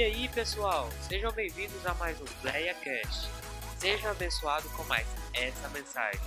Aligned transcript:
E 0.00 0.02
aí, 0.02 0.28
pessoal, 0.30 0.88
sejam 1.06 1.30
bem-vindos 1.30 1.84
a 1.84 1.92
mais 1.96 2.18
um 2.22 2.24
PlayaCast. 2.40 3.28
Seja 3.76 4.12
abençoado 4.12 4.66
com 4.70 4.82
mais 4.84 5.06
essa 5.34 5.68
mensagem. 5.68 6.18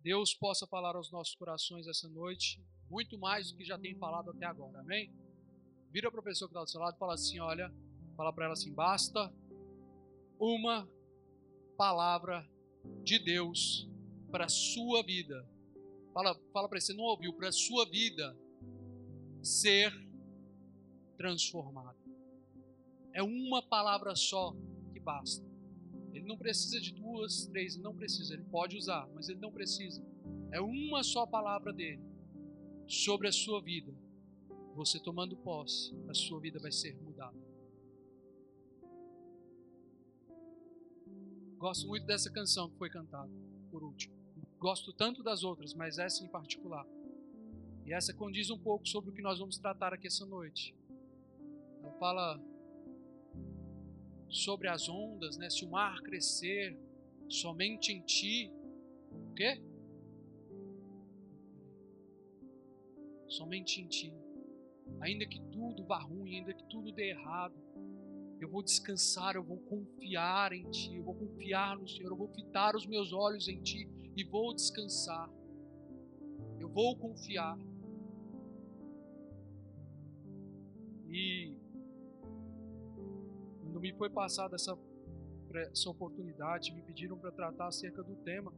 Deus 0.00 0.32
possa 0.32 0.64
falar 0.68 0.94
aos 0.94 1.10
nossos 1.10 1.34
corações 1.34 1.88
essa 1.88 2.08
noite, 2.08 2.64
muito 2.88 3.18
mais 3.18 3.50
do 3.50 3.56
que 3.58 3.64
já 3.64 3.76
tem 3.76 3.98
falado 3.98 4.30
até 4.30 4.46
agora, 4.46 4.78
amém? 4.78 5.12
Vira 5.90 6.08
para 6.08 6.20
a 6.20 6.22
pessoa 6.22 6.48
que 6.48 6.52
está 6.52 6.62
do 6.62 6.70
seu 6.70 6.80
lado 6.80 6.94
e 6.94 6.98
fala 7.00 7.14
assim: 7.14 7.40
olha, 7.40 7.68
fala 8.16 8.32
para 8.32 8.44
ela 8.44 8.54
assim: 8.54 8.72
basta 8.72 9.28
uma 10.38 10.88
palavra 11.76 12.48
de 13.02 13.18
Deus 13.18 13.88
para 14.30 14.46
a 14.46 14.48
sua 14.48 15.02
vida. 15.02 15.46
Fala, 16.12 16.38
fala 16.52 16.68
para 16.68 16.80
você 16.80 16.92
não 16.92 17.04
ouviu, 17.04 17.32
para 17.32 17.48
a 17.48 17.52
sua 17.52 17.84
vida 17.88 18.36
ser 19.42 19.92
transformada. 21.16 21.96
É 23.12 23.22
uma 23.22 23.62
palavra 23.62 24.14
só 24.14 24.54
que 24.92 25.00
basta. 25.00 25.44
Ele 26.12 26.26
não 26.26 26.36
precisa 26.36 26.80
de 26.80 26.92
duas, 26.92 27.46
três, 27.46 27.74
ele 27.74 27.82
não 27.82 27.94
precisa. 27.94 28.34
Ele 28.34 28.44
pode 28.44 28.76
usar, 28.76 29.08
mas 29.14 29.28
ele 29.28 29.40
não 29.40 29.52
precisa. 29.52 30.04
É 30.52 30.60
uma 30.60 31.02
só 31.02 31.26
palavra 31.26 31.72
dele 31.72 32.02
sobre 32.86 33.28
a 33.28 33.32
sua 33.32 33.60
vida. 33.60 33.92
Você 34.74 35.00
tomando 35.00 35.36
posse, 35.36 35.94
a 36.08 36.14
sua 36.14 36.40
vida 36.40 36.58
vai 36.58 36.72
ser 36.72 36.96
Gosto 41.58 41.88
muito 41.88 42.06
dessa 42.06 42.30
canção 42.30 42.70
que 42.70 42.78
foi 42.78 42.88
cantada 42.88 43.30
por 43.68 43.82
último. 43.82 44.14
Gosto 44.60 44.92
tanto 44.92 45.24
das 45.24 45.42
outras, 45.42 45.74
mas 45.74 45.98
essa 45.98 46.24
em 46.24 46.28
particular. 46.28 46.86
E 47.84 47.92
essa 47.92 48.14
condiz 48.14 48.48
um 48.48 48.58
pouco 48.58 48.86
sobre 48.86 49.10
o 49.10 49.12
que 49.12 49.20
nós 49.20 49.40
vamos 49.40 49.58
tratar 49.58 49.92
aqui 49.92 50.06
essa 50.06 50.24
noite. 50.24 50.72
Ela 51.82 51.92
fala 51.94 52.40
sobre 54.28 54.68
as 54.68 54.88
ondas, 54.88 55.36
né? 55.36 55.50
Se 55.50 55.64
o 55.64 55.70
mar 55.70 56.00
crescer 56.02 56.78
somente 57.28 57.92
em 57.92 58.02
ti, 58.02 58.52
o 59.10 59.34
quê? 59.34 59.60
Somente 63.26 63.80
em 63.80 63.88
ti. 63.88 64.12
Ainda 65.00 65.26
que 65.26 65.40
tudo 65.50 65.84
vá 65.84 65.98
ruim, 65.98 66.36
ainda 66.36 66.54
que 66.54 66.64
tudo 66.64 66.92
dê 66.92 67.10
errado, 67.10 67.56
eu 68.40 68.48
vou 68.48 68.62
descansar, 68.62 69.34
eu 69.34 69.42
vou 69.42 69.58
confiar 69.58 70.52
em 70.52 70.68
Ti, 70.70 70.96
eu 70.96 71.04
vou 71.04 71.14
confiar 71.14 71.76
no 71.76 71.88
Senhor, 71.88 72.10
eu 72.10 72.16
vou 72.16 72.28
fitar 72.28 72.74
os 72.76 72.86
meus 72.86 73.12
olhos 73.12 73.48
em 73.48 73.60
Ti 73.62 73.88
e 74.16 74.24
vou 74.24 74.54
descansar. 74.54 75.30
Eu 76.58 76.68
vou 76.68 76.96
confiar. 76.96 77.58
E 81.08 81.56
quando 83.62 83.80
me 83.80 83.92
foi 83.94 84.10
passada 84.10 84.56
essa, 84.56 84.76
essa 85.54 85.90
oportunidade, 85.90 86.72
me 86.72 86.82
pediram 86.82 87.18
para 87.18 87.30
tratar 87.30 87.68
acerca 87.68 88.02
do 88.02 88.16
tema, 88.16 88.52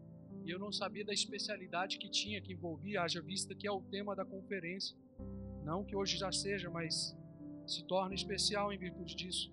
e 0.45 0.51
eu 0.51 0.59
não 0.59 0.73
sabia 0.73 1.05
da 1.05 1.13
especialidade 1.13 1.99
que 1.99 2.11
tinha, 2.11 2.41
que 2.41 2.53
envolvia, 2.53 3.03
haja 3.03 3.21
vista 3.21 3.55
que 3.55 3.67
é 3.67 3.71
o 3.71 3.83
tema 3.83 4.17
da 4.17 4.25
conferência. 4.25 4.97
Não 5.65 5.85
que 5.85 5.95
hoje 5.95 6.17
já 6.17 6.33
seja, 6.33 6.71
mas 6.71 7.15
se 7.67 7.85
torna 7.85 8.15
especial 8.15 8.73
em 8.73 8.79
virtude 8.79 9.15
disso. 9.15 9.53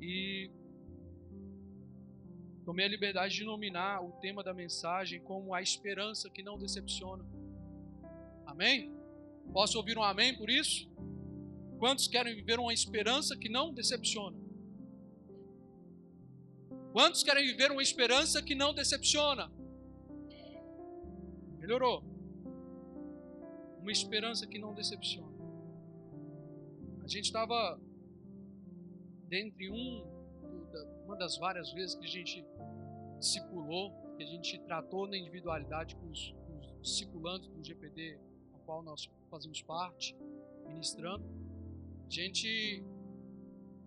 E 0.00 0.50
tomei 2.64 2.84
a 2.84 2.88
liberdade 2.88 3.34
de 3.34 3.44
nominar 3.44 4.02
o 4.04 4.12
tema 4.20 4.42
da 4.42 4.52
mensagem 4.52 5.20
como 5.20 5.54
a 5.54 5.62
esperança 5.62 6.28
que 6.28 6.42
não 6.42 6.58
decepciona. 6.58 7.24
Amém? 8.44 8.92
Posso 9.52 9.78
ouvir 9.78 9.96
um 9.96 10.02
amém 10.02 10.36
por 10.36 10.50
isso? 10.50 10.90
Quantos 11.78 12.08
querem 12.08 12.34
viver 12.34 12.58
uma 12.58 12.72
esperança 12.72 13.36
que 13.36 13.48
não 13.48 13.72
decepciona? 13.72 14.36
Quantos 16.92 17.22
querem 17.22 17.46
viver 17.46 17.70
uma 17.70 17.82
esperança 17.82 18.42
que 18.42 18.54
não 18.54 18.72
decepciona? 18.72 19.52
Melhorou. 21.58 22.02
Uma 23.80 23.92
esperança 23.92 24.46
que 24.46 24.58
não 24.58 24.74
decepciona. 24.74 25.36
A 27.04 27.06
gente 27.06 27.26
estava 27.26 27.78
dentre 29.28 29.70
um, 29.70 30.04
uma 31.04 31.16
das 31.16 31.36
várias 31.36 31.72
vezes 31.72 31.94
que 31.94 32.04
a 32.04 32.08
gente 32.08 32.44
discipulou, 33.18 33.92
que 34.16 34.22
a 34.22 34.26
gente 34.26 34.58
tratou 34.60 35.06
na 35.06 35.16
individualidade 35.16 35.96
com 35.96 36.10
os, 36.10 36.34
com 36.46 36.58
os 36.58 36.80
discipulantes 36.82 37.48
do 37.48 37.62
GPD, 37.62 38.18
ao 38.52 38.60
qual 38.60 38.82
nós 38.82 39.08
fazemos 39.30 39.62
parte, 39.62 40.16
ministrando, 40.66 41.24
a 42.06 42.10
gente 42.10 42.84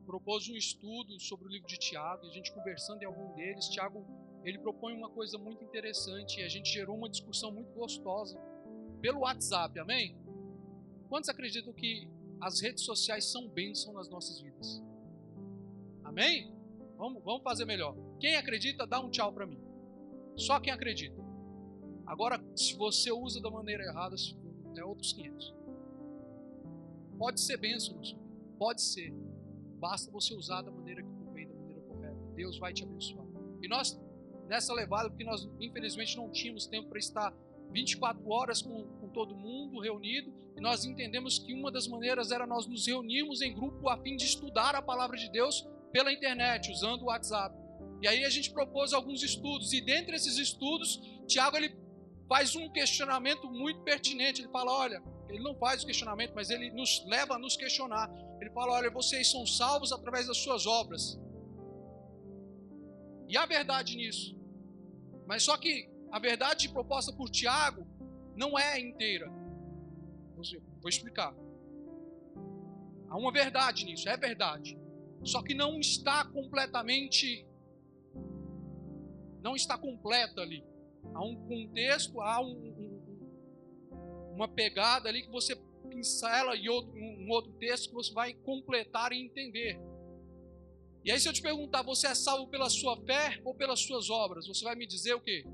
propôs 0.06 0.50
um 0.50 0.56
estudo 0.56 1.20
sobre 1.20 1.46
o 1.46 1.50
livro 1.50 1.68
de 1.68 1.78
Tiago, 1.78 2.26
e 2.26 2.30
a 2.30 2.34
gente 2.34 2.52
conversando 2.52 3.04
em 3.04 3.06
algum 3.06 3.36
deles, 3.36 3.68
Tiago, 3.70 4.06
ele 4.44 4.58
propõe 4.58 4.94
uma 4.94 5.10
coisa 5.10 5.38
muito 5.38 5.64
interessante, 5.64 6.40
e 6.40 6.44
a 6.44 6.50
gente 6.50 6.72
gerou 6.72 6.98
uma 6.98 7.10
discussão 7.10 7.52
muito 7.52 7.72
gostosa 7.74 8.40
pelo 9.02 9.20
WhatsApp, 9.20 9.78
amém? 9.80 10.18
Quantos 11.08 11.30
acreditam 11.30 11.72
que 11.74 12.10
as 12.42 12.62
redes 12.62 12.84
sociais 12.84 13.26
são 13.26 13.48
bênção 13.48 13.94
nas 13.94 14.10
nossas 14.10 14.40
vidas. 14.40 14.82
Amém? 16.10 16.52
Vamos, 16.98 17.24
vamos 17.24 17.44
fazer 17.44 17.66
melhor. 17.66 17.96
Quem 18.20 18.36
acredita, 18.36 18.88
dá 18.88 19.00
um 19.00 19.12
tchau 19.12 19.32
para 19.32 19.46
mim. 19.46 19.62
Só 20.36 20.60
quem 20.60 20.74
acredita. 20.74 21.24
Agora, 22.04 22.44
se 22.56 22.76
você 22.76 23.12
usa 23.12 23.40
da 23.40 23.52
maneira 23.52 23.84
errada, 23.84 24.16
é 24.76 24.84
outros 24.84 25.14
500. 25.14 25.56
Pode 27.16 27.40
ser 27.40 27.58
bênção 27.58 27.96
na. 27.96 28.02
Pode 28.58 28.82
ser. 28.82 29.14
Basta 29.78 30.12
você 30.12 30.34
usar 30.34 30.64
da 30.64 30.72
maneira 30.72 31.04
que 31.04 31.10
convém, 31.10 31.48
da 31.48 31.54
maneira 31.54 31.82
correta. 31.82 32.18
Deus 32.34 32.58
vai 32.58 32.74
te 32.74 32.84
abençoar. 32.84 33.28
E 33.62 33.68
nós, 33.68 34.02
nessa 34.48 34.74
levada, 34.74 35.10
porque 35.10 35.24
nós 35.24 35.48
infelizmente 35.60 36.18
não 36.18 36.32
tínhamos 36.32 36.66
tempo 36.66 36.90
para 36.90 36.98
estar 36.98 37.32
24 37.72 38.28
horas 38.32 38.64
com, 38.64 38.84
com 39.00 39.10
todo 39.10 39.36
mundo 39.36 39.80
reunido, 39.80 40.34
e 40.58 40.60
nós 40.60 40.86
entendemos 40.86 41.38
que 41.38 41.54
uma 41.54 41.72
das 41.72 41.88
maneiras 41.88 42.32
era 42.32 42.48
nós 42.48 42.66
nos 42.66 42.88
reunirmos 42.88 43.44
em 43.44 43.54
grupo 43.54 43.88
a 43.88 43.98
fim 43.98 44.18
de 44.18 44.26
estudar 44.26 44.74
a 44.74 44.82
palavra 44.82 45.16
de 45.16 45.30
Deus 45.30 45.68
pela 45.92 46.12
internet, 46.12 46.72
usando 46.72 47.04
o 47.04 47.06
WhatsApp. 47.06 47.56
E 48.02 48.08
aí 48.08 48.24
a 48.24 48.30
gente 48.30 48.52
propôs 48.52 48.94
alguns 48.94 49.22
estudos, 49.24 49.74
e 49.74 49.82
dentre 49.82 50.16
esses 50.16 50.38
estudos, 50.38 51.00
Tiago 51.28 51.58
ele 51.58 51.76
faz 52.28 52.56
um 52.56 52.70
questionamento 52.72 53.50
muito 53.50 53.82
pertinente. 53.82 54.42
Ele 54.42 54.52
fala: 54.52 54.72
olha, 54.72 55.04
ele 55.28 55.44
não 55.44 55.56
faz 55.56 55.84
o 55.84 55.86
questionamento, 55.86 56.34
mas 56.34 56.50
ele 56.50 56.72
nos 56.72 57.04
leva 57.08 57.36
a 57.36 57.40
nos 57.40 57.56
questionar. 57.56 58.10
Ele 58.40 58.52
fala: 58.52 58.74
olha, 58.74 58.90
vocês 58.90 59.30
são 59.30 59.46
salvos 59.46 59.92
através 59.92 60.28
das 60.28 60.38
suas 60.38 60.66
obras. 60.66 61.20
E 63.28 63.38
há 63.38 63.46
verdade 63.46 63.96
nisso. 63.96 64.36
Mas 65.28 65.44
só 65.44 65.58
que 65.58 65.90
a 66.12 66.20
verdade 66.20 66.70
proposta 66.70 67.14
por 67.14 67.30
Tiago 67.30 67.86
não 68.36 68.58
é 68.58 68.80
inteira. 68.80 69.30
Vou 70.82 70.90
explicar. 70.90 71.36
Há 73.10 73.18
uma 73.18 73.32
verdade 73.32 73.86
nisso, 73.86 74.08
é 74.08 74.16
verdade. 74.16 74.78
Só 75.24 75.44
que 75.44 75.54
não 75.54 75.80
está 75.80 76.26
completamente. 76.26 77.46
Não 79.42 79.56
está 79.56 79.78
completa 79.78 80.42
ali. 80.42 80.64
Há 81.14 81.24
um 81.24 81.36
contexto, 81.48 82.22
há 82.22 82.42
um, 82.42 82.52
um, 82.52 84.34
uma 84.36 84.48
pegada 84.48 85.10
ali 85.10 85.24
que 85.24 85.32
você 85.32 85.56
pincela 85.90 86.56
e 86.56 86.70
outro, 86.70 86.94
um 86.94 87.30
outro 87.30 87.52
texto 87.54 87.90
que 87.90 87.96
você 87.96 88.14
vai 88.14 88.34
completar 88.34 89.12
e 89.12 89.22
entender. 89.22 89.80
E 91.04 91.12
aí, 91.12 91.20
se 91.20 91.28
eu 91.28 91.34
te 91.34 91.42
perguntar, 91.42 91.82
você 91.82 92.08
é 92.08 92.16
salvo 92.16 92.48
pela 92.48 92.70
sua 92.70 92.98
fé 93.06 93.40
ou 93.44 93.56
pelas 93.56 93.80
suas 93.80 94.10
obras? 94.10 94.48
Você 94.48 94.64
vai 94.64 94.76
me 94.76 94.86
dizer 94.86 95.14
o 95.14 95.22
quê? 95.22 95.46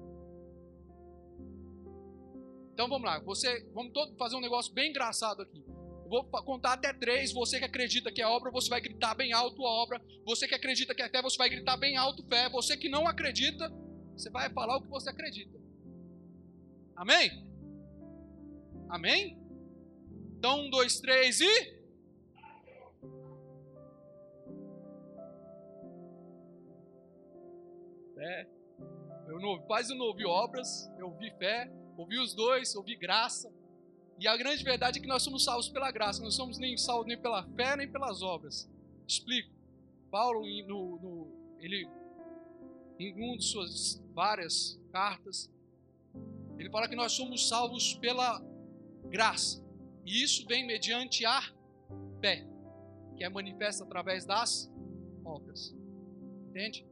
Então 2.73 2.89
vamos 2.89 3.05
lá, 3.05 3.19
você, 3.19 3.65
vamos 3.73 3.93
todo 3.93 4.17
fazer 4.17 4.35
um 4.35 4.41
negócio 4.41 4.73
bem 4.73 4.89
engraçado 4.89 5.41
aqui. 5.41 5.63
Vou 6.07 6.23
contar 6.23 6.73
até 6.73 6.93
três. 6.93 7.33
Você 7.33 7.59
que 7.59 7.65
acredita 7.65 8.11
que 8.11 8.21
é 8.21 8.27
obra, 8.27 8.51
você 8.51 8.69
vai 8.69 8.79
gritar 8.79 9.15
bem 9.15 9.33
alto 9.33 9.65
a 9.65 9.69
obra. 9.69 10.01
Você 10.25 10.47
que 10.47 10.55
acredita 10.55 10.93
que 10.93 11.01
é 11.01 11.09
fé, 11.09 11.21
você 11.21 11.37
vai 11.37 11.49
gritar 11.49 11.77
bem 11.77 11.97
alto 11.97 12.23
fé. 12.27 12.47
Você 12.49 12.77
que 12.77 12.87
não 12.87 13.07
acredita, 13.07 13.71
você 14.15 14.29
vai 14.29 14.49
falar 14.51 14.77
o 14.77 14.81
que 14.81 14.89
você 14.89 15.09
acredita. 15.09 15.59
Amém? 16.95 17.31
Amém? 18.89 19.37
Então, 20.37 20.61
um, 20.61 20.69
dois, 20.69 20.99
três 20.99 21.41
e. 21.41 21.75
Fé. 28.13 28.47
Eu 29.27 29.39
não, 29.39 29.59
quase 29.65 29.97
não 29.97 30.05
ouvi 30.05 30.23
obras, 30.23 30.87
eu 30.99 31.07
ouvi 31.07 31.31
fé. 31.37 31.69
Ouvi 31.97 32.19
os 32.19 32.33
dois, 32.35 32.75
ouvi 32.75 32.95
graça. 32.95 33.51
E 34.17 34.27
a 34.27 34.37
grande 34.37 34.63
verdade 34.63 34.99
é 34.99 35.01
que 35.01 35.07
nós 35.07 35.23
somos 35.23 35.43
salvos 35.43 35.67
pela 35.67 35.91
graça, 35.91 36.23
não 36.23 36.31
somos 36.31 36.57
nem 36.57 36.77
salvos 36.77 37.07
nem 37.07 37.17
pela 37.17 37.43
fé 37.55 37.75
nem 37.75 37.91
pelas 37.91 38.21
obras. 38.21 38.69
Explico. 39.07 39.53
Paulo, 40.09 40.45
no, 40.65 40.99
no, 40.99 41.57
ele 41.59 41.87
em 42.97 43.13
uma 43.13 43.37
de 43.37 43.43
suas 43.43 44.01
várias 44.13 44.79
cartas, 44.91 45.51
ele 46.57 46.69
fala 46.69 46.87
que 46.87 46.95
nós 46.95 47.11
somos 47.11 47.47
salvos 47.47 47.95
pela 47.95 48.41
graça. 49.09 49.61
E 50.05 50.23
isso 50.23 50.47
vem 50.47 50.65
mediante 50.65 51.25
a 51.25 51.41
fé, 52.21 52.47
que 53.17 53.23
é 53.23 53.29
manifesta 53.29 53.83
através 53.83 54.25
das 54.25 54.71
obras. 55.25 55.75
Entende? 56.49 56.85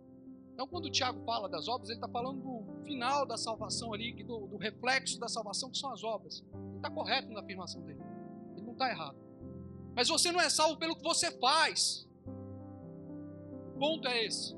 Então, 0.53 0.67
quando 0.67 0.85
o 0.85 0.91
Tiago 0.91 1.23
fala 1.25 1.49
das 1.49 1.67
obras, 1.67 1.89
ele 1.89 1.97
está 1.97 2.07
falando 2.07 2.41
do 2.41 2.83
final 2.83 3.25
da 3.25 3.37
salvação 3.37 3.91
ali, 3.91 4.23
do, 4.23 4.47
do 4.47 4.57
reflexo 4.57 5.19
da 5.19 5.27
salvação, 5.27 5.71
que 5.71 5.77
são 5.77 5.91
as 5.91 6.03
obras. 6.03 6.43
Ele 6.53 6.75
está 6.75 6.91
correto 6.91 7.31
na 7.31 7.39
afirmação 7.39 7.81
dele. 7.81 7.99
Ele 8.55 8.65
não 8.65 8.73
está 8.73 8.89
errado. 8.89 9.17
Mas 9.95 10.07
você 10.07 10.31
não 10.31 10.39
é 10.39 10.49
salvo 10.49 10.77
pelo 10.77 10.95
que 10.95 11.03
você 11.03 11.31
faz. 11.39 12.07
O 13.75 13.79
ponto 13.79 14.07
é 14.07 14.25
esse. 14.25 14.55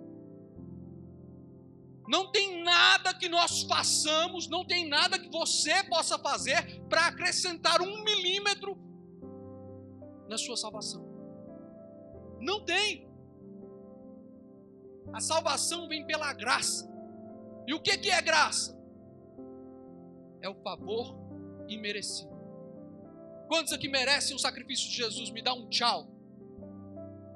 Não 2.08 2.32
tem 2.32 2.64
nada 2.64 3.14
que 3.14 3.28
nós 3.28 3.64
façamos, 3.64 4.48
não 4.48 4.66
tem 4.66 4.88
nada 4.88 5.18
que 5.18 5.30
você 5.30 5.84
possa 5.86 6.20
fazer 6.20 6.82
para 6.88 7.08
acrescentar 7.08 7.82
um 7.82 8.04
milímetro 8.04 8.78
na 10.30 10.38
sua 10.38 10.56
salvação. 10.56 11.04
Não 12.40 12.64
tem. 12.64 13.05
A 15.14 15.20
salvação 15.20 15.88
vem 15.88 16.06
pela 16.06 16.34
graça. 16.34 16.90
E 17.68 17.74
o 17.74 17.80
que, 17.80 17.98
que 17.98 18.10
é 18.10 18.22
graça? 18.22 18.78
É 20.42 20.50
o 20.50 20.56
favor 20.56 21.18
imerecido. 21.68 22.36
Quantos 23.48 23.74
aqui 23.74 23.88
merecem 23.88 24.36
o 24.36 24.40
sacrifício 24.40 24.90
de 24.90 24.98
Jesus? 24.98 25.30
Me 25.30 25.42
dá 25.42 25.54
um 25.54 25.68
tchau. 25.70 26.08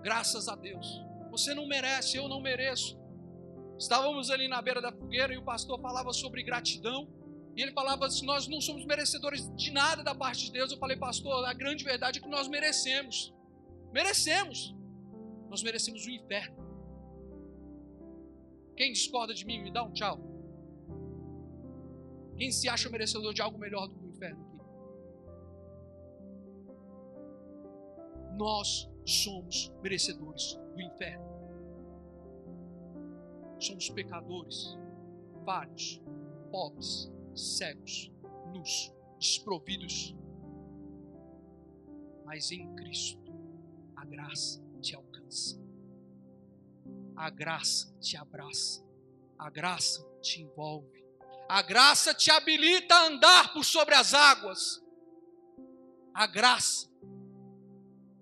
Graças 0.01 0.47
a 0.47 0.55
Deus. 0.55 1.03
Você 1.31 1.53
não 1.53 1.67
merece, 1.67 2.17
eu 2.17 2.27
não 2.27 2.41
mereço. 2.41 2.99
Estávamos 3.77 4.29
ali 4.29 4.47
na 4.47 4.61
beira 4.61 4.81
da 4.81 4.91
fogueira 4.91 5.33
e 5.33 5.37
o 5.37 5.43
pastor 5.43 5.79
falava 5.79 6.11
sobre 6.11 6.43
gratidão. 6.43 7.07
E 7.55 7.61
ele 7.61 7.71
falava 7.71 8.05
assim: 8.05 8.25
Nós 8.25 8.47
não 8.47 8.59
somos 8.61 8.85
merecedores 8.85 9.49
de 9.55 9.71
nada 9.71 10.03
da 10.03 10.13
parte 10.13 10.45
de 10.45 10.51
Deus. 10.51 10.71
Eu 10.71 10.77
falei, 10.77 10.97
pastor, 10.97 11.45
a 11.45 11.53
grande 11.53 11.83
verdade 11.83 12.19
é 12.19 12.21
que 12.21 12.27
nós 12.29 12.47
merecemos. 12.47 13.33
Merecemos. 13.91 14.75
Nós 15.49 15.63
merecemos 15.63 16.05
o 16.05 16.09
inferno. 16.09 16.68
Quem 18.79 18.93
discorda 18.93 19.33
de 19.33 19.45
mim, 19.45 19.61
me 19.61 19.69
dá 19.71 19.83
um 19.83 19.91
tchau. 19.91 20.17
Quem 22.37 22.49
se 22.51 22.67
acha 22.67 22.89
merecedor 22.89 23.33
de 23.33 23.41
algo 23.41 23.59
melhor 23.59 23.87
do 23.87 23.95
que 23.95 24.05
o 24.05 24.07
inferno 24.07 24.41
aqui? 24.41 24.57
Nós 28.37 28.89
somos 29.05 29.71
merecedores 29.83 30.55
do 30.73 30.81
inferno 30.81 31.29
somos 33.59 33.89
pecadores, 33.89 34.77
falhos, 35.45 36.01
pobres, 36.49 37.11
cegos, 37.35 38.11
nus, 38.53 38.93
desprovidos. 39.19 40.15
Mas 42.25 42.51
em 42.51 42.73
Cristo, 42.75 43.33
a 43.95 44.05
graça 44.05 44.63
te 44.81 44.95
alcança, 44.95 45.59
a 47.19 47.29
graça 47.29 47.93
te 47.99 48.15
abraça, 48.15 48.81
a 49.37 49.49
graça 49.49 50.01
te 50.21 50.41
envolve, 50.41 51.05
a 51.49 51.61
graça 51.61 52.13
te 52.13 52.31
habilita 52.31 52.95
a 52.95 53.07
andar 53.07 53.51
por 53.51 53.65
sobre 53.65 53.93
as 53.93 54.13
águas, 54.13 54.81
a 56.13 56.25
graça, 56.25 56.89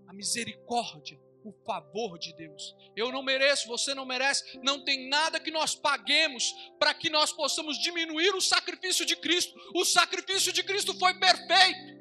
a 0.07 0.13
misericórdia 0.13 1.19
o 1.43 1.53
favor 1.65 2.17
de 2.19 2.33
Deus. 2.33 2.75
Eu 2.93 3.09
não 3.09 3.23
mereço, 3.23 3.69
você 3.69 3.93
não 3.93 4.05
merece, 4.05 4.59
não 4.63 4.83
tem 4.83 5.07
nada 5.07 5.39
que 5.39 5.51
nós 5.51 5.75
paguemos 5.75 6.51
para 6.77 6.93
que 6.93 7.09
nós 7.09 7.31
possamos 7.31 7.77
diminuir 7.77 8.35
o 8.35 8.41
sacrifício 8.41 9.05
de 9.05 9.15
Cristo. 9.15 9.57
O 9.73 9.85
sacrifício 9.85 10.51
de 10.51 10.61
Cristo 10.61 10.93
foi 10.99 11.17
perfeito. 11.17 11.97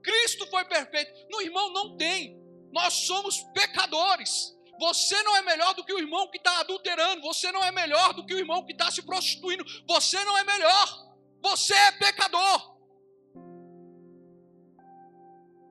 Cristo 0.00 0.46
foi 0.46 0.64
perfeito. 0.66 1.10
No 1.28 1.40
irmão 1.40 1.72
não 1.72 1.96
tem. 1.96 2.38
Nós 2.70 2.94
somos 2.94 3.42
pecadores. 3.52 4.56
Você 4.78 5.20
não 5.22 5.36
é 5.36 5.42
melhor 5.42 5.74
do 5.74 5.84
que 5.84 5.92
o 5.92 5.98
irmão 5.98 6.30
que 6.30 6.38
está 6.38 6.60
adulterando. 6.60 7.22
Você 7.22 7.50
não 7.50 7.62
é 7.64 7.72
melhor 7.72 8.14
do 8.14 8.24
que 8.24 8.34
o 8.34 8.38
irmão 8.38 8.64
que 8.64 8.72
está 8.72 8.90
se 8.90 9.02
prostituindo. 9.02 9.64
Você 9.86 10.22
não 10.24 10.38
é 10.38 10.44
melhor. 10.44 11.08
Você 11.42 11.74
é 11.74 11.92
pecador. 11.92 12.78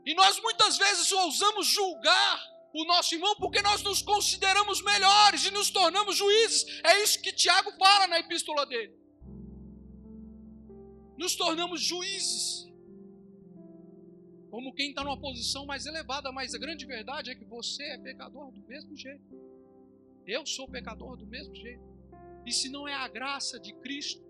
E 0.05 0.13
nós 0.13 0.39
muitas 0.41 0.77
vezes 0.77 1.11
ousamos 1.11 1.67
julgar 1.67 2.43
o 2.73 2.85
nosso 2.85 3.15
irmão 3.15 3.35
porque 3.37 3.61
nós 3.61 3.81
nos 3.81 4.01
consideramos 4.01 4.81
melhores 4.81 5.45
e 5.45 5.51
nos 5.51 5.69
tornamos 5.69 6.15
juízes. 6.15 6.65
É 6.83 7.03
isso 7.03 7.21
que 7.21 7.33
Tiago 7.33 7.71
fala 7.77 8.07
na 8.07 8.19
epístola 8.19 8.65
dele. 8.65 8.93
Nos 11.17 11.35
tornamos 11.35 11.81
juízes. 11.81 12.66
Como 14.49 14.73
quem 14.73 14.89
está 14.89 15.03
numa 15.03 15.19
posição 15.19 15.65
mais 15.65 15.85
elevada, 15.85 16.31
mas 16.31 16.53
a 16.53 16.57
grande 16.57 16.85
verdade 16.85 17.31
é 17.31 17.35
que 17.35 17.45
você 17.45 17.83
é 17.83 17.97
pecador 17.97 18.51
do 18.51 18.61
mesmo 18.67 18.95
jeito. 18.95 19.23
Eu 20.25 20.45
sou 20.45 20.67
pecador 20.67 21.17
do 21.17 21.25
mesmo 21.25 21.53
jeito. 21.55 21.83
E 22.45 22.51
se 22.51 22.69
não 22.69 22.87
é 22.87 22.93
a 22.93 23.07
graça 23.07 23.59
de 23.59 23.73
Cristo, 23.73 24.25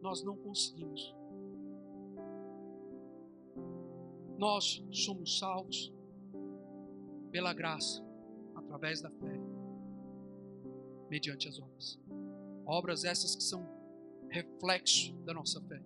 nós 0.00 0.22
não 0.22 0.36
conseguimos 0.36 1.14
Nós 4.38 4.80
somos 4.92 5.36
salvos 5.36 5.92
pela 7.32 7.52
graça, 7.52 8.00
através 8.54 9.00
da 9.00 9.10
fé, 9.10 9.36
mediante 11.10 11.48
as 11.48 11.58
obras. 11.58 11.98
Obras 12.64 13.02
essas 13.02 13.34
que 13.34 13.42
são 13.42 13.66
reflexo 14.30 15.12
da 15.24 15.34
nossa 15.34 15.60
fé. 15.62 15.82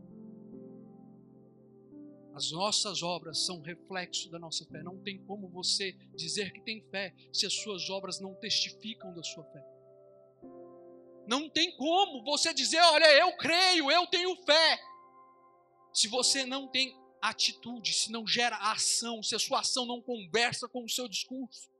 As 2.35 2.51
nossas 2.51 3.03
obras 3.03 3.45
são 3.45 3.61
reflexo 3.61 4.31
da 4.31 4.39
nossa 4.39 4.65
fé. 4.67 4.83
Não 4.83 4.99
tem 4.99 5.19
como 5.25 5.49
você 5.49 5.93
dizer 6.15 6.53
que 6.53 6.61
tem 6.63 6.83
fé 6.91 7.15
se 7.33 7.47
as 7.47 7.53
suas 7.53 7.91
obras 7.91 8.21
não 8.21 8.35
testificam 8.35 9.15
da 9.15 9.23
sua 9.23 9.45
fé. 9.45 9.65
Não 11.27 11.49
tem 11.49 11.77
como 11.77 12.25
você 12.25 12.53
dizer, 12.53 12.81
olha, 12.81 13.11
eu 13.19 13.37
creio, 13.37 13.91
eu 13.91 14.07
tenho 14.09 14.35
fé, 14.45 14.81
se 15.93 16.09
você 16.09 16.45
não 16.45 16.67
tem 16.67 16.97
atitude, 17.21 17.93
se 17.93 18.11
não 18.11 18.27
gera 18.27 18.57
ação, 18.57 19.23
se 19.23 19.35
a 19.35 19.39
sua 19.39 19.61
ação 19.61 19.87
não 19.87 20.01
conversa 20.01 20.69
com 20.69 20.85
o 20.85 20.89
seu 20.89 21.07
discurso. 21.07 21.71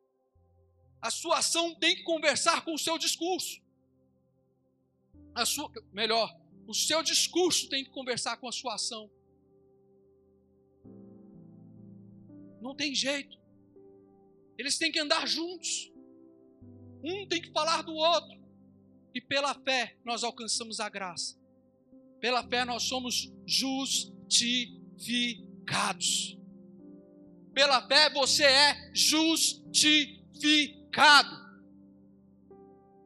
A 1.01 1.11
sua 1.11 1.39
ação 1.39 1.75
tem 1.75 1.97
que 1.97 2.03
conversar 2.03 2.65
com 2.65 2.75
o 2.75 2.79
seu 2.79 2.97
discurso. 2.97 3.61
A 5.35 5.45
sua, 5.45 5.73
melhor, 5.93 6.33
o 6.67 6.75
seu 6.75 7.03
discurso 7.03 7.69
tem 7.69 7.83
que 7.83 7.91
conversar 7.91 8.37
com 8.37 8.47
a 8.47 8.53
sua 8.53 8.75
ação. 8.75 9.11
Não 12.63 12.75
tem 12.75 12.95
jeito. 12.95 13.39
Eles 14.57 14.79
têm 14.79 14.91
que 14.93 15.01
andar 15.01 15.27
juntos. 15.27 15.93
Um 17.05 17.27
tem 17.27 17.43
que 17.43 17.51
falar 17.51 17.83
do 17.83 17.95
outro. 17.95 18.41
E 19.15 19.21
pela 19.21 19.55
fé 19.55 19.97
nós 20.05 20.23
alcançamos 20.23 20.79
a 20.79 20.89
graça. 20.89 21.37
Pela 22.21 22.47
fé 22.47 22.65
nós 22.65 22.85
somos 22.85 23.33
justificados. 23.45 26.39
Pela 27.53 27.85
fé 27.89 28.09
você 28.11 28.45
é 28.45 28.93
justificado. 28.95 31.43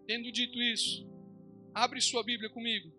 Tendo 0.07 0.31
dito 0.31 0.61
isso, 0.63 1.09
abre 1.75 1.99
sua 2.01 2.23
Bíblia 2.23 2.49
comigo. 2.51 2.93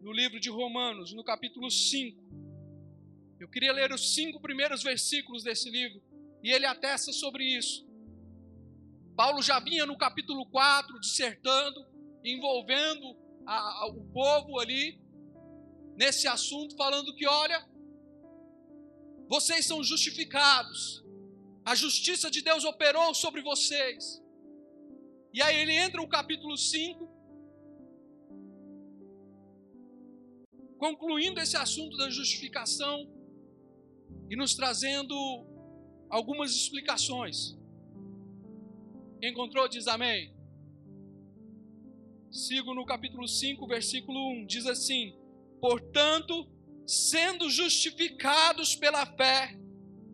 No 0.00 0.12
livro 0.12 0.38
de 0.38 0.48
Romanos, 0.50 1.12
no 1.12 1.24
capítulo 1.24 1.68
5. 1.70 2.45
Eu 3.38 3.48
queria 3.48 3.72
ler 3.72 3.92
os 3.92 4.14
cinco 4.14 4.40
primeiros 4.40 4.82
versículos 4.82 5.42
desse 5.42 5.68
livro, 5.68 6.02
e 6.42 6.50
ele 6.50 6.64
atesta 6.64 7.12
sobre 7.12 7.44
isso. 7.44 7.86
Paulo 9.14 9.42
já 9.42 9.58
vinha 9.60 9.84
no 9.84 9.96
capítulo 9.96 10.46
4 10.46 11.00
dissertando, 11.00 11.86
envolvendo 12.24 13.16
a, 13.46 13.56
a, 13.56 13.86
o 13.88 14.04
povo 14.12 14.58
ali, 14.58 15.00
nesse 15.96 16.26
assunto, 16.26 16.76
falando 16.76 17.14
que, 17.14 17.26
olha, 17.26 17.66
vocês 19.28 19.66
são 19.66 19.82
justificados, 19.82 21.04
a 21.64 21.74
justiça 21.74 22.30
de 22.30 22.42
Deus 22.42 22.64
operou 22.64 23.14
sobre 23.14 23.42
vocês. 23.42 24.22
E 25.32 25.42
aí 25.42 25.58
ele 25.58 25.72
entra 25.72 26.00
no 26.00 26.08
capítulo 26.08 26.56
5, 26.56 27.06
concluindo 30.78 31.40
esse 31.40 31.56
assunto 31.56 31.96
da 31.96 32.08
justificação 32.08 33.15
e 34.28 34.36
nos 34.36 34.54
trazendo 34.54 35.14
algumas 36.10 36.52
explicações. 36.52 37.56
Quem 39.20 39.30
encontrou 39.30 39.68
diz 39.68 39.86
amém. 39.86 40.34
Sigo 42.30 42.74
no 42.74 42.84
capítulo 42.84 43.26
5, 43.26 43.66
versículo 43.66 44.42
1, 44.42 44.46
diz 44.46 44.66
assim: 44.66 45.16
Portanto, 45.60 46.46
sendo 46.86 47.48
justificados 47.48 48.76
pela 48.76 49.06
fé, 49.06 49.58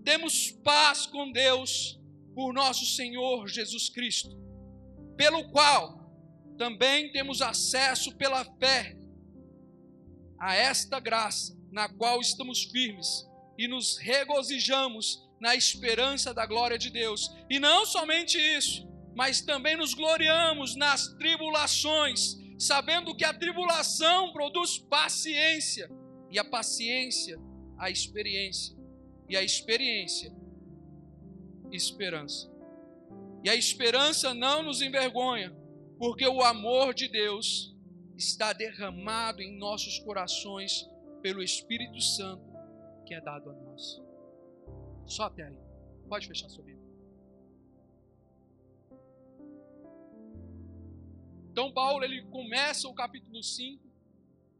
temos 0.04 0.50
paz 0.50 1.06
com 1.06 1.30
Deus 1.32 1.98
por 2.34 2.52
nosso 2.52 2.86
Senhor 2.86 3.48
Jesus 3.48 3.88
Cristo, 3.88 4.36
pelo 5.16 5.50
qual 5.50 6.00
também 6.56 7.10
temos 7.12 7.42
acesso 7.42 8.14
pela 8.16 8.44
fé 8.56 8.96
a 10.38 10.54
esta 10.54 11.00
graça, 11.00 11.56
na 11.70 11.88
qual 11.88 12.20
estamos 12.20 12.64
firmes 12.64 13.26
e 13.56 13.68
nos 13.68 13.96
regozijamos 13.98 15.22
na 15.40 15.56
esperança 15.56 16.32
da 16.32 16.46
glória 16.46 16.78
de 16.78 16.88
Deus. 16.88 17.34
E 17.50 17.58
não 17.58 17.84
somente 17.84 18.38
isso, 18.38 18.88
mas 19.14 19.40
também 19.40 19.76
nos 19.76 19.92
gloriamos 19.94 20.76
nas 20.76 21.08
tribulações, 21.14 22.36
sabendo 22.58 23.14
que 23.14 23.24
a 23.24 23.34
tribulação 23.34 24.32
produz 24.32 24.78
paciência, 24.78 25.90
e 26.30 26.38
a 26.38 26.44
paciência, 26.44 27.38
a 27.76 27.90
experiência, 27.90 28.76
e 29.28 29.36
a 29.36 29.42
experiência, 29.42 30.32
esperança. 31.70 32.50
E 33.44 33.50
a 33.50 33.56
esperança 33.56 34.32
não 34.32 34.62
nos 34.62 34.80
envergonha, 34.80 35.52
porque 35.98 36.26
o 36.26 36.42
amor 36.42 36.94
de 36.94 37.08
Deus 37.08 37.76
está 38.16 38.52
derramado 38.52 39.42
em 39.42 39.58
nossos 39.58 39.98
corações 39.98 40.88
pelo 41.20 41.42
Espírito 41.42 42.00
Santo 42.00 42.51
que 43.02 43.14
é 43.14 43.20
dado 43.20 43.50
a 43.50 43.52
nós. 43.52 44.00
Só 45.06 45.24
até 45.24 45.44
aí. 45.44 45.58
Pode 46.08 46.26
fechar 46.26 46.48
sua 46.48 46.64
Bíblia. 46.64 46.82
Então, 51.50 51.70
Paulo 51.70 52.02
ele 52.02 52.22
começa 52.24 52.88
o 52.88 52.94
capítulo 52.94 53.42
5, 53.42 53.82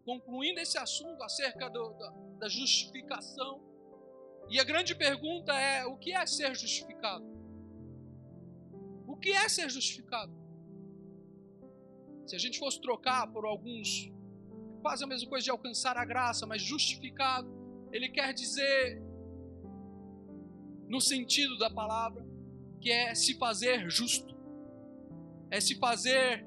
concluindo 0.05 0.61
esse 0.61 0.77
assunto 0.77 1.23
acerca 1.23 1.71
do, 1.71 1.95
da, 1.95 2.11
da 2.41 2.49
justificação. 2.49 3.63
E 4.51 4.61
a 4.61 4.65
grande 4.65 4.95
pergunta 4.95 5.55
é: 5.55 5.87
o 5.87 5.97
que 5.97 6.13
é 6.13 6.27
ser 6.27 6.55
justificado? 6.55 7.25
O 9.07 9.17
que 9.17 9.31
é 9.31 9.49
ser 9.49 9.71
justificado? 9.71 10.33
Se 12.27 12.37
a 12.37 12.39
gente 12.39 12.59
fosse 12.59 12.81
trocar 12.81 13.27
por 13.33 13.47
alguns, 13.47 14.11
quase 14.83 15.03
a 15.03 15.07
mesma 15.07 15.29
coisa 15.29 15.45
de 15.45 15.51
alcançar 15.51 15.97
a 15.97 16.05
graça, 16.05 16.47
mas 16.47 16.61
justificado, 16.61 17.62
ele 17.93 18.09
quer 18.09 18.33
dizer, 18.33 19.03
no 20.89 21.01
sentido 21.01 21.59
da 21.59 21.71
palavra, 21.71 22.27
que 22.81 22.91
é 22.91 23.15
se 23.15 23.39
fazer 23.39 23.89
justo, 23.91 24.35
é 25.51 25.61
se 25.61 25.79
fazer 25.79 26.45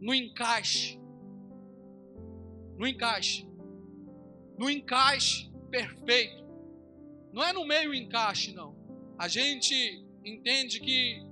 no 0.00 0.12
encaixe, 0.12 1.00
no 2.76 2.86
encaixe, 2.86 3.48
no 4.58 4.68
encaixe 4.68 5.50
perfeito. 5.70 6.44
Não 7.32 7.44
é 7.44 7.52
no 7.52 7.64
meio 7.64 7.94
encaixe, 7.94 8.52
não. 8.52 8.76
A 9.16 9.28
gente 9.28 10.04
entende 10.24 10.80
que 10.80 11.24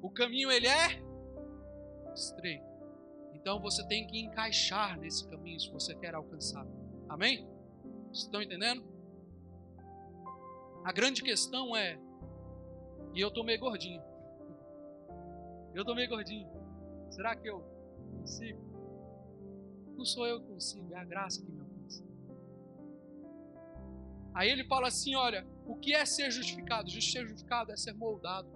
o 0.00 0.08
caminho 0.10 0.50
ele 0.50 0.68
é 0.68 1.02
estreito. 2.14 2.71
Então 3.42 3.60
você 3.60 3.84
tem 3.88 4.06
que 4.06 4.20
encaixar 4.20 4.96
nesse 5.00 5.28
caminho 5.28 5.58
se 5.58 5.68
você 5.68 5.96
quer 5.96 6.14
alcançar. 6.14 6.64
Amém? 7.08 7.44
Vocês 8.04 8.24
estão 8.24 8.40
entendendo? 8.40 8.84
A 10.84 10.92
grande 10.92 11.22
questão 11.22 11.76
é, 11.76 11.98
e 13.12 13.20
eu 13.20 13.32
tô 13.32 13.42
meio 13.42 13.58
gordinho. 13.58 14.00
Eu 15.74 15.84
tô 15.84 15.92
meio 15.92 16.08
gordinho. 16.08 16.48
Será 17.10 17.34
que 17.34 17.48
eu 17.48 17.60
consigo? 18.20 18.60
Não 19.96 20.04
sou 20.04 20.24
eu 20.24 20.40
que 20.40 20.46
consigo, 20.46 20.94
é 20.94 20.98
a 20.98 21.04
graça 21.04 21.44
que 21.44 21.50
me 21.50 21.60
alcança. 21.60 22.04
Aí 24.34 24.50
ele 24.50 24.62
fala 24.64 24.86
assim: 24.86 25.16
olha, 25.16 25.44
o 25.66 25.74
que 25.74 25.92
é 25.92 26.04
ser 26.04 26.30
justificado? 26.30 26.88
Ser 26.88 27.26
justificado 27.26 27.72
é 27.72 27.76
ser 27.76 27.92
moldado. 27.92 28.48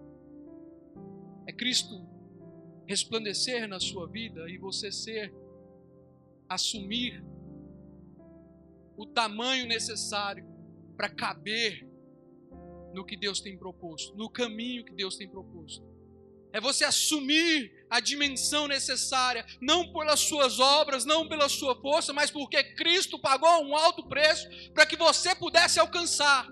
É 1.44 1.52
Cristo 1.52 2.06
resplandecer 2.86 3.68
na 3.68 3.80
sua 3.80 4.06
vida 4.06 4.48
e 4.48 4.58
você 4.58 4.92
ser, 4.92 5.34
assumir 6.48 7.22
o 8.96 9.04
tamanho 9.06 9.66
necessário 9.66 10.46
para 10.96 11.08
caber 11.08 11.86
no 12.94 13.04
que 13.04 13.16
Deus 13.16 13.40
tem 13.40 13.58
proposto, 13.58 14.16
no 14.16 14.30
caminho 14.30 14.84
que 14.84 14.94
Deus 14.94 15.16
tem 15.16 15.28
proposto. 15.28 15.84
É 16.52 16.60
você 16.60 16.84
assumir 16.84 17.84
a 17.90 18.00
dimensão 18.00 18.66
necessária, 18.66 19.44
não 19.60 19.92
pelas 19.92 20.20
suas 20.20 20.58
obras, 20.58 21.04
não 21.04 21.28
pela 21.28 21.48
sua 21.48 21.78
força, 21.78 22.14
mas 22.14 22.30
porque 22.30 22.62
Cristo 22.74 23.18
pagou 23.18 23.62
um 23.62 23.76
alto 23.76 24.08
preço 24.08 24.48
para 24.72 24.86
que 24.86 24.96
você 24.96 25.34
pudesse 25.34 25.78
alcançar. 25.78 26.48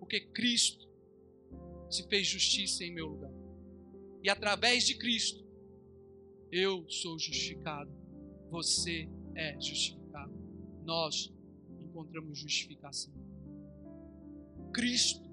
Porque 0.00 0.20
Cristo 0.32 0.84
se 1.88 2.08
fez 2.08 2.26
justiça 2.26 2.82
em 2.82 2.92
meu 2.92 3.06
lugar. 3.06 3.35
E 4.26 4.28
através 4.28 4.84
de 4.84 4.96
Cristo, 4.98 5.40
eu 6.50 6.84
sou 6.90 7.16
justificado. 7.16 7.88
Você 8.50 9.08
é 9.36 9.54
justificado. 9.60 10.34
Nós 10.84 11.32
encontramos 11.84 12.36
justificação. 12.36 13.14
Cristo, 14.74 15.30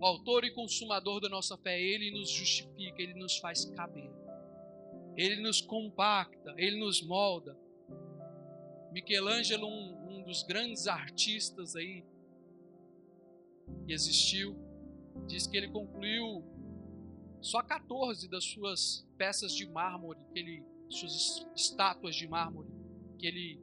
o 0.00 0.06
autor 0.06 0.44
e 0.44 0.50
consumador 0.54 1.20
da 1.20 1.28
nossa 1.28 1.58
fé, 1.58 1.78
ele 1.78 2.10
nos 2.12 2.30
justifica, 2.30 3.02
ele 3.02 3.12
nos 3.12 3.36
faz 3.36 3.66
caber. 3.66 4.10
Ele 5.14 5.42
nos 5.42 5.60
compacta, 5.60 6.54
ele 6.56 6.80
nos 6.80 7.02
molda. 7.02 7.54
Michelangelo, 8.92 9.66
um, 9.66 10.20
um 10.20 10.22
dos 10.22 10.42
grandes 10.42 10.86
artistas 10.86 11.76
aí 11.76 12.02
que 13.86 13.92
existiu, 13.92 14.56
diz 15.26 15.46
que 15.46 15.58
ele 15.58 15.68
concluiu 15.68 16.51
só 17.42 17.60
14 17.60 18.28
das 18.28 18.44
suas 18.44 19.06
peças 19.18 19.52
de 19.52 19.66
mármore, 19.66 20.18
que 20.32 20.38
ele, 20.38 20.64
suas 20.88 21.44
estátuas 21.56 22.14
de 22.14 22.26
mármore, 22.28 22.68
que 23.18 23.26
ele 23.26 23.60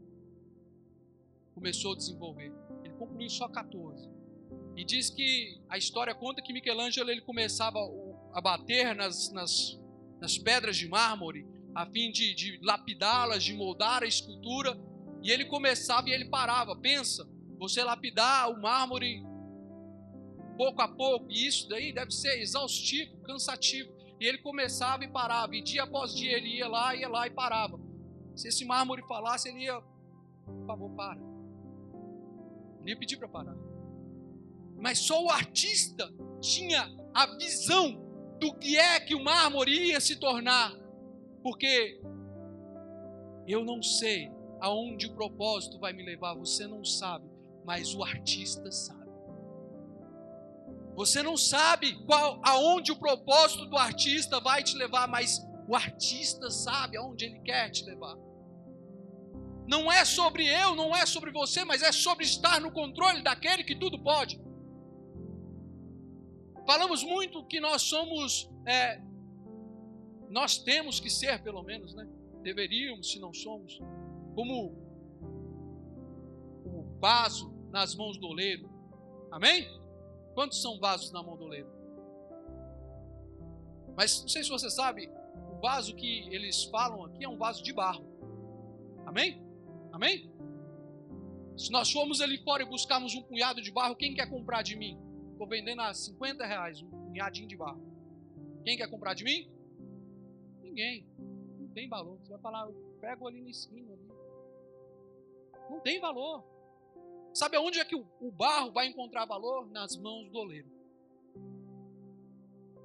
começou 1.55 1.93
a 1.93 1.95
desenvolver. 1.95 2.53
Ele 2.83 2.93
concluiu 2.95 3.29
só 3.29 3.47
14. 3.47 4.09
E 4.75 4.83
diz 4.83 5.09
que 5.09 5.59
a 5.69 5.77
história 5.77 6.13
conta 6.13 6.41
que 6.41 6.51
Michelangelo 6.51 7.09
ele 7.09 7.21
começava 7.21 7.79
a 8.33 8.41
bater 8.41 8.93
nas, 8.93 9.31
nas, 9.31 9.79
nas 10.19 10.37
pedras 10.37 10.75
de 10.75 10.87
mármore, 10.87 11.45
a 11.73 11.85
fim 11.85 12.11
de, 12.11 12.33
de 12.33 12.59
lapidá-las, 12.61 13.43
de 13.43 13.53
moldar 13.53 14.03
a 14.03 14.07
escultura, 14.07 14.77
e 15.23 15.31
ele 15.31 15.45
começava 15.45 16.09
e 16.09 16.11
ele 16.11 16.25
parava. 16.25 16.75
Pensa, 16.75 17.27
você 17.57 17.83
lapidar 17.83 18.49
o 18.49 18.61
mármore 18.61 19.23
pouco 20.59 20.81
a 20.81 20.89
pouco, 20.89 21.31
e 21.31 21.47
isso 21.47 21.69
daí 21.69 21.93
deve 21.93 22.11
ser 22.11 22.41
exaustivo, 22.41 23.15
cansativo. 23.21 23.89
E 24.19 24.25
ele 24.25 24.39
começava 24.39 25.05
e 25.05 25.07
parava, 25.07 25.55
e 25.55 25.61
dia 25.61 25.83
após 25.83 26.13
dia 26.13 26.35
ele 26.35 26.57
ia 26.57 26.67
lá, 26.67 26.93
ia 26.93 27.07
lá 27.07 27.25
e 27.25 27.31
parava. 27.31 27.79
Se 28.35 28.49
esse 28.49 28.65
mármore 28.65 29.01
falasse, 29.07 29.47
ele 29.47 29.59
ia, 29.59 29.79
por 29.79 30.65
favor, 30.67 30.89
para. 30.97 31.21
Ele 32.81 32.89
ia 32.89 32.97
pedir 32.97 33.15
para 33.15 33.29
parar. 33.29 33.55
Mas 34.75 34.99
só 34.99 35.23
o 35.23 35.29
artista 35.29 36.13
tinha 36.41 36.93
a 37.13 37.37
visão 37.37 37.97
do 38.37 38.53
que 38.53 38.75
é 38.75 38.99
que 38.99 39.15
o 39.15 39.23
mármore 39.23 39.91
ia 39.91 40.01
se 40.01 40.17
tornar. 40.17 40.77
Porque 41.41 42.01
eu 43.47 43.63
não 43.63 43.81
sei 43.81 44.29
aonde 44.59 45.07
o 45.07 45.15
propósito 45.15 45.79
vai 45.79 45.93
me 45.93 46.03
levar, 46.03 46.33
você 46.33 46.67
não 46.67 46.83
sabe, 46.83 47.29
mas 47.63 47.95
o 47.95 48.03
artista 48.03 48.69
sabe. 48.69 48.98
Você 50.99 51.23
não 51.23 51.37
sabe 51.37 51.95
qual, 52.03 52.41
aonde 52.43 52.91
o 52.91 52.95
propósito 52.97 53.65
do 53.67 53.77
artista 53.77 54.37
vai 54.41 54.61
te 54.61 54.75
levar, 54.75 55.07
mas 55.07 55.39
o 55.65 55.73
artista 55.73 56.51
sabe 56.51 56.97
aonde 56.97 57.23
ele 57.23 57.39
quer 57.39 57.69
te 57.69 57.85
levar. 57.85 58.17
Não 59.65 59.89
é 59.89 60.03
sobre 60.03 60.45
eu, 60.45 60.75
não 60.75 60.93
é 60.93 61.05
sobre 61.05 61.31
você, 61.31 61.63
mas 61.63 61.81
é 61.81 61.93
sobre 61.93 62.25
estar 62.25 62.59
no 62.59 62.69
controle 62.69 63.23
daquele 63.23 63.63
que 63.63 63.77
tudo 63.77 63.97
pode. 63.97 64.41
Falamos 66.67 67.01
muito 67.01 67.45
que 67.45 67.61
nós 67.61 67.81
somos, 67.83 68.51
é, 68.67 69.01
nós 70.29 70.57
temos 70.57 70.99
que 70.99 71.09
ser, 71.09 71.41
pelo 71.41 71.63
menos, 71.63 71.95
né? 71.95 72.05
Deveríamos, 72.43 73.09
se 73.09 73.21
não 73.21 73.33
somos, 73.33 73.79
como 74.35 74.75
o 76.65 76.99
vaso 76.99 77.53
nas 77.71 77.95
mãos 77.95 78.17
do 78.17 78.27
oleiro. 78.27 78.69
Amém? 79.31 79.78
Quantos 80.33 80.61
são 80.61 80.79
vasos 80.79 81.11
na 81.11 81.21
mão 81.21 81.35
do 81.35 81.45
oleiro? 81.45 81.69
Mas 83.95 84.21
não 84.21 84.29
sei 84.29 84.43
se 84.43 84.49
você 84.49 84.69
sabe, 84.69 85.09
o 85.51 85.59
vaso 85.59 85.95
que 85.95 86.33
eles 86.33 86.63
falam 86.65 87.03
aqui 87.05 87.23
é 87.23 87.29
um 87.29 87.37
vaso 87.37 87.61
de 87.61 87.73
barro. 87.73 88.05
Amém? 89.05 89.41
Amém? 89.91 90.31
Se 91.57 91.71
nós 91.71 91.91
formos 91.91 92.21
ali 92.21 92.37
fora 92.37 92.63
e 92.63 92.65
buscarmos 92.65 93.13
um 93.15 93.21
punhado 93.21 93.61
de 93.61 93.71
barro, 93.71 93.95
quem 93.95 94.13
quer 94.13 94.29
comprar 94.29 94.61
de 94.61 94.77
mim? 94.77 94.97
Estou 95.31 95.47
vendendo 95.47 95.81
a 95.81 95.93
50 95.93 96.45
reais 96.45 96.81
um 96.81 96.89
punhadinho 96.89 97.47
de 97.47 97.57
barro. 97.57 97.81
Quem 98.63 98.77
quer 98.77 98.89
comprar 98.89 99.13
de 99.13 99.23
mim? 99.23 99.49
Ninguém. 100.61 101.05
Não 101.57 101.67
tem 101.69 101.89
valor. 101.89 102.17
Você 102.19 102.29
vai 102.29 102.39
falar, 102.39 102.67
eu 102.67 102.73
pego 103.01 103.27
ali 103.27 103.41
na 103.41 103.49
esquina. 103.49 103.91
Ali. 103.91 104.07
Não 105.69 105.79
tem 105.81 105.99
valor. 105.99 106.43
Sabe 107.39 107.55
aonde 107.55 107.79
é 107.79 107.85
que 107.85 107.95
o 107.95 108.31
barro 108.33 108.69
vai 108.73 108.87
encontrar 108.87 109.23
valor? 109.23 109.65
Nas 109.71 109.95
mãos 109.95 110.29
do 110.29 110.39
oleiro. 110.39 110.69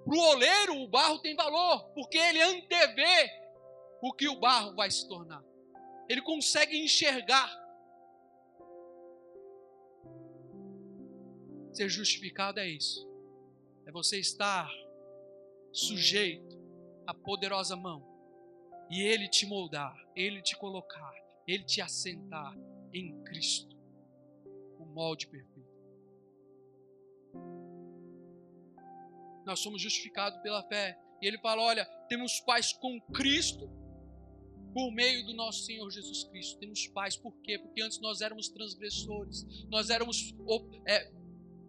Para 0.05 0.15
o 0.15 0.21
oleiro, 0.21 0.81
o 0.81 0.87
barro 0.87 1.19
tem 1.19 1.35
valor, 1.35 1.89
porque 1.93 2.17
ele 2.17 2.41
antevê 2.41 3.33
o 4.01 4.13
que 4.13 4.29
o 4.29 4.39
barro 4.39 4.73
vai 4.77 4.89
se 4.93 5.09
tornar. 5.09 5.43
Ele 6.09 6.23
consegue 6.23 6.77
enxergar. 6.77 7.51
Ser 11.73 11.89
justificado 11.89 12.61
é 12.61 12.69
isso. 12.69 13.05
É 13.85 13.91
você 13.91 14.21
estar 14.21 14.71
sujeito 15.73 16.57
à 17.05 17.13
poderosa 17.13 17.75
mão 17.75 18.07
e 18.89 19.03
ele 19.03 19.29
te 19.29 19.47
moldar, 19.47 19.97
ele 20.15 20.41
te 20.41 20.57
colocar, 20.57 21.13
ele 21.45 21.65
te 21.65 21.81
assentar 21.81 22.57
em 22.93 23.21
Cristo, 23.25 23.74
molde 24.95 25.27
perfeito. 25.27 25.75
Nós 29.45 29.61
somos 29.61 29.83
justificados 29.83 30.41
pela 30.41 30.63
fé. 30.69 30.99
E 31.21 31.27
ele 31.27 31.39
fala: 31.39 31.63
olha, 31.63 31.85
temos 32.09 32.41
paz 32.41 32.73
com 32.73 33.01
Cristo 33.13 33.69
por 34.73 34.91
meio 34.93 35.25
do 35.27 35.35
nosso 35.35 35.65
Senhor 35.65 35.89
Jesus 35.91 36.25
Cristo. 36.25 36.59
Temos 36.59 36.87
paz, 36.89 37.17
por 37.17 37.33
quê? 37.43 37.59
Porque 37.59 37.83
antes 37.83 38.01
nós 38.01 38.21
éramos 38.21 38.49
transgressores, 38.49 39.45
nós 39.69 39.91
éramos 39.91 40.35
é, 40.87 41.13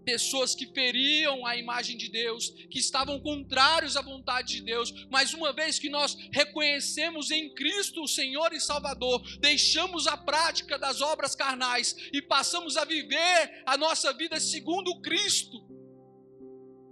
pessoas 0.06 0.54
que 0.54 0.68
feriam 0.68 1.46
a 1.46 1.58
imagem 1.58 1.98
de 1.98 2.08
Deus, 2.08 2.50
que 2.70 2.80
estavam 2.80 3.20
contrários 3.20 3.98
à 3.98 4.02
vontade 4.02 4.56
de 4.56 4.62
Deus, 4.62 5.08
mas 5.10 5.34
uma 5.34 5.52
vez 5.52 5.80
que 5.80 5.90
nós 5.90 6.16
reconhecemos 6.32 7.32
em 7.32 7.54
Cristo 7.54 8.04
o 8.04 8.08
Senhor 8.08 8.54
e 8.54 8.60
Salvador, 8.62 9.22
deixamos 9.40 10.06
a 10.06 10.16
prática 10.16 10.78
das 10.78 11.02
obras 11.02 11.36
carnais 11.36 11.96
e 12.14 12.22
passamos 12.22 12.78
a 12.78 12.86
viver 12.86 13.64
a 13.66 13.76
nossa 13.76 14.14
vida 14.14 14.40
segundo 14.40 15.02
Cristo, 15.02 15.66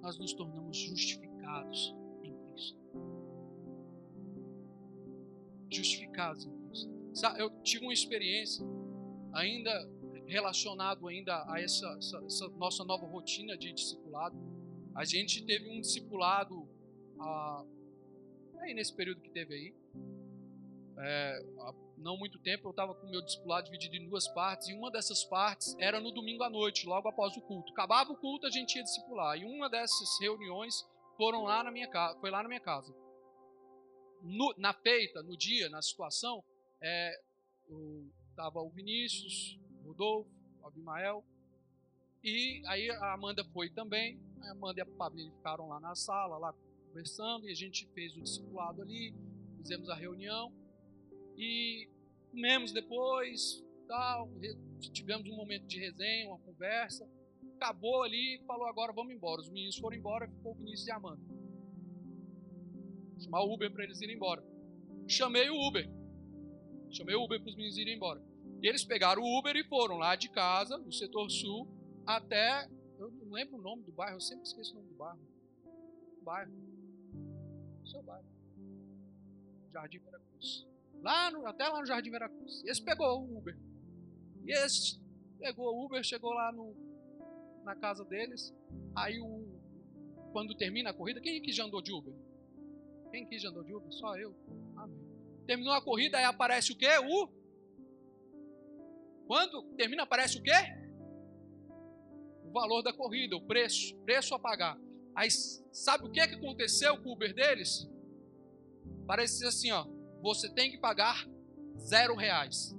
nós 0.01 0.17
nos 0.17 0.33
tornamos 0.33 0.77
justificados 0.77 1.95
em 2.23 2.35
Cristo. 2.35 2.77
Justificados 5.71 6.45
em 6.45 6.67
Cristo. 6.67 6.91
Eu 7.37 7.49
tive 7.61 7.85
uma 7.85 7.93
experiência 7.93 8.65
ainda 9.31 9.71
relacionado 10.27 11.07
ainda 11.07 11.43
a 11.51 11.59
essa, 11.59 11.87
essa, 11.97 12.17
essa, 12.25 12.47
nossa 12.49 12.83
nova 12.83 13.05
rotina 13.05 13.57
de 13.57 13.73
discipulado. 13.73 14.37
A 14.95 15.05
gente 15.05 15.43
teve 15.45 15.69
um 15.69 15.81
discipulado 15.81 16.67
ah, 17.19 17.65
aí 18.59 18.73
nesse 18.73 18.93
período 18.95 19.21
que 19.21 19.29
teve 19.29 19.53
aí. 19.53 19.75
É, 20.97 21.45
há 21.59 21.73
não 21.97 22.17
muito 22.17 22.37
tempo 22.39 22.67
eu 22.67 22.71
estava 22.71 22.93
com 22.93 23.07
o 23.07 23.09
meu 23.09 23.21
discipulado 23.21 23.65
dividido 23.65 23.95
em 23.95 24.07
duas 24.07 24.27
partes, 24.27 24.67
e 24.67 24.73
uma 24.73 24.91
dessas 24.91 25.23
partes 25.23 25.75
era 25.79 25.99
no 25.99 26.11
domingo 26.11 26.43
à 26.43 26.49
noite, 26.49 26.85
logo 26.85 27.07
após 27.07 27.35
o 27.37 27.41
culto. 27.41 27.71
Acabava 27.71 28.11
o 28.11 28.17
culto, 28.17 28.45
a 28.45 28.49
gente 28.49 28.75
ia 28.75 28.83
discipular. 28.83 29.37
E 29.37 29.45
uma 29.45 29.69
dessas 29.69 30.19
reuniões 30.19 30.85
foram 31.17 31.43
lá 31.43 31.63
na 31.63 31.71
minha 31.71 31.87
casa, 31.87 32.19
foi 32.19 32.29
lá 32.29 32.43
na 32.43 32.49
minha 32.49 32.59
casa. 32.59 32.93
No, 34.21 34.53
na 34.57 34.73
feita, 34.73 35.23
no 35.23 35.37
dia, 35.37 35.69
na 35.69 35.81
situação, 35.81 36.43
é, 36.81 37.13
estava 38.29 38.59
o 38.59 38.69
Vinícius, 38.69 39.57
Rodolfo, 39.93 40.29
o 40.61 40.67
Abimael. 40.67 41.23
E 42.23 42.61
aí 42.65 42.89
a 42.89 43.13
Amanda 43.13 43.43
foi 43.53 43.69
também. 43.69 44.19
A 44.41 44.51
Amanda 44.51 44.79
e 44.79 44.81
a 44.81 44.85
Pablinha 44.85 45.31
ficaram 45.31 45.67
lá 45.67 45.79
na 45.79 45.95
sala, 45.95 46.37
lá 46.37 46.53
conversando, 46.87 47.47
e 47.47 47.51
a 47.51 47.55
gente 47.55 47.87
fez 47.93 48.15
o 48.15 48.21
discipulado 48.21 48.81
ali, 48.81 49.13
fizemos 49.57 49.89
a 49.89 49.95
reunião. 49.95 50.51
E 51.37 51.87
comemos 52.31 52.71
depois, 52.71 53.63
tal, 53.87 54.29
tivemos 54.79 55.27
um 55.27 55.35
momento 55.35 55.65
de 55.65 55.79
resenha, 55.79 56.27
uma 56.27 56.39
conversa. 56.39 57.07
Acabou 57.55 58.03
ali, 58.03 58.41
falou 58.45 58.67
agora 58.67 58.91
vamos 58.91 59.13
embora. 59.13 59.41
Os 59.41 59.49
meninos 59.49 59.77
foram 59.77 59.95
embora, 59.95 60.27
ficou 60.27 60.53
o 60.53 60.55
Vinícius 60.55 60.87
e 60.87 60.91
a 60.91 60.95
Amanda. 60.95 61.21
Chamar 63.19 63.43
o 63.43 63.53
Uber 63.53 63.71
para 63.71 63.83
eles 63.83 64.01
irem 64.01 64.15
embora. 64.15 64.43
Chamei 65.07 65.49
o 65.49 65.67
Uber. 65.67 65.89
Chamei 66.91 67.15
o 67.15 67.23
Uber 67.23 67.39
para 67.39 67.49
os 67.49 67.55
meninos 67.55 67.77
irem 67.77 67.95
embora. 67.95 68.32
E 68.63 68.67
eles 68.67 68.85
pegaram 68.85 69.21
o 69.21 69.37
Uber 69.37 69.53
e 69.57 69.63
foram 69.65 69.97
lá 69.97 70.15
de 70.15 70.29
casa, 70.29 70.77
no 70.77 70.93
setor 70.93 71.29
sul, 71.29 71.67
até. 72.07 72.65
Eu 72.97 73.11
não 73.11 73.33
lembro 73.33 73.57
o 73.57 73.61
nome 73.61 73.83
do 73.83 73.91
bairro, 73.91 74.15
eu 74.15 74.21
sempre 74.21 74.45
esqueço 74.45 74.71
o 74.71 74.75
nome 74.75 74.87
do 74.87 74.95
bairro. 74.95 75.19
O 76.21 76.23
bairro. 76.23 76.51
O 77.83 77.87
seu 77.87 78.01
bairro. 78.01 78.25
Jardim 79.73 79.99
Veracruz. 79.99 80.65
Lá 81.01 81.29
no, 81.29 81.45
até 81.45 81.67
lá 81.67 81.81
no 81.81 81.85
Jardim 81.85 82.09
Veracruz. 82.09 82.63
E 82.63 82.69
esse 82.69 82.81
pegou 82.81 83.19
o 83.19 83.37
Uber. 83.37 83.57
E 84.45 84.53
esse 84.53 84.97
pegou 85.37 85.75
o 85.75 85.85
Uber, 85.85 86.01
chegou 86.01 86.31
lá 86.31 86.49
no, 86.53 86.73
na 87.65 87.75
casa 87.75 88.05
deles. 88.05 88.53
Aí 88.95 89.19
o, 89.19 89.45
quando 90.31 90.55
termina 90.55 90.91
a 90.91 90.93
corrida, 90.93 91.19
quem 91.19 91.41
que 91.41 91.51
já 91.51 91.65
andou 91.65 91.81
de 91.81 91.91
Uber? 91.91 92.13
Quem 93.11 93.25
que 93.25 93.37
já 93.37 93.49
andou 93.49 93.65
de 93.65 93.75
Uber? 93.75 93.91
Só 93.91 94.15
eu. 94.15 94.33
Amém. 94.77 94.97
Terminou 95.45 95.73
a 95.73 95.81
corrida, 95.81 96.17
aí 96.17 96.23
aparece 96.23 96.71
o 96.71 96.77
quê? 96.77 96.87
O 96.99 97.42
quando 99.27 99.63
termina, 99.75 100.03
aparece 100.03 100.37
o 100.37 100.41
quê? 100.41 100.51
O 102.45 102.51
valor 102.51 102.81
da 102.81 102.93
corrida, 102.93 103.35
o 103.35 103.41
preço, 103.41 103.95
preço 103.99 104.35
a 104.35 104.39
pagar. 104.39 104.77
Aí 105.15 105.29
sabe 105.71 106.05
o 106.05 106.11
que, 106.11 106.27
que 106.27 106.35
aconteceu 106.35 106.97
com 107.01 107.09
o 107.09 107.13
Uber 107.13 107.33
deles? 107.33 107.89
Parece 109.05 109.45
assim, 109.45 109.71
ó, 109.71 109.85
você 110.21 110.49
tem 110.49 110.71
que 110.71 110.77
pagar 110.77 111.27
zero 111.77 112.15
reais. 112.15 112.75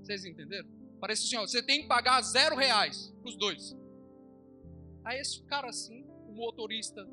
Vocês 0.00 0.24
entenderam? 0.24 0.68
Parece 1.00 1.24
assim, 1.24 1.36
ó, 1.36 1.46
você 1.46 1.62
tem 1.62 1.82
que 1.82 1.88
pagar 1.88 2.20
zero 2.22 2.56
reais 2.56 3.12
para 3.20 3.28
os 3.28 3.36
dois. 3.36 3.76
Aí 5.04 5.20
esse 5.20 5.42
cara 5.44 5.68
assim, 5.68 6.04
o 6.28 6.32
motorista, 6.32 7.04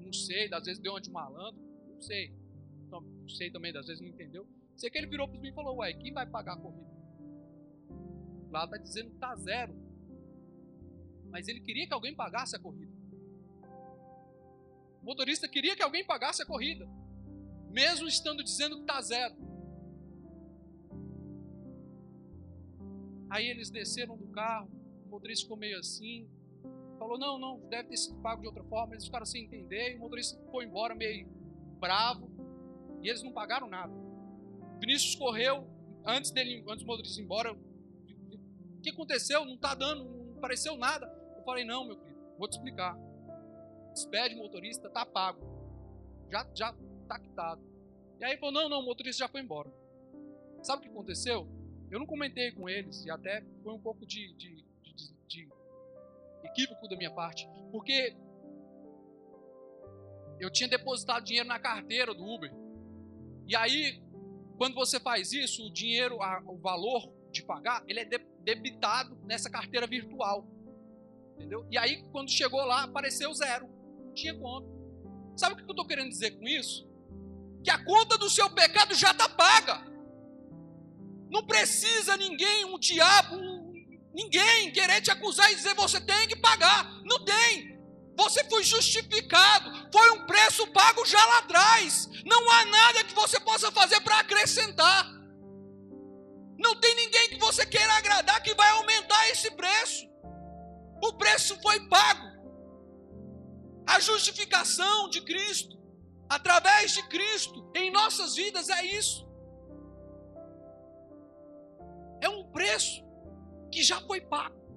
não 0.00 0.12
sei, 0.12 0.52
às 0.52 0.64
vezes 0.64 0.80
deu 0.80 0.92
uma 0.92 1.00
de 1.00 1.10
malandro, 1.10 1.60
não 1.88 2.00
sei. 2.00 2.32
Não 2.90 3.28
sei 3.28 3.50
também, 3.50 3.76
às 3.76 3.86
vezes 3.86 4.00
não 4.00 4.08
entendeu. 4.08 4.46
Sei 4.78 4.88
que 4.88 4.96
ele 4.96 5.08
virou 5.08 5.28
para 5.28 5.40
mim 5.40 5.48
e 5.48 5.52
falou: 5.52 5.78
Ué, 5.78 5.92
quem 5.92 6.12
vai 6.12 6.24
pagar 6.24 6.52
a 6.52 6.56
corrida? 6.56 6.88
Lá 8.48 8.64
está 8.64 8.76
dizendo 8.76 9.08
que 9.10 9.16
está 9.16 9.34
zero. 9.34 9.74
Mas 11.30 11.48
ele 11.48 11.60
queria 11.60 11.86
que 11.86 11.92
alguém 11.92 12.14
pagasse 12.14 12.54
a 12.54 12.60
corrida. 12.60 12.92
O 15.02 15.04
motorista 15.04 15.48
queria 15.48 15.74
que 15.74 15.82
alguém 15.82 16.06
pagasse 16.06 16.42
a 16.42 16.46
corrida, 16.46 16.88
mesmo 17.70 18.06
estando 18.06 18.42
dizendo 18.42 18.76
que 18.76 18.82
está 18.82 19.02
zero. 19.02 19.34
Aí 23.28 23.46
eles 23.46 23.70
desceram 23.70 24.16
do 24.16 24.28
carro, 24.28 24.70
o 25.06 25.08
motorista 25.08 25.42
ficou 25.42 25.58
meio 25.58 25.76
assim, 25.80 26.30
falou: 27.00 27.18
Não, 27.18 27.36
não, 27.36 27.68
deve 27.68 27.88
ter 27.88 27.96
sido 27.96 28.22
pago 28.22 28.42
de 28.42 28.46
outra 28.46 28.62
forma. 28.62 28.94
Eles 28.94 29.06
ficaram 29.06 29.26
sem 29.26 29.44
entender, 29.44 29.94
e 29.94 29.96
o 29.96 29.98
motorista 29.98 30.40
foi 30.52 30.66
embora 30.66 30.94
meio 30.94 31.26
bravo, 31.80 32.30
e 33.02 33.08
eles 33.08 33.24
não 33.24 33.32
pagaram 33.32 33.68
nada. 33.68 34.07
Vinícius 34.80 35.14
correu 35.14 35.66
antes 36.04 36.30
dele, 36.30 36.64
antes 36.68 36.84
do 36.84 36.86
motorista 36.86 37.20
ir 37.20 37.24
embora. 37.24 37.52
O 37.52 38.80
que 38.80 38.90
aconteceu? 38.90 39.44
Não 39.44 39.54
está 39.54 39.74
dando, 39.74 40.04
não 40.04 40.38
apareceu 40.38 40.76
nada. 40.76 41.06
Eu 41.36 41.42
falei, 41.44 41.64
não, 41.64 41.84
meu 41.84 41.96
querido, 41.96 42.20
vou 42.38 42.48
te 42.48 42.52
explicar. 42.52 42.96
Despede 43.92 44.34
o 44.34 44.38
motorista, 44.38 44.88
está 44.88 45.04
pago. 45.04 45.40
Já 46.30 46.48
já 46.54 46.74
está 47.02 47.18
quitado. 47.18 47.62
E 48.20 48.24
aí 48.24 48.32
ele 48.32 48.40
falou, 48.40 48.54
não, 48.54 48.68
não, 48.68 48.80
o 48.80 48.84
motorista 48.84 49.24
já 49.24 49.28
foi 49.28 49.40
embora. 49.40 49.72
Sabe 50.62 50.80
o 50.80 50.82
que 50.82 50.88
aconteceu? 50.88 51.48
Eu 51.90 51.98
não 51.98 52.06
comentei 52.06 52.52
com 52.52 52.68
eles, 52.68 53.04
e 53.04 53.10
até 53.10 53.42
foi 53.62 53.72
um 53.72 53.80
pouco 53.80 54.04
de, 54.04 54.32
de, 54.34 54.62
de, 54.82 55.14
de 55.26 55.48
equívoco 56.44 56.86
da 56.86 56.96
minha 56.96 57.10
parte, 57.10 57.48
porque 57.70 58.14
eu 60.38 60.50
tinha 60.50 60.68
depositado 60.68 61.24
dinheiro 61.24 61.48
na 61.48 61.58
carteira 61.58 62.14
do 62.14 62.24
Uber. 62.24 62.52
E 63.46 63.56
aí, 63.56 64.02
quando 64.58 64.74
você 64.74 64.98
faz 64.98 65.32
isso, 65.32 65.64
o 65.64 65.72
dinheiro, 65.72 66.18
o 66.46 66.58
valor 66.58 67.08
de 67.30 67.44
pagar, 67.44 67.84
ele 67.86 68.00
é 68.00 68.04
debitado 68.40 69.16
nessa 69.24 69.48
carteira 69.48 69.86
virtual. 69.86 70.44
Entendeu? 71.36 71.64
E 71.70 71.78
aí, 71.78 72.02
quando 72.10 72.28
chegou 72.28 72.64
lá, 72.64 72.82
apareceu 72.82 73.32
zero. 73.32 73.68
Não 74.04 74.12
tinha 74.12 74.34
conta. 74.34 74.68
Sabe 75.36 75.54
o 75.54 75.56
que 75.58 75.62
eu 75.62 75.70
estou 75.70 75.86
querendo 75.86 76.08
dizer 76.08 76.32
com 76.32 76.48
isso? 76.48 76.88
Que 77.62 77.70
a 77.70 77.84
conta 77.84 78.18
do 78.18 78.28
seu 78.28 78.50
pecado 78.50 78.96
já 78.96 79.12
está 79.12 79.28
paga. 79.28 79.86
Não 81.30 81.46
precisa 81.46 82.16
ninguém, 82.16 82.64
um 82.64 82.78
diabo, 82.80 83.36
um, 83.36 83.72
ninguém 84.12 84.72
querer 84.72 85.00
te 85.00 85.12
acusar 85.12 85.52
e 85.52 85.54
dizer 85.54 85.74
você 85.74 86.00
tem 86.00 86.26
que 86.26 86.34
pagar. 86.34 87.00
Não 87.04 87.24
tem. 87.24 87.77
Você 88.18 88.42
foi 88.44 88.62
justificado, 88.64 89.70
foi 89.92 90.10
um 90.10 90.26
preço 90.26 90.66
pago 90.68 91.06
já 91.06 91.24
lá 91.24 91.38
atrás. 91.38 92.08
Não 92.24 92.50
há 92.50 92.64
nada 92.66 93.04
que 93.04 93.14
você 93.14 93.38
possa 93.40 93.70
fazer 93.70 94.00
para 94.00 94.18
acrescentar. 94.18 95.06
Não 96.58 96.74
tem 96.80 96.94
ninguém 96.96 97.28
que 97.30 97.38
você 97.38 97.64
queira 97.64 97.92
agradar 97.94 98.42
que 98.42 98.54
vai 98.54 98.70
aumentar 98.70 99.28
esse 99.30 99.50
preço. 99.52 100.06
O 101.02 101.12
preço 101.14 101.56
foi 101.62 101.78
pago. 101.88 102.26
A 103.86 104.00
justificação 104.00 105.08
de 105.08 105.20
Cristo, 105.22 105.78
através 106.28 106.92
de 106.92 107.02
Cristo, 107.08 107.70
em 107.74 107.90
nossas 107.90 108.34
vidas 108.34 108.68
é 108.68 108.84
isso. 108.84 109.28
preço 112.58 113.04
que 113.70 113.84
já 113.84 114.00
foi 114.00 114.20
pago. 114.20 114.67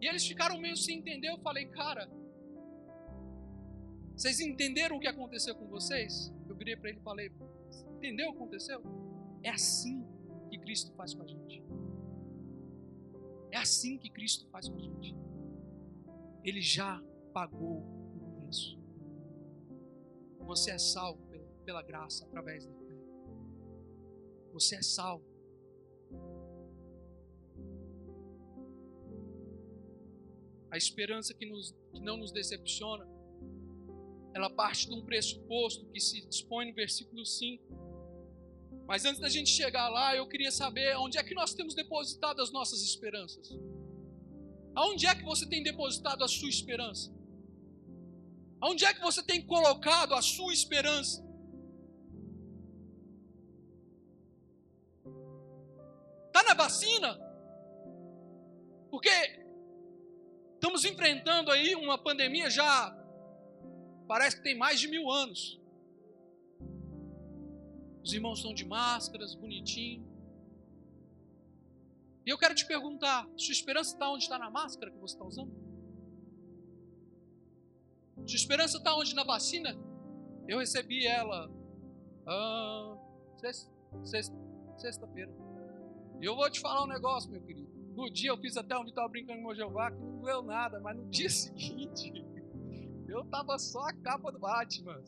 E 0.00 0.06
eles 0.06 0.26
ficaram 0.26 0.58
meio 0.58 0.76
sem 0.76 0.98
entender. 0.98 1.28
Eu 1.28 1.38
falei, 1.38 1.66
cara, 1.66 2.08
vocês 4.16 4.40
entenderam 4.40 4.96
o 4.96 5.00
que 5.00 5.06
aconteceu 5.06 5.54
com 5.54 5.66
vocês? 5.66 6.32
Eu 6.48 6.54
virei 6.54 6.76
para 6.76 6.90
ele 6.90 6.98
e 6.98 7.02
falei, 7.02 7.32
entendeu 7.96 8.28
o 8.28 8.32
que 8.32 8.38
aconteceu? 8.38 8.82
É 9.42 9.50
assim 9.50 10.06
que 10.50 10.58
Cristo 10.58 10.92
faz 10.94 11.14
com 11.14 11.22
a 11.22 11.26
gente. 11.26 11.62
É 13.50 13.56
assim 13.56 13.98
que 13.98 14.10
Cristo 14.10 14.46
faz 14.48 14.68
com 14.68 14.76
a 14.76 14.80
gente. 14.80 15.14
Ele 16.44 16.60
já 16.60 17.02
pagou 17.32 17.78
o 17.78 18.40
preço. 18.40 18.78
Você 20.40 20.72
é 20.72 20.78
salvo 20.78 21.22
pela, 21.64 21.82
graça 21.82 22.24
através 22.24 22.66
da 22.66 22.72
fé. 22.72 22.96
Você 24.52 24.76
é 24.76 24.82
salvo. 24.82 25.29
A 30.70 30.76
esperança 30.76 31.34
que, 31.34 31.46
nos, 31.46 31.74
que 31.92 32.00
não 32.00 32.16
nos 32.16 32.32
decepciona, 32.32 33.06
ela 34.34 34.48
parte 34.48 34.86
de 34.86 34.94
um 34.94 35.04
pressuposto 35.04 35.84
que 35.86 36.00
se 36.00 36.26
dispõe 36.26 36.68
no 36.68 36.74
versículo 36.74 37.26
5 37.26 37.90
mas 38.90 39.04
antes 39.04 39.20
da 39.20 39.28
gente 39.28 39.50
chegar 39.50 39.88
lá, 39.88 40.16
eu 40.16 40.26
queria 40.26 40.50
saber 40.50 40.96
onde 40.96 41.16
é 41.16 41.22
que 41.22 41.32
nós 41.32 41.54
temos 41.54 41.76
depositado 41.76 42.42
as 42.42 42.50
nossas 42.50 42.82
esperanças. 42.82 43.56
Aonde 44.74 45.06
é 45.06 45.14
que 45.14 45.22
você 45.22 45.48
tem 45.48 45.62
depositado 45.62 46.24
a 46.24 46.26
sua 46.26 46.48
esperança? 46.48 47.08
Aonde 48.60 48.84
é 48.84 48.92
que 48.92 49.00
você 49.00 49.22
tem 49.22 49.46
colocado 49.46 50.12
a 50.12 50.20
sua 50.20 50.52
esperança? 50.52 51.24
Está 56.26 56.42
na 56.42 56.54
vacina? 56.54 57.16
Porque 58.90 59.08
estamos 60.60 60.84
enfrentando 60.84 61.50
aí 61.50 61.74
uma 61.74 61.96
pandemia 61.96 62.50
já 62.50 62.94
parece 64.06 64.36
que 64.36 64.42
tem 64.42 64.56
mais 64.56 64.78
de 64.78 64.88
mil 64.88 65.10
anos. 65.10 65.58
Os 68.04 68.12
irmãos 68.12 68.38
estão 68.38 68.52
de 68.52 68.66
máscaras, 68.66 69.34
bonitinho. 69.34 70.06
E 72.26 72.30
eu 72.30 72.36
quero 72.36 72.54
te 72.54 72.66
perguntar: 72.66 73.26
sua 73.38 73.52
esperança 73.52 73.94
está 73.94 74.10
onde 74.10 74.24
está 74.24 74.38
na 74.38 74.50
máscara 74.50 74.90
que 74.90 74.98
você 74.98 75.14
está 75.14 75.24
usando? 75.24 75.50
Sua 78.26 78.36
esperança 78.36 78.76
está 78.76 78.94
onde 78.94 79.14
na 79.14 79.24
vacina? 79.24 79.74
Eu 80.46 80.58
recebi 80.58 81.06
ela 81.06 81.50
ah, 82.26 82.98
sexta-feira. 84.76 85.32
E 86.20 86.24
eu 86.26 86.36
vou 86.36 86.50
te 86.50 86.60
falar 86.60 86.84
um 86.84 86.86
negócio, 86.86 87.30
meu 87.30 87.40
querido. 87.40 87.69
No 88.00 88.08
dia 88.08 88.30
eu 88.30 88.38
fiz 88.38 88.56
até 88.56 88.78
um 88.78 88.84
Vitor 88.84 89.06
brincando 89.10 89.42
com 89.42 89.48
o 89.48 89.54
Jeová 89.54 89.90
que 89.90 89.98
não 89.98 90.20
doeu 90.20 90.40
nada, 90.40 90.80
mas 90.80 90.96
no 90.96 91.04
dia 91.10 91.28
seguinte 91.28 92.24
eu 93.06 93.22
tava 93.26 93.58
só 93.58 93.80
a 93.80 93.92
capa 93.92 94.32
do 94.32 94.38
Batman. 94.38 95.02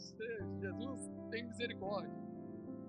Jesus 0.60 1.10
tem 1.30 1.44
misericórdia. 1.44 2.12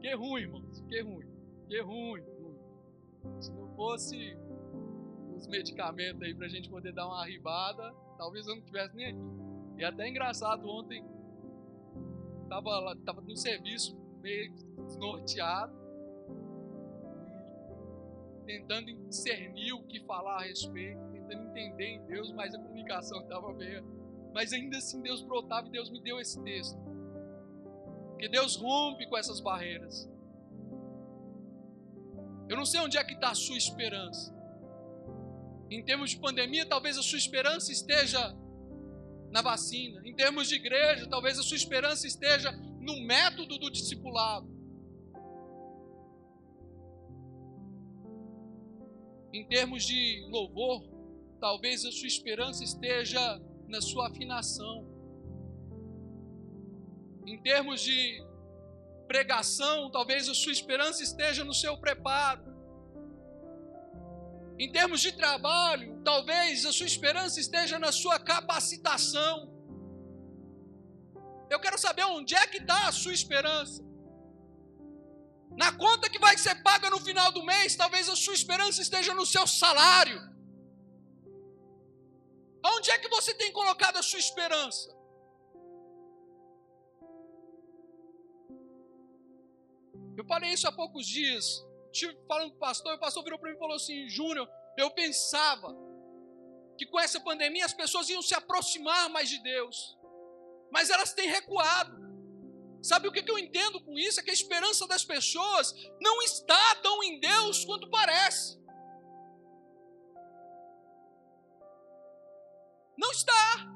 Que 0.02 0.14
ruim, 0.14 0.42
irmãos. 0.42 0.84
Que 0.90 1.02
ruim. 1.02 1.26
Que 1.70 1.82
ruim, 1.82 2.22
ruim. 2.22 3.40
Se 3.40 3.50
não 3.54 3.74
fosse 3.76 4.38
os 5.38 5.48
medicamentos 5.48 6.22
aí 6.22 6.36
pra 6.36 6.50
gente 6.50 6.70
poder 6.70 6.92
dar 6.92 7.08
uma 7.08 7.22
arribada, 7.22 7.94
talvez 8.18 8.46
eu 8.46 8.56
não 8.56 8.62
tivesse 8.62 8.94
nem 8.98 9.06
aqui. 9.06 9.32
E 9.78 9.86
até 9.86 10.10
engraçado, 10.10 10.68
ontem 10.68 11.02
tava, 12.50 12.78
lá, 12.80 12.96
tava 13.06 13.22
no 13.22 13.38
serviço 13.38 13.96
meio 14.22 14.52
desnorteado, 14.86 15.74
tentando 18.44 18.94
discernir 19.08 19.74
o 19.74 19.84
que 19.84 20.00
falar 20.02 20.38
a 20.38 20.44
respeito, 20.44 21.00
tentando 21.12 21.50
entender 21.50 21.86
em 21.86 22.06
Deus, 22.06 22.32
mas 22.32 22.54
a 22.54 22.60
comunicação 22.60 23.22
estava 23.22 23.54
meio. 23.54 23.84
Mas 24.34 24.52
ainda 24.54 24.78
assim 24.78 25.02
Deus 25.02 25.22
brotava 25.22 25.68
e 25.68 25.72
Deus 25.72 25.90
me 25.90 26.02
deu 26.02 26.20
esse 26.20 26.42
texto. 26.44 26.78
Que 28.18 28.28
Deus 28.28 28.56
rompe 28.56 29.08
com 29.08 29.18
essas 29.18 29.40
barreiras. 29.40 30.10
Eu 32.50 32.58
não 32.58 32.66
sei 32.66 32.80
onde 32.80 32.98
é 32.98 33.04
que 33.04 33.14
está 33.14 33.32
a 33.32 33.36
sua 33.36 33.58
esperança. 33.58 34.34
Em 35.70 35.84
termos 35.84 36.12
de 36.12 36.18
pandemia, 36.18 36.66
talvez 36.66 36.98
a 36.98 37.02
sua 37.04 37.18
esperança 37.18 37.72
esteja 37.72 38.36
na 39.32 39.42
vacina. 39.42 40.02
Em 40.06 40.16
termos 40.16 40.48
de 40.48 40.56
igreja, 40.56 41.08
talvez 41.08 41.40
a 41.40 41.44
sua 41.44 41.58
esperança 41.58 42.06
esteja 42.06 42.52
no 42.80 43.02
método 43.02 43.58
do 43.58 43.72
discipulado. 43.72 44.53
Em 49.34 49.44
termos 49.46 49.84
de 49.84 50.26
louvor, 50.30 50.84
talvez 51.40 51.84
a 51.84 51.92
sua 51.92 52.08
esperança 52.08 52.64
esteja 52.64 53.42
na 53.68 53.82
sua 53.82 54.08
afinação 54.08 54.94
em 57.26 57.38
termos 57.42 57.82
de 57.82 58.24
pregação, 59.08 59.90
talvez 59.90 60.28
a 60.28 60.34
sua 60.34 60.52
esperança 60.52 61.02
esteja 61.04 61.44
no 61.44 61.54
seu 61.54 61.78
preparo. 61.78 62.44
Em 64.60 64.72
termos 64.72 65.02
de 65.02 65.12
trabalho, 65.12 66.02
talvez 66.04 66.66
a 66.66 66.72
sua 66.72 66.86
esperança 66.86 67.40
esteja 67.40 67.80
na 67.80 67.92
sua 67.92 68.20
capacitação. 68.20 69.52
Eu 71.50 71.60
quero 71.60 71.78
saber 71.78 72.06
onde 72.06 72.36
é 72.36 72.46
que 72.48 72.58
está 72.58 72.88
a 72.88 72.92
sua 72.92 73.14
esperança. 73.14 73.84
Na 75.56 75.72
conta 75.72 76.10
que 76.10 76.20
vai 76.20 76.38
ser 76.38 76.56
paga 76.64 76.90
no 76.90 77.00
final 77.00 77.32
do 77.32 77.44
mês, 77.44 77.76
talvez 77.76 78.10
a 78.10 78.16
sua 78.16 78.34
esperança 78.34 78.82
esteja 78.82 79.14
no 79.14 79.26
seu 79.26 79.46
salário. 79.46 80.20
Onde 82.66 82.90
é 82.92 82.98
que 82.98 83.10
você 83.10 83.34
tem 83.34 83.52
colocado 83.52 83.98
a 83.98 84.04
sua 84.04 84.20
esperança? 84.20 84.90
Eu 90.16 90.26
falei 90.26 90.52
isso 90.54 90.68
há 90.68 90.72
poucos 90.72 91.06
dias. 91.06 91.46
Estive 91.92 92.18
falando 92.28 92.52
com 92.52 92.58
o 92.58 92.60
pastor, 92.60 92.94
e 92.94 92.96
o 92.96 93.00
pastor 93.00 93.24
virou 93.24 93.38
para 93.38 93.50
mim 93.50 93.56
e 93.56 93.60
falou 93.60 93.76
assim: 93.76 94.08
Júnior, 94.10 94.50
eu 94.78 94.90
pensava 94.92 95.76
que 96.78 96.86
com 96.86 97.00
essa 97.00 97.20
pandemia 97.20 97.66
as 97.66 97.74
pessoas 97.74 98.10
iam 98.10 98.22
se 98.22 98.34
aproximar 98.34 99.10
mais 99.10 99.30
de 99.30 99.40
Deus, 99.40 99.98
mas 100.72 100.90
elas 100.90 101.14
têm 101.14 101.28
recuado. 101.28 102.13
Sabe 102.84 103.08
o 103.08 103.12
que 103.12 103.32
eu 103.32 103.40
entendo 103.40 103.80
com 103.86 103.98
isso? 103.98 104.20
É 104.20 104.24
que 104.24 104.30
a 104.30 104.40
esperança 104.42 104.86
das 104.86 105.06
pessoas 105.06 105.74
não 106.02 106.22
está 106.22 106.76
tão 106.76 107.02
em 107.02 107.20
Deus 107.20 107.64
quanto 107.64 107.90
parece. 107.90 108.62
Não 112.98 113.12
está. 113.12 113.74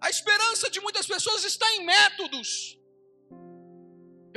A 0.00 0.08
esperança 0.08 0.70
de 0.70 0.80
muitas 0.80 1.06
pessoas 1.06 1.44
está 1.44 1.70
em 1.74 1.84
métodos, 1.84 2.78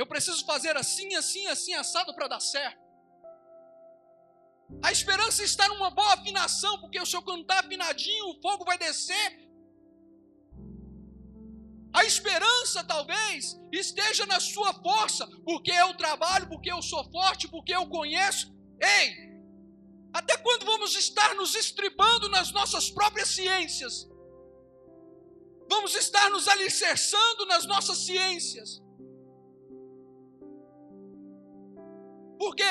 eu 0.00 0.06
preciso 0.06 0.44
fazer 0.46 0.76
assim, 0.76 1.14
assim, 1.14 1.46
assim, 1.46 1.74
assado 1.74 2.14
para 2.14 2.28
dar 2.28 2.40
certo. 2.40 2.80
A 4.82 4.90
esperança 4.90 5.42
está 5.42 5.68
numa 5.68 5.90
boa 5.90 6.14
afinação, 6.14 6.80
porque 6.80 7.04
se 7.04 7.14
eu 7.14 7.22
cantar 7.22 7.64
afinadinho, 7.64 8.30
o 8.30 8.40
fogo 8.40 8.64
vai 8.64 8.78
descer. 8.78 9.49
A 11.92 12.04
esperança 12.04 12.84
talvez 12.84 13.58
esteja 13.72 14.24
na 14.26 14.38
sua 14.38 14.72
força, 14.74 15.26
porque 15.44 15.72
eu 15.72 15.94
trabalho, 15.94 16.48
porque 16.48 16.70
eu 16.70 16.80
sou 16.80 17.02
forte, 17.10 17.48
porque 17.48 17.74
eu 17.74 17.86
conheço. 17.86 18.52
Ei, 18.80 19.30
até 20.12 20.36
quando 20.36 20.64
vamos 20.64 20.94
estar 20.94 21.34
nos 21.34 21.54
estribando 21.54 22.28
nas 22.28 22.52
nossas 22.52 22.90
próprias 22.90 23.28
ciências? 23.28 24.08
Vamos 25.68 25.94
estar 25.94 26.30
nos 26.30 26.46
alicerçando 26.48 27.46
nas 27.46 27.66
nossas 27.66 27.98
ciências? 27.98 28.80
Porque, 32.38 32.64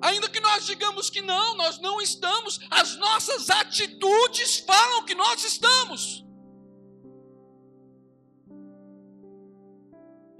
ainda 0.00 0.28
que 0.28 0.40
nós 0.40 0.64
digamos 0.64 1.10
que 1.10 1.20
não, 1.20 1.56
nós 1.56 1.78
não 1.78 2.00
estamos, 2.00 2.58
as 2.70 2.96
nossas 2.96 3.50
atitudes 3.50 4.58
falam 4.58 5.04
que 5.04 5.14
nós 5.14 5.44
estamos. 5.44 6.24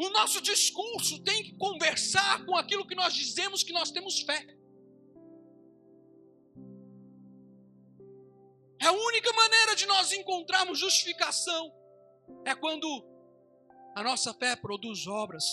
O 0.03 0.09
nosso 0.09 0.41
discurso 0.41 1.23
tem 1.23 1.43
que 1.43 1.53
conversar 1.59 2.47
com 2.47 2.57
aquilo 2.57 2.87
que 2.87 2.95
nós 2.95 3.13
dizemos 3.13 3.63
que 3.63 3.71
nós 3.71 3.91
temos 3.91 4.23
fé. 4.23 4.47
É 8.81 8.87
a 8.87 8.93
única 8.93 9.31
maneira 9.35 9.77
de 9.77 9.85
nós 9.85 10.11
encontrarmos 10.13 10.79
justificação 10.79 11.71
é 12.47 12.55
quando 12.55 12.89
a 13.95 14.03
nossa 14.03 14.33
fé 14.33 14.57
produz 14.57 15.07
obras, 15.07 15.45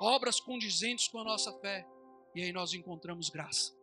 obras 0.00 0.38
condizentes 0.38 1.08
com 1.08 1.18
a 1.18 1.24
nossa 1.24 1.52
fé. 1.58 1.84
E 2.32 2.44
aí 2.44 2.52
nós 2.52 2.74
encontramos 2.74 3.28
graça. 3.28 3.76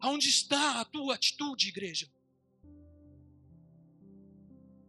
Aonde 0.00 0.30
está 0.30 0.80
a 0.80 0.86
tua 0.86 1.16
atitude, 1.16 1.68
igreja? 1.68 2.13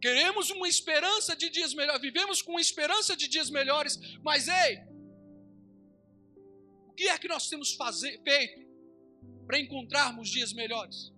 Queremos 0.05 0.51
uma 0.51 0.67
esperança 0.67 1.35
de 1.35 1.49
dias 1.49 1.73
melhores, 1.73 1.99
vivemos 1.99 2.39
com 2.39 2.59
esperança 2.59 3.17
de 3.17 3.27
dias 3.27 3.49
melhores, 3.49 3.97
mas 4.21 4.47
ei, 4.47 4.73
o 6.87 6.93
que 6.93 7.07
é 7.07 7.17
que 7.17 7.27
nós 7.27 7.49
temos 7.49 7.73
fazer, 7.73 8.21
feito 8.21 8.63
para 9.47 9.59
encontrarmos 9.59 10.29
dias 10.29 10.53
melhores? 10.53 11.11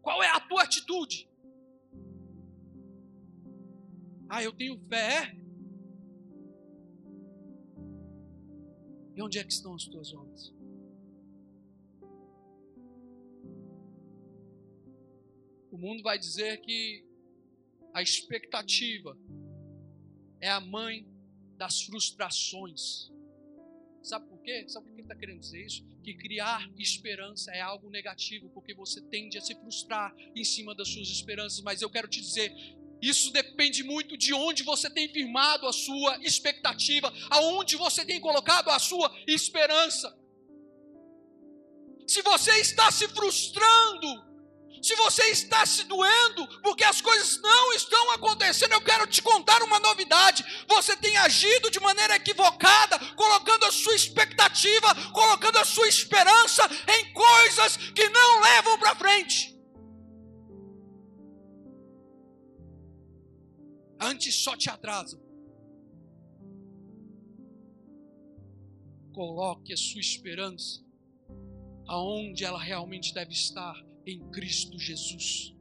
Qual 0.00 0.22
é 0.22 0.28
a 0.30 0.40
tua 0.40 0.62
atitude? 0.62 1.28
Ah, 4.30 4.42
eu 4.42 4.54
tenho 4.54 4.80
fé. 4.88 5.36
E 9.14 9.20
onde 9.20 9.38
é 9.38 9.44
que 9.44 9.52
estão 9.52 9.74
as 9.74 9.84
tuas 9.84 10.14
obras? 10.14 10.50
O 15.76 15.78
mundo 15.78 16.02
vai 16.02 16.18
dizer 16.18 16.62
que 16.62 17.04
a 17.92 18.00
expectativa 18.00 19.14
é 20.40 20.48
a 20.48 20.58
mãe 20.58 21.06
das 21.58 21.82
frustrações. 21.82 23.12
Sabe 24.02 24.26
por 24.26 24.40
quê? 24.40 24.64
Sabe 24.68 24.86
por 24.86 24.94
que 24.94 25.00
ele 25.02 25.02
está 25.02 25.14
querendo 25.14 25.40
dizer 25.40 25.66
isso? 25.66 25.84
Que 26.02 26.14
criar 26.14 26.66
esperança 26.78 27.52
é 27.52 27.60
algo 27.60 27.90
negativo, 27.90 28.48
porque 28.54 28.72
você 28.72 29.02
tende 29.02 29.36
a 29.36 29.42
se 29.42 29.54
frustrar 29.54 30.16
em 30.34 30.44
cima 30.44 30.74
das 30.74 30.88
suas 30.88 31.08
esperanças. 31.08 31.60
Mas 31.60 31.82
eu 31.82 31.90
quero 31.90 32.08
te 32.08 32.22
dizer: 32.22 32.54
isso 33.02 33.30
depende 33.30 33.84
muito 33.84 34.16
de 34.16 34.32
onde 34.32 34.62
você 34.62 34.88
tem 34.88 35.10
firmado 35.10 35.66
a 35.66 35.74
sua 35.74 36.16
expectativa, 36.24 37.12
aonde 37.28 37.76
você 37.76 38.02
tem 38.02 38.18
colocado 38.18 38.70
a 38.70 38.78
sua 38.78 39.14
esperança. 39.26 40.18
Se 42.06 42.22
você 42.22 42.52
está 42.62 42.90
se 42.90 43.06
frustrando, 43.08 44.35
se 44.82 44.94
você 44.96 45.22
está 45.30 45.64
se 45.66 45.84
doendo 45.84 46.46
porque 46.62 46.84
as 46.84 47.00
coisas 47.00 47.40
não 47.40 47.72
estão 47.74 48.10
acontecendo, 48.12 48.72
eu 48.72 48.80
quero 48.80 49.06
te 49.06 49.22
contar 49.22 49.62
uma 49.62 49.80
novidade. 49.80 50.44
Você 50.68 50.96
tem 50.96 51.16
agido 51.18 51.70
de 51.70 51.80
maneira 51.80 52.16
equivocada, 52.16 52.98
colocando 53.14 53.64
a 53.64 53.72
sua 53.72 53.94
expectativa, 53.94 54.94
colocando 55.12 55.58
a 55.58 55.64
sua 55.64 55.88
esperança 55.88 56.68
em 56.88 57.12
coisas 57.12 57.76
que 57.76 58.08
não 58.08 58.40
levam 58.40 58.78
para 58.78 58.94
frente. 58.96 59.56
antes 64.00 64.34
só 64.36 64.56
te 64.56 64.70
atrasam. 64.70 65.20
Coloque 69.12 69.72
a 69.72 69.76
sua 69.76 70.00
esperança 70.00 70.84
aonde 71.86 72.44
ela 72.44 72.60
realmente 72.60 73.14
deve 73.14 73.32
estar, 73.32 73.74
em 74.06 74.20
Cristo 74.30 74.78
Jesus. 74.78 75.52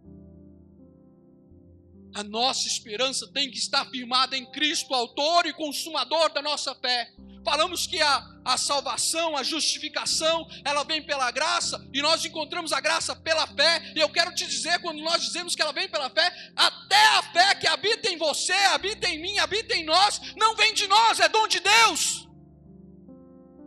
A 2.13 2.23
nossa 2.23 2.67
esperança 2.67 3.29
tem 3.33 3.51
que 3.51 3.57
estar 3.57 3.83
firmada 3.89 4.37
em 4.37 4.49
Cristo, 4.51 4.93
autor 4.93 5.45
e 5.45 5.53
consumador 5.53 6.31
da 6.31 6.41
nossa 6.41 6.73
fé. 6.75 7.11
Falamos 7.43 7.85
que 7.85 8.01
a, 8.01 8.41
a 8.45 8.57
salvação, 8.57 9.35
a 9.35 9.43
justificação, 9.43 10.47
ela 10.63 10.83
vem 10.83 11.05
pela 11.05 11.29
graça 11.29 11.85
e 11.93 12.01
nós 12.01 12.23
encontramos 12.23 12.71
a 12.71 12.79
graça 12.79 13.15
pela 13.15 13.45
fé. 13.47 13.91
E 13.93 13.99
eu 13.99 14.09
quero 14.09 14.33
te 14.33 14.47
dizer, 14.47 14.79
quando 14.79 15.01
nós 15.01 15.23
dizemos 15.23 15.55
que 15.55 15.61
ela 15.61 15.73
vem 15.73 15.89
pela 15.89 16.09
fé, 16.09 16.33
até 16.55 17.05
a 17.17 17.23
fé 17.33 17.55
que 17.55 17.67
habita 17.67 18.09
em 18.09 18.17
você, 18.17 18.53
habita 18.53 19.09
em 19.09 19.21
mim, 19.21 19.37
habita 19.37 19.75
em 19.75 19.83
nós, 19.83 20.21
não 20.37 20.55
vem 20.55 20.73
de 20.73 20.87
nós, 20.87 21.19
é 21.19 21.27
dom 21.27 21.47
de 21.47 21.59
Deus. 21.59 22.27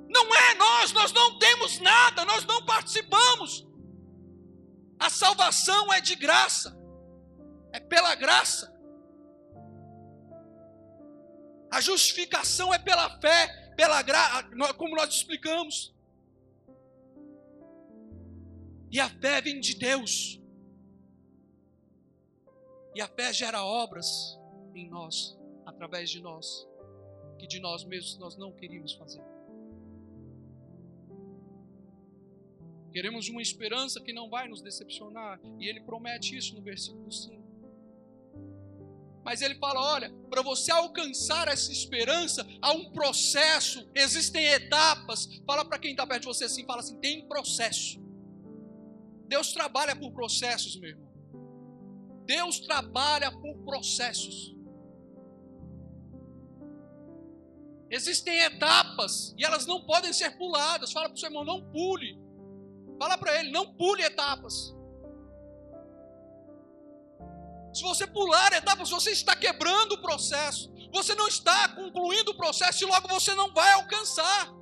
Não 0.08 0.34
é 0.34 0.54
nós, 0.54 0.92
nós 0.92 1.12
não 1.12 1.38
temos 1.38 1.78
nada, 1.80 2.24
nós 2.24 2.46
não 2.46 2.64
participamos. 2.64 3.67
A 4.98 5.10
salvação 5.10 5.92
é 5.92 6.00
de 6.00 6.14
graça, 6.14 6.76
é 7.72 7.78
pela 7.78 8.14
graça. 8.14 8.76
A 11.70 11.80
justificação 11.80 12.72
é 12.72 12.78
pela 12.78 13.20
fé, 13.20 13.72
pela 13.76 14.02
graça, 14.02 14.44
como 14.76 14.96
nós 14.96 15.14
explicamos. 15.14 15.94
E 18.90 18.98
a 18.98 19.08
fé 19.08 19.40
vem 19.40 19.60
de 19.60 19.74
Deus. 19.74 20.40
E 22.94 23.00
a 23.00 23.06
fé 23.06 23.32
gera 23.32 23.62
obras 23.62 24.38
em 24.74 24.88
nós, 24.88 25.38
através 25.66 26.10
de 26.10 26.20
nós, 26.20 26.66
que 27.38 27.46
de 27.46 27.60
nós 27.60 27.84
mesmos 27.84 28.16
nós 28.18 28.36
não 28.36 28.50
queríamos 28.52 28.94
fazer. 28.94 29.22
Queremos 32.92 33.28
uma 33.28 33.42
esperança 33.42 34.00
que 34.00 34.12
não 34.12 34.28
vai 34.30 34.48
nos 34.48 34.62
decepcionar, 34.62 35.40
e 35.58 35.68
ele 35.68 35.80
promete 35.80 36.36
isso 36.36 36.54
no 36.54 36.62
versículo 36.62 37.10
5. 37.12 37.38
Mas 39.28 39.42
ele 39.42 39.56
fala: 39.56 39.80
olha, 39.92 40.10
para 40.30 40.40
você 40.40 40.72
alcançar 40.72 41.48
essa 41.48 41.70
esperança, 41.70 42.46
há 42.62 42.72
um 42.72 42.90
processo, 42.92 43.86
existem 43.94 44.42
etapas. 44.46 45.28
Fala 45.46 45.66
para 45.66 45.78
quem 45.78 45.90
está 45.90 46.06
perto 46.06 46.22
de 46.22 46.28
você 46.28 46.44
assim: 46.44 46.64
fala 46.64 46.80
assim, 46.80 46.98
tem 46.98 47.28
processo. 47.28 48.00
Deus 49.26 49.52
trabalha 49.52 49.94
por 49.94 50.12
processos, 50.12 50.76
meu 50.76 50.90
irmão. 50.90 51.12
Deus 52.24 52.60
trabalha 52.60 53.30
por 53.30 53.54
processos. 53.64 54.54
Existem 57.90 58.38
etapas 58.40 59.34
e 59.36 59.44
elas 59.44 59.66
não 59.66 59.82
podem 59.84 60.12
ser 60.12 60.38
puladas. 60.38 60.90
Fala 60.90 61.08
para 61.08 61.16
o 61.16 61.18
seu 61.18 61.28
irmão: 61.28 61.44
não 61.44 61.62
pule. 61.70 62.18
Fala 62.98 63.16
para 63.16 63.38
ele: 63.38 63.50
não 63.50 63.74
pule 63.74 64.02
etapas. 64.02 64.74
Se 67.72 67.82
você 67.82 68.06
pular 68.06 68.52
etapas, 68.52 68.90
você 68.90 69.10
está 69.10 69.36
quebrando 69.36 69.92
o 69.92 70.02
processo. 70.02 70.72
Você 70.92 71.14
não 71.14 71.28
está 71.28 71.68
concluindo 71.68 72.32
o 72.32 72.36
processo 72.36 72.82
e 72.82 72.86
logo 72.86 73.06
você 73.08 73.34
não 73.34 73.52
vai 73.52 73.72
alcançar. 73.72 74.52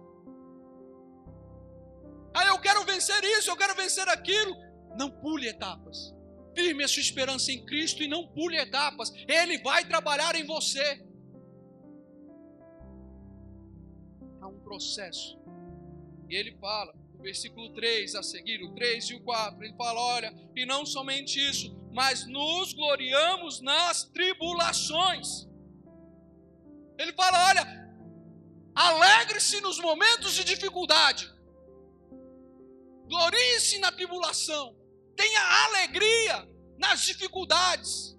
Ah, 2.35 2.47
eu 2.49 2.59
quero 2.61 2.85
vencer 2.85 3.23
isso, 3.25 3.51
eu 3.51 3.57
quero 3.57 3.75
vencer 3.75 4.07
aquilo. 4.09 4.55
Não 4.99 5.11
pule 5.11 5.49
etapas. 5.49 6.15
Firme 6.55 6.85
a 6.85 6.89
sua 6.89 7.01
esperança 7.01 7.53
em 7.53 7.65
Cristo 7.65 8.03
e 8.03 8.09
não 8.09 8.27
pule 8.29 8.57
etapas. 8.57 9.13
Ele 9.29 9.59
vai 9.63 9.87
trabalhar 9.87 10.35
em 10.35 10.45
você. 10.45 11.03
Há 14.41 14.49
um 14.49 14.61
processo. 14.61 15.39
E 16.29 16.35
ele 16.35 16.57
fala, 16.59 16.93
versículo 17.27 17.71
3 17.71 18.15
a 18.15 18.23
seguir, 18.23 18.63
o 18.63 18.73
3 18.73 19.07
e 19.07 19.15
o 19.15 19.21
4, 19.25 19.65
ele 19.65 19.75
fala: 19.75 20.01
olha, 20.01 20.33
e 20.55 20.65
não 20.65 20.87
somente 20.87 21.41
isso, 21.41 21.77
mas 21.93 22.25
nos 22.25 22.73
gloriamos 22.73 23.61
nas 23.61 24.05
tribulações. 24.05 25.49
Ele 26.97 27.13
fala: 27.15 27.49
olha, 27.49 27.91
alegre-se 28.73 29.61
nos 29.61 29.81
momentos 29.81 30.35
de 30.35 30.45
dificuldade, 30.45 31.29
glorie-se 33.09 33.81
na 33.81 33.91
tribulação, 33.91 34.77
tenha 35.17 35.65
alegria 35.65 36.49
nas 36.79 37.03
dificuldades, 37.03 38.17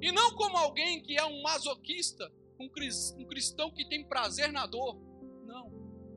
e 0.00 0.10
não 0.10 0.34
como 0.36 0.56
alguém 0.56 1.02
que 1.02 1.18
é 1.18 1.24
um 1.26 1.42
masoquista, 1.42 2.32
um 2.58 3.26
cristão 3.26 3.70
que 3.70 3.86
tem 3.90 4.08
prazer 4.08 4.50
na 4.50 4.64
dor. 4.64 5.11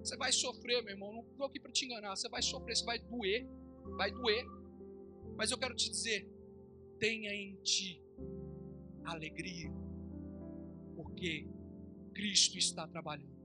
Você 0.06 0.16
vai 0.18 0.32
sofrer, 0.32 0.84
meu 0.84 0.94
irmão. 0.94 1.12
Não 1.12 1.22
estou 1.24 1.48
aqui 1.48 1.60
para 1.60 1.72
te 1.72 1.86
enganar. 1.86 2.16
Você 2.16 2.30
vai 2.30 2.42
sofrer, 2.42 2.76
você 2.76 2.86
vai 2.86 3.00
doer, 3.00 3.48
vai 3.98 4.12
doer. 4.12 4.46
Mas 5.36 5.50
eu 5.50 5.58
quero 5.58 5.76
te 5.76 5.90
dizer, 5.90 6.30
tenha 7.00 7.34
em 7.34 7.56
ti 7.64 8.00
alegria, 9.04 9.72
porque 10.96 11.48
Cristo 12.14 12.56
está 12.58 12.88
trabalhando. 12.88 13.36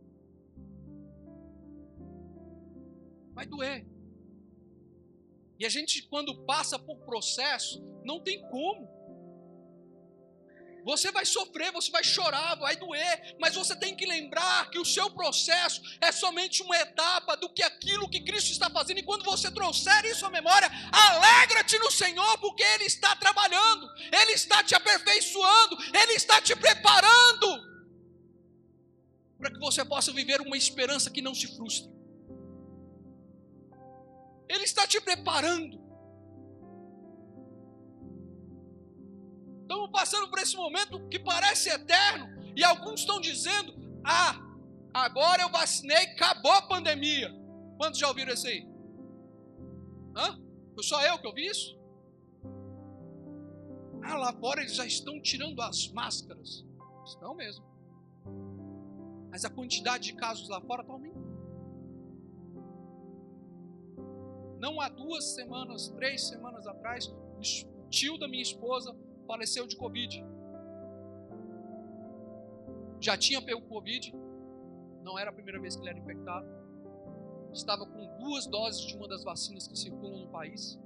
Vai 3.33 3.47
doer. 3.47 3.87
E 5.59 5.65
a 5.65 5.69
gente, 5.71 6.07
quando 6.09 6.45
passa 6.45 6.79
por 6.79 6.99
processo, 7.07 7.83
não 8.05 8.21
tem 8.21 8.47
como. 8.51 8.87
Você 10.85 11.11
vai 11.11 11.25
sofrer, 11.25 11.73
você 11.73 11.91
vai 11.91 12.03
chorar, 12.03 12.55
vai 12.57 12.77
doer, 12.77 13.37
mas 13.39 13.55
você 13.55 13.75
tem 13.77 13.95
que 13.95 14.07
lembrar 14.07 14.71
que 14.71 14.79
o 14.79 14.85
seu 14.85 15.11
processo 15.11 15.81
é 16.01 16.13
somente 16.13 16.63
uma 16.63 16.77
etapa 16.77 17.37
do 17.37 17.49
que 17.49 17.63
aquilo 17.63 18.09
que 18.09 18.21
Cristo 18.21 18.53
está 18.53 18.69
fazendo. 18.71 18.99
E 18.99 19.03
quando 19.03 19.25
você 19.25 19.51
trouxer 19.51 20.05
isso 20.07 20.27
à 20.27 20.31
memória, 20.31 20.71
alegra-te 20.93 21.79
no 21.79 21.91
Senhor, 21.91 22.39
porque 22.39 22.63
Ele 22.63 22.85
está 22.85 23.17
trabalhando, 23.17 23.89
Ele 24.13 24.33
está 24.33 24.63
te 24.63 24.75
aperfeiçoando, 24.75 25.77
Ele 25.95 26.13
está 26.13 26.41
te 26.41 26.55
preparando 26.57 27.71
para 29.39 29.51
que 29.51 29.59
você 29.59 29.83
possa 29.83 30.13
viver 30.13 30.41
uma 30.43 30.57
esperança 30.57 31.11
que 31.11 31.23
não 31.23 31.35
se 31.35 31.47
frustra. 31.57 31.91
Ele 34.47 34.65
está 34.65 34.87
te 34.87 35.01
preparando. 35.01 35.80
Passando 40.11 40.29
por 40.29 40.41
esse 40.41 40.57
momento 40.57 40.99
que 41.09 41.21
parece 41.21 41.69
eterno, 41.69 42.27
e 42.57 42.65
alguns 42.65 43.01
estão 43.01 43.21
dizendo: 43.21 43.73
ah, 44.05 44.35
agora 44.93 45.43
eu 45.43 45.49
vacinei, 45.49 45.97
acabou 45.97 46.51
a 46.51 46.63
pandemia. 46.63 47.31
Quantos 47.77 48.01
já 48.01 48.09
ouviram 48.09 48.35
isso 48.35 48.49
aí? 48.49 48.69
Hã? 50.17 50.41
Foi 50.75 50.83
só 50.83 51.01
eu 51.07 51.19
que 51.19 51.27
ouvi 51.29 51.47
isso? 51.47 51.79
Ah, 54.03 54.17
lá 54.17 54.33
fora 54.33 54.63
eles 54.63 54.75
já 54.75 54.85
estão 54.85 55.21
tirando 55.23 55.63
as 55.63 55.89
máscaras. 55.93 56.67
Estão 57.07 57.35
mesmo. 57.35 57.65
Mas 59.31 59.45
a 59.45 59.51
quantidade 59.51 60.05
de 60.05 60.15
casos 60.15 60.49
lá 60.49 60.61
fora 60.61 60.83
está 60.83 60.93
aumentando. 60.93 61.31
Não 64.59 64.81
há 64.81 64.89
duas 64.89 65.35
semanas, 65.35 65.89
três 65.91 66.27
semanas 66.29 66.67
atrás, 66.67 67.07
o 67.07 67.89
tio 67.89 68.19
da 68.19 68.29
minha 68.29 68.43
esposa 68.43 68.95
faleceu 69.31 69.65
de 69.65 69.77
Covid. 69.77 70.27
Já 72.99 73.17
tinha 73.17 73.41
pego 73.41 73.63
Covid, 73.63 74.13
não 75.05 75.17
era 75.17 75.31
a 75.31 75.33
primeira 75.33 75.61
vez 75.61 75.77
que 75.77 75.83
ele 75.83 75.91
era 75.91 75.99
infectado. 76.01 76.49
Estava 77.53 77.87
com 77.87 78.19
duas 78.19 78.47
doses 78.49 78.85
de 78.85 78.97
uma 78.97 79.07
das 79.07 79.23
vacinas 79.23 79.69
que 79.69 79.79
circulam 79.79 80.25
no 80.25 80.29
país, 80.31 80.79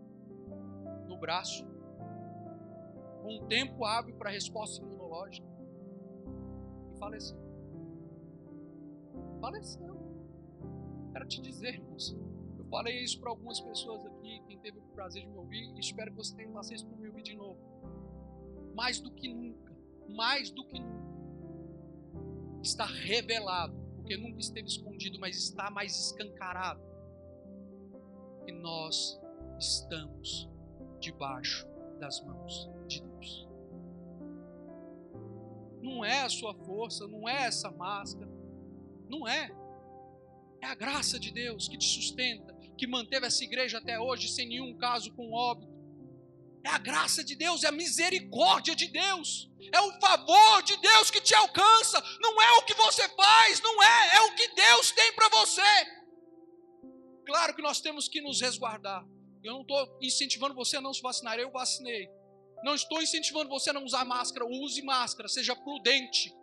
no 1.08 1.16
braço, 1.16 1.66
com 3.22 3.34
um 3.34 3.46
tempo 3.46 3.82
hábil 3.82 4.14
para 4.16 4.30
resposta 4.30 4.84
imunológica, 4.84 5.48
e 6.92 6.98
faleceu. 6.98 7.38
Faleceu. 9.40 9.96
Quero 11.12 11.26
te 11.26 11.40
dizer, 11.40 11.74
irmãos, 11.76 12.14
eu 12.58 12.64
falei 12.66 13.02
isso 13.02 13.18
para 13.20 13.30
algumas 13.30 13.58
pessoas 13.60 14.04
aqui, 14.04 14.42
quem 14.46 14.58
teve 14.58 14.78
o 14.78 14.82
prazer 14.94 15.22
de 15.22 15.28
me 15.28 15.38
ouvir, 15.38 15.78
espero 15.78 16.10
que 16.10 16.16
você 16.18 16.36
tenha 16.36 16.50
paciência 16.50 16.86
para 16.86 16.96
me 16.98 17.08
ouvir 17.08 17.22
de 17.22 17.34
novo. 17.34 17.73
Mais 18.74 19.00
do 19.00 19.10
que 19.10 19.28
nunca, 19.32 19.72
mais 20.08 20.50
do 20.50 20.64
que 20.66 20.78
nunca, 20.78 21.04
está 22.62 22.84
revelado, 22.84 23.74
porque 23.96 24.16
nunca 24.16 24.40
esteve 24.40 24.66
escondido, 24.66 25.18
mas 25.18 25.36
está 25.36 25.70
mais 25.70 26.06
escancarado, 26.06 26.82
que 28.44 28.52
nós 28.52 29.20
estamos 29.58 30.48
debaixo 31.00 31.66
das 31.98 32.20
mãos 32.24 32.68
de 32.86 33.02
Deus. 33.02 33.48
Não 35.80 36.04
é 36.04 36.22
a 36.22 36.28
sua 36.28 36.54
força, 36.54 37.06
não 37.06 37.28
é 37.28 37.46
essa 37.46 37.70
máscara, 37.70 38.30
não 39.08 39.28
é. 39.28 39.54
É 40.60 40.66
a 40.66 40.74
graça 40.74 41.18
de 41.18 41.30
Deus 41.30 41.68
que 41.68 41.76
te 41.76 41.86
sustenta, 41.86 42.54
que 42.76 42.86
manteve 42.86 43.26
essa 43.26 43.44
igreja 43.44 43.78
até 43.78 44.00
hoje 44.00 44.28
sem 44.28 44.48
nenhum 44.48 44.74
caso 44.76 45.12
com 45.12 45.32
óbito. 45.32 45.73
É 46.64 46.70
a 46.70 46.78
graça 46.78 47.22
de 47.22 47.36
Deus, 47.36 47.62
é 47.62 47.68
a 47.68 47.72
misericórdia 47.72 48.74
de 48.74 48.86
Deus, 48.88 49.50
é 49.70 49.80
o 49.82 50.00
favor 50.00 50.62
de 50.62 50.76
Deus 50.78 51.10
que 51.10 51.20
te 51.20 51.34
alcança. 51.34 52.02
Não 52.20 52.40
é 52.40 52.52
o 52.52 52.62
que 52.62 52.72
você 52.74 53.06
faz, 53.10 53.60
não 53.60 53.82
é, 53.82 54.16
é 54.16 54.20
o 54.22 54.34
que 54.34 54.48
Deus 54.48 54.90
tem 54.92 55.12
para 55.12 55.28
você. 55.28 55.62
Claro 57.26 57.54
que 57.54 57.62
nós 57.62 57.80
temos 57.80 58.08
que 58.08 58.22
nos 58.22 58.40
resguardar. 58.40 59.04
Eu 59.42 59.52
não 59.52 59.60
estou 59.60 59.98
incentivando 60.00 60.54
você 60.54 60.78
a 60.78 60.80
não 60.80 60.94
se 60.94 61.02
vacinar, 61.02 61.38
eu 61.38 61.50
vacinei. 61.50 62.08
Não 62.64 62.74
estou 62.74 63.02
incentivando 63.02 63.50
você 63.50 63.68
a 63.68 63.74
não 63.74 63.84
usar 63.84 64.06
máscara, 64.06 64.46
use 64.46 64.80
máscara, 64.82 65.28
seja 65.28 65.54
prudente. 65.54 66.34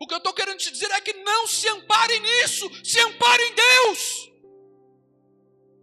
O 0.00 0.08
que 0.08 0.14
eu 0.14 0.18
estou 0.18 0.32
querendo 0.32 0.58
te 0.58 0.72
dizer 0.72 0.90
é 0.90 1.00
que 1.00 1.12
não 1.12 1.46
se 1.46 1.68
ampare 1.68 2.18
nisso, 2.18 2.68
se 2.84 2.98
ampare 2.98 3.42
em 3.44 3.54
Deus. 3.54 4.33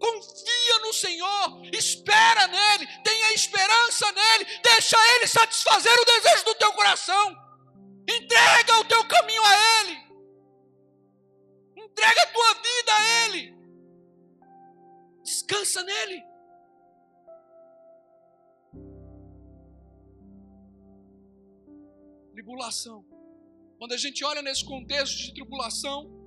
Confia 0.01 0.79
no 0.79 0.91
Senhor, 0.91 1.61
espera 1.71 2.47
nele, 2.47 2.87
tenha 3.03 3.33
esperança 3.33 4.11
nele, 4.11 4.45
deixa 4.63 4.97
ele 5.15 5.27
satisfazer 5.27 5.93
o 5.93 6.05
desejo 6.05 6.45
do 6.45 6.55
teu 6.55 6.73
coração. 6.73 7.37
Entrega 8.09 8.79
o 8.79 8.85
teu 8.85 9.07
caminho 9.07 9.43
a 9.45 9.53
ele. 9.79 10.11
Entrega 11.77 12.23
a 12.23 12.27
tua 12.33 12.53
vida 12.55 12.91
a 12.97 13.25
ele. 13.25 13.55
Descansa 15.23 15.83
nele. 15.83 16.23
Tribulação. 22.33 23.05
Quando 23.77 23.91
a 23.93 23.97
gente 23.97 24.25
olha 24.25 24.41
nesse 24.41 24.65
contexto 24.65 25.15
de 25.17 25.33
tribulação, 25.35 26.20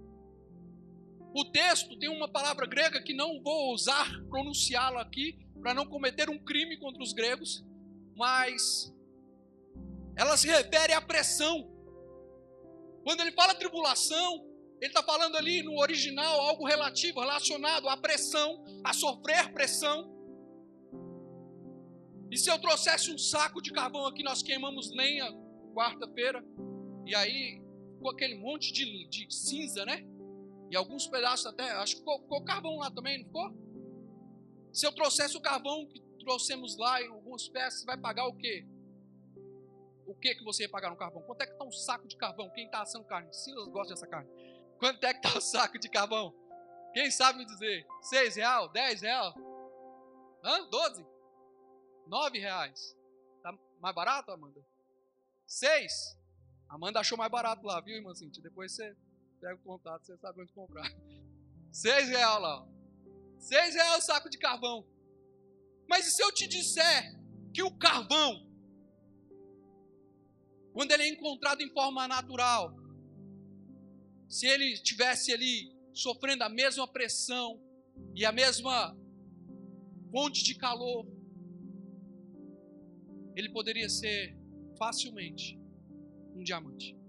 o 1.34 1.44
texto 1.44 1.98
tem 1.98 2.08
uma 2.08 2.28
palavra 2.28 2.64
grega 2.64 3.02
que 3.02 3.12
não 3.12 3.42
vou 3.42 3.70
ousar 3.70 4.08
pronunciá-la 4.28 5.02
aqui, 5.02 5.36
para 5.60 5.74
não 5.74 5.84
cometer 5.84 6.30
um 6.30 6.38
crime 6.38 6.76
contra 6.78 7.02
os 7.02 7.12
gregos, 7.12 7.64
mas 8.14 8.94
ela 10.14 10.36
se 10.36 10.46
refere 10.46 10.92
à 10.92 11.00
pressão. 11.00 11.68
Quando 13.02 13.20
ele 13.20 13.32
fala 13.32 13.52
tribulação, 13.52 14.46
ele 14.80 14.90
está 14.90 15.02
falando 15.02 15.36
ali 15.36 15.60
no 15.62 15.76
original 15.80 16.40
algo 16.40 16.64
relativo, 16.66 17.18
relacionado 17.18 17.88
à 17.88 17.96
pressão, 17.96 18.64
a 18.84 18.92
sofrer 18.92 19.52
pressão. 19.52 20.14
E 22.30 22.38
se 22.38 22.48
eu 22.48 22.60
trouxesse 22.60 23.10
um 23.10 23.18
saco 23.18 23.60
de 23.60 23.72
carvão 23.72 24.06
aqui, 24.06 24.22
nós 24.22 24.40
queimamos 24.40 24.94
lenha 24.94 25.26
quarta-feira, 25.74 26.44
e 27.04 27.12
aí 27.14 27.60
ficou 27.94 28.12
aquele 28.12 28.36
monte 28.36 28.72
de, 28.72 29.08
de 29.08 29.34
cinza, 29.34 29.84
né? 29.84 30.06
E 30.74 30.76
alguns 30.76 31.06
pedaços 31.06 31.46
até, 31.46 31.70
acho 31.70 31.92
que 31.94 31.98
ficou, 32.00 32.20
ficou 32.22 32.44
carvão 32.44 32.78
lá 32.78 32.90
também, 32.90 33.18
não 33.18 33.26
ficou? 33.26 33.48
Se 34.72 34.84
eu 34.84 34.92
trouxesse 34.92 35.36
o 35.36 35.40
carvão 35.40 35.86
que 35.86 36.00
trouxemos 36.18 36.76
lá 36.76 37.00
em 37.00 37.06
algumas 37.06 37.48
peças, 37.48 37.82
você 37.82 37.86
vai 37.86 37.96
pagar 37.96 38.26
o 38.26 38.34
quê? 38.36 38.66
O 40.04 40.16
que 40.16 40.34
que 40.34 40.42
você 40.42 40.64
ia 40.64 40.68
pagar 40.68 40.90
no 40.90 40.96
carvão? 40.96 41.22
Quanto 41.22 41.42
é 41.42 41.46
que 41.46 41.52
está 41.52 41.64
um 41.64 41.70
saco 41.70 42.08
de 42.08 42.16
carvão? 42.16 42.50
Quem 42.50 42.64
está 42.64 42.82
assando 42.82 43.04
carne? 43.04 43.32
Silas 43.32 43.68
gosta 43.68 43.94
dessa 43.94 44.08
carne. 44.08 44.28
Quanto 44.80 45.04
é 45.04 45.14
que 45.14 45.24
está 45.24 45.38
o 45.38 45.40
saco 45.40 45.78
de 45.78 45.88
carvão? 45.88 46.34
Quem 46.92 47.08
sabe 47.08 47.38
me 47.38 47.44
dizer? 47.44 47.86
Seis 48.02 48.34
real? 48.34 48.68
Dez 48.72 49.00
real? 49.00 49.32
Hã? 50.42 50.68
Doze? 50.70 51.06
Nove 52.08 52.40
reais? 52.40 52.96
Tá 53.44 53.56
mais 53.78 53.94
barato, 53.94 54.32
Amanda? 54.32 54.60
Seis? 55.46 56.18
Amanda 56.68 56.98
achou 56.98 57.16
mais 57.16 57.30
barato 57.30 57.64
lá, 57.64 57.80
viu, 57.80 57.94
irmã 57.94 58.12
Cintia? 58.12 58.42
Depois 58.42 58.74
você 58.74 58.96
Pega 59.44 59.56
o 59.56 59.58
contato, 59.58 60.06
você 60.06 60.16
sabe 60.16 60.40
onde 60.40 60.54
comprar. 60.54 60.90
Seis 61.70 62.08
reais 62.08 62.40
lá. 62.40 62.66
Seis 63.38 63.74
reais 63.74 64.02
o 64.02 64.06
saco 64.06 64.30
de 64.30 64.38
carvão. 64.38 64.86
Mas 65.86 66.06
e 66.06 66.12
se 66.12 66.22
eu 66.22 66.32
te 66.32 66.48
disser 66.48 67.14
que 67.52 67.62
o 67.62 67.70
carvão, 67.76 68.50
quando 70.72 70.92
ele 70.92 71.02
é 71.02 71.08
encontrado 71.10 71.60
em 71.60 71.70
forma 71.74 72.08
natural, 72.08 72.74
se 74.30 74.46
ele 74.46 74.72
estivesse 74.72 75.30
ali 75.30 75.76
sofrendo 75.92 76.42
a 76.42 76.48
mesma 76.48 76.90
pressão 76.90 77.60
e 78.14 78.24
a 78.24 78.32
mesma 78.32 78.96
fonte 80.10 80.42
de 80.42 80.54
calor, 80.54 81.06
ele 83.36 83.50
poderia 83.50 83.90
ser 83.90 84.34
facilmente 84.78 85.60
um 86.34 86.42
diamante. 86.42 87.03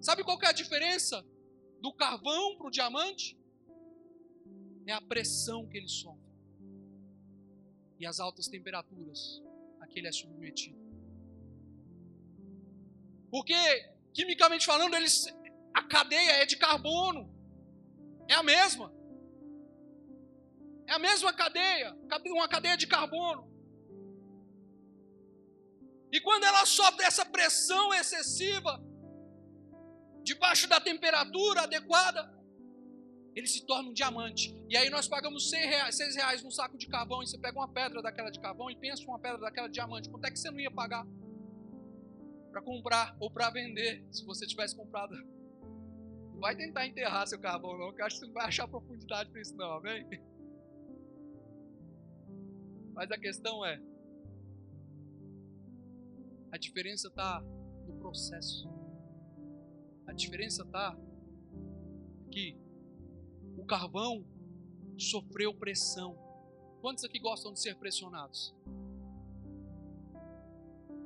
Sabe 0.00 0.22
qual 0.22 0.40
é 0.42 0.46
a 0.46 0.52
diferença 0.52 1.24
do 1.80 1.92
carvão 1.92 2.56
para 2.56 2.66
o 2.66 2.70
diamante? 2.70 3.38
É 4.86 4.92
a 4.92 5.00
pressão 5.00 5.68
que 5.68 5.76
ele 5.76 5.88
sofre 5.88 6.28
e 7.98 8.06
as 8.06 8.20
altas 8.20 8.46
temperaturas 8.48 9.42
a 9.80 9.86
que 9.86 9.98
ele 9.98 10.08
é 10.08 10.12
submetido. 10.12 10.78
Porque, 13.30 13.54
quimicamente 14.14 14.64
falando, 14.64 14.94
eles, 14.94 15.26
a 15.74 15.82
cadeia 15.82 16.42
é 16.42 16.46
de 16.46 16.56
carbono, 16.56 17.28
é 18.28 18.34
a 18.34 18.42
mesma. 18.42 18.92
É 20.86 20.92
a 20.92 20.98
mesma 20.98 21.32
cadeia, 21.32 21.94
uma 22.26 22.48
cadeia 22.48 22.76
de 22.76 22.86
carbono. 22.86 23.46
E 26.10 26.20
quando 26.20 26.44
ela 26.44 26.64
sofre 26.64 27.04
essa 27.04 27.24
pressão 27.26 27.92
excessiva, 27.92 28.82
debaixo 30.28 30.68
da 30.68 30.78
temperatura 30.78 31.62
adequada, 31.62 32.30
ele 33.34 33.46
se 33.46 33.64
torna 33.64 33.88
um 33.88 33.92
diamante. 33.94 34.54
E 34.68 34.76
aí 34.76 34.90
nós 34.90 35.08
pagamos 35.08 35.48
seis 35.48 35.64
reais, 35.64 35.96
seis 35.96 36.14
reais 36.14 36.42
num 36.42 36.50
saco 36.50 36.76
de 36.76 36.86
carvão, 36.86 37.22
e 37.22 37.26
você 37.26 37.38
pega 37.38 37.58
uma 37.58 37.72
pedra 37.72 38.02
daquela 38.02 38.30
de 38.30 38.38
carvão 38.38 38.70
e 38.70 38.76
pensa 38.76 39.02
uma 39.04 39.18
pedra 39.18 39.38
daquela 39.38 39.68
de 39.68 39.74
diamante. 39.74 40.10
Quanto 40.10 40.24
é 40.26 40.30
que 40.30 40.38
você 40.38 40.50
não 40.50 40.60
ia 40.60 40.70
pagar 40.70 41.06
para 42.50 42.60
comprar 42.60 43.16
ou 43.18 43.30
para 43.30 43.48
vender, 43.48 44.06
se 44.10 44.22
você 44.26 44.46
tivesse 44.46 44.76
comprado? 44.76 45.14
Não 46.32 46.40
vai 46.40 46.54
tentar 46.54 46.86
enterrar 46.86 47.26
seu 47.26 47.40
carvão, 47.40 47.78
não, 47.78 47.94
que 47.94 48.02
eu 48.02 48.06
acho 48.06 48.16
que 48.16 48.20
você 48.20 48.26
não 48.26 48.34
vai 48.34 48.46
achar 48.46 48.68
profundidade 48.68 49.30
para 49.30 49.40
isso, 49.40 49.56
não, 49.56 49.72
amém? 49.72 50.06
Mas 52.92 53.10
a 53.10 53.18
questão 53.18 53.64
é: 53.64 53.80
a 56.52 56.58
diferença 56.58 57.08
está 57.08 57.40
no 57.86 57.98
processo. 57.98 58.77
A 60.08 60.12
diferença 60.14 60.62
está 60.62 60.96
que 62.30 62.56
o 63.58 63.64
carvão 63.66 64.24
sofreu 64.96 65.54
pressão. 65.54 66.18
Quantos 66.80 67.04
aqui 67.04 67.18
gostam 67.18 67.52
de 67.52 67.60
ser 67.60 67.76
pressionados? 67.76 68.54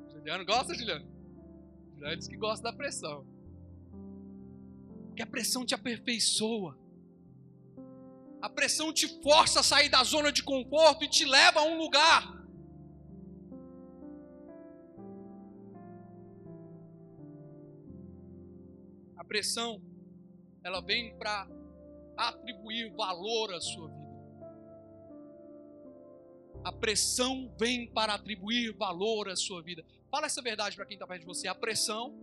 Juliano 0.09 0.45
gosta, 0.45 0.73
Juliano? 0.73 1.05
Juliano 1.93 2.17
diz 2.17 2.27
que 2.29 2.37
gosta 2.37 2.63
da 2.63 2.73
pressão. 2.73 3.25
Que 5.17 5.21
a 5.21 5.27
pressão 5.27 5.65
te 5.65 5.75
aperfeiçoa. 5.75 6.79
A 8.41 8.49
pressão 8.49 8.93
te 8.93 9.07
força 9.21 9.59
a 9.59 9.63
sair 9.63 9.89
da 9.89 10.01
zona 10.03 10.31
de 10.31 10.43
conforto 10.43 11.03
e 11.03 11.09
te 11.09 11.25
leva 11.25 11.59
a 11.59 11.63
um 11.63 11.77
lugar. 11.77 12.32
Pressão, 19.33 19.81
ela 20.63 20.79
vem 20.79 21.17
para 21.17 21.47
atribuir 22.15 22.91
valor 22.91 23.51
à 23.51 23.59
sua 23.59 23.87
vida. 23.87 24.13
A 26.63 26.71
pressão 26.71 27.51
vem 27.57 27.91
para 27.91 28.13
atribuir 28.13 28.73
valor 28.73 29.27
à 29.29 29.35
sua 29.35 29.63
vida. 29.63 29.83
Fala 30.11 30.27
essa 30.27 30.39
verdade 30.39 30.75
para 30.75 30.85
quem 30.85 30.93
está 30.93 31.07
perto 31.07 31.21
de 31.21 31.25
você. 31.25 31.47
A 31.47 31.55
pressão 31.55 32.15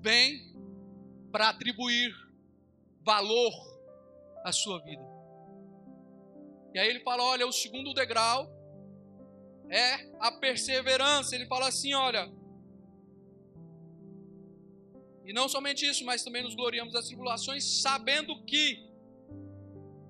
vem 0.00 0.52
para 1.30 1.50
atribuir 1.50 2.12
valor 3.04 3.52
à 4.44 4.50
sua 4.50 4.80
vida. 4.80 5.04
E 6.74 6.80
aí 6.80 6.88
ele 6.88 7.00
fala: 7.04 7.22
olha, 7.22 7.46
o 7.46 7.52
segundo 7.52 7.94
degrau 7.94 8.50
é 9.70 10.10
a 10.18 10.32
perseverança. 10.32 11.36
Ele 11.36 11.46
fala 11.46 11.68
assim: 11.68 11.94
olha. 11.94 12.28
E 15.28 15.32
não 15.34 15.46
somente 15.46 15.86
isso, 15.86 16.06
mas 16.06 16.24
também 16.24 16.42
nos 16.42 16.54
gloriamos 16.54 16.94
das 16.94 17.06
tribulações, 17.08 17.62
sabendo 17.82 18.42
que 18.44 18.88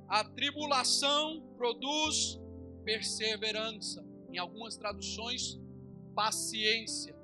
a 0.08 0.22
tribulação 0.22 1.42
produz 1.56 2.38
perseverança. 2.84 4.06
Em 4.32 4.38
algumas 4.38 4.76
traduções, 4.76 5.58
paciência. 6.14 7.16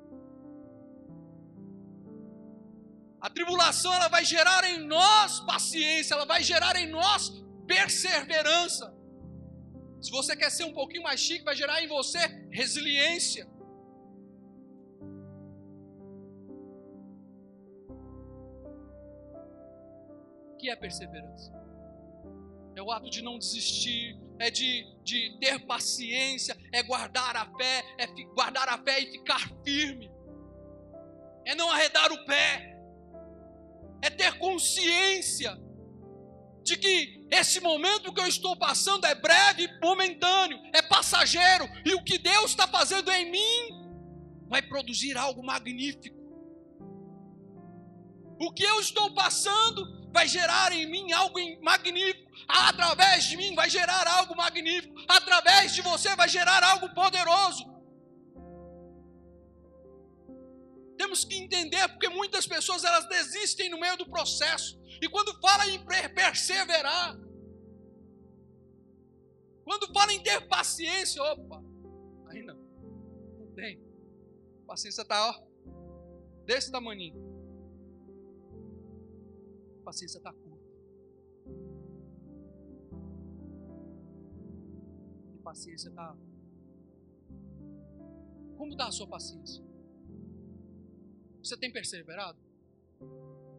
A 3.21 3.31
tribulação 3.31 3.95
ela 3.95 4.09
vai 4.09 4.25
gerar 4.25 4.65
em 4.65 4.79
nós 4.85 5.39
paciência, 5.41 6.15
ela 6.15 6.27
vai 6.27 6.43
gerar 6.43 6.75
em 6.75 6.89
nós 6.89 7.31
perseverança. 7.65 8.93
Se 10.03 10.11
você 10.11 10.35
quer 10.35 10.51
ser 10.51 10.65
um 10.65 10.75
pouquinho 10.75 11.05
mais 11.05 11.21
chique, 11.21 11.45
vai 11.45 11.55
gerar 11.55 11.81
em 11.81 11.87
você 11.87 12.19
resiliência. 12.51 13.49
Que 20.65 20.71
é 20.71 20.77
perseverança? 20.77 21.53
É 22.75 22.81
o 22.81 22.91
ato 22.91 23.11
de 23.11 23.21
não 23.21 23.39
desistir, 23.39 24.19
é 24.39 24.51
de, 24.51 24.87
de 25.05 25.37
ter 25.39 25.61
paciência, 25.67 26.57
é 26.73 26.83
guardar 26.83 27.37
a 27.37 27.45
fé, 27.55 27.85
é 27.99 28.07
guardar 28.35 28.67
a 28.71 28.79
fé 28.79 28.99
e 28.99 29.13
ficar 29.13 29.47
firme, 29.63 30.11
é 31.45 31.55
não 31.55 31.71
arredar 31.71 32.11
o 32.11 32.25
pé, 32.25 32.79
é 34.01 34.09
ter 34.09 34.39
consciência 34.39 35.55
de 36.63 36.79
que 36.79 37.29
esse 37.31 37.61
momento 37.61 38.15
que 38.15 38.21
eu 38.23 38.27
estou 38.27 38.57
passando 38.57 39.05
é 39.05 39.15
breve 39.15 39.69
momentâneo, 39.83 40.59
é 40.73 40.81
passageiro, 40.81 41.69
e 41.85 41.93
o 41.93 42.03
que 42.03 42.17
Deus 42.17 42.53
está 42.53 42.67
fazendo 42.67 43.13
em 43.13 43.31
mim 43.31 44.49
vai 44.49 44.63
produzir 44.63 45.15
algo 45.19 45.45
magnífico. 45.45 46.17
O 48.41 48.51
que 48.51 48.63
eu 48.63 48.81
estou 48.81 49.15
passando 49.15 50.04
vai 50.15 50.29
gerar 50.29 50.71
em 50.73 50.87
mim 50.87 51.13
algo 51.13 51.39
magnífico. 51.61 52.31
Através 52.47 53.25
de 53.25 53.37
mim 53.37 53.53
vai 53.55 53.69
gerar 53.69 54.07
algo 54.07 54.37
magnífico. 54.37 54.95
Através 55.09 55.75
de 55.75 55.83
você 55.83 56.15
vai 56.15 56.29
gerar 56.29 56.63
algo 56.63 56.89
poderoso. 56.95 57.65
Temos 60.97 61.25
que 61.25 61.35
entender 61.35 61.89
porque 61.89 62.09
muitas 62.09 62.47
pessoas 62.47 62.85
elas 62.85 63.09
desistem 63.09 63.69
no 63.69 63.81
meio 63.81 63.97
do 63.97 64.07
processo. 64.07 64.81
E 65.03 65.09
quando 65.09 65.39
fala 65.41 65.69
em 65.69 65.85
perseverar, 66.15 67.19
quando 69.65 69.93
fala 69.93 70.13
em 70.13 70.23
ter 70.23 70.47
paciência, 70.47 71.21
opa, 71.23 71.61
aí 72.29 72.43
não, 72.45 72.57
não 73.41 73.53
tem. 73.57 73.83
A 74.63 74.67
paciência 74.69 75.03
está 75.03 75.43
desse 76.47 76.71
tamanho. 76.71 77.24
Paciência 79.85 80.19
está 80.19 80.33
curta. 80.33 80.65
E 85.35 85.39
paciência 85.43 85.89
está. 85.89 86.17
Como 88.57 88.73
está 88.73 88.87
a 88.87 88.93
sua 88.93 89.07
paciência? 89.07 89.63
Você 91.43 91.57
tem 91.57 91.71
perseverado? 91.71 92.39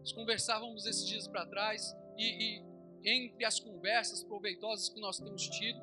Nós 0.00 0.12
conversávamos 0.12 0.86
esses 0.86 1.06
dias 1.06 1.28
para 1.28 1.46
trás 1.46 1.96
e, 2.18 2.58
e 2.58 2.66
entre 3.04 3.44
as 3.44 3.60
conversas 3.60 4.24
proveitosas 4.24 4.88
que 4.88 5.00
nós 5.00 5.18
temos 5.18 5.48
tido, 5.48 5.80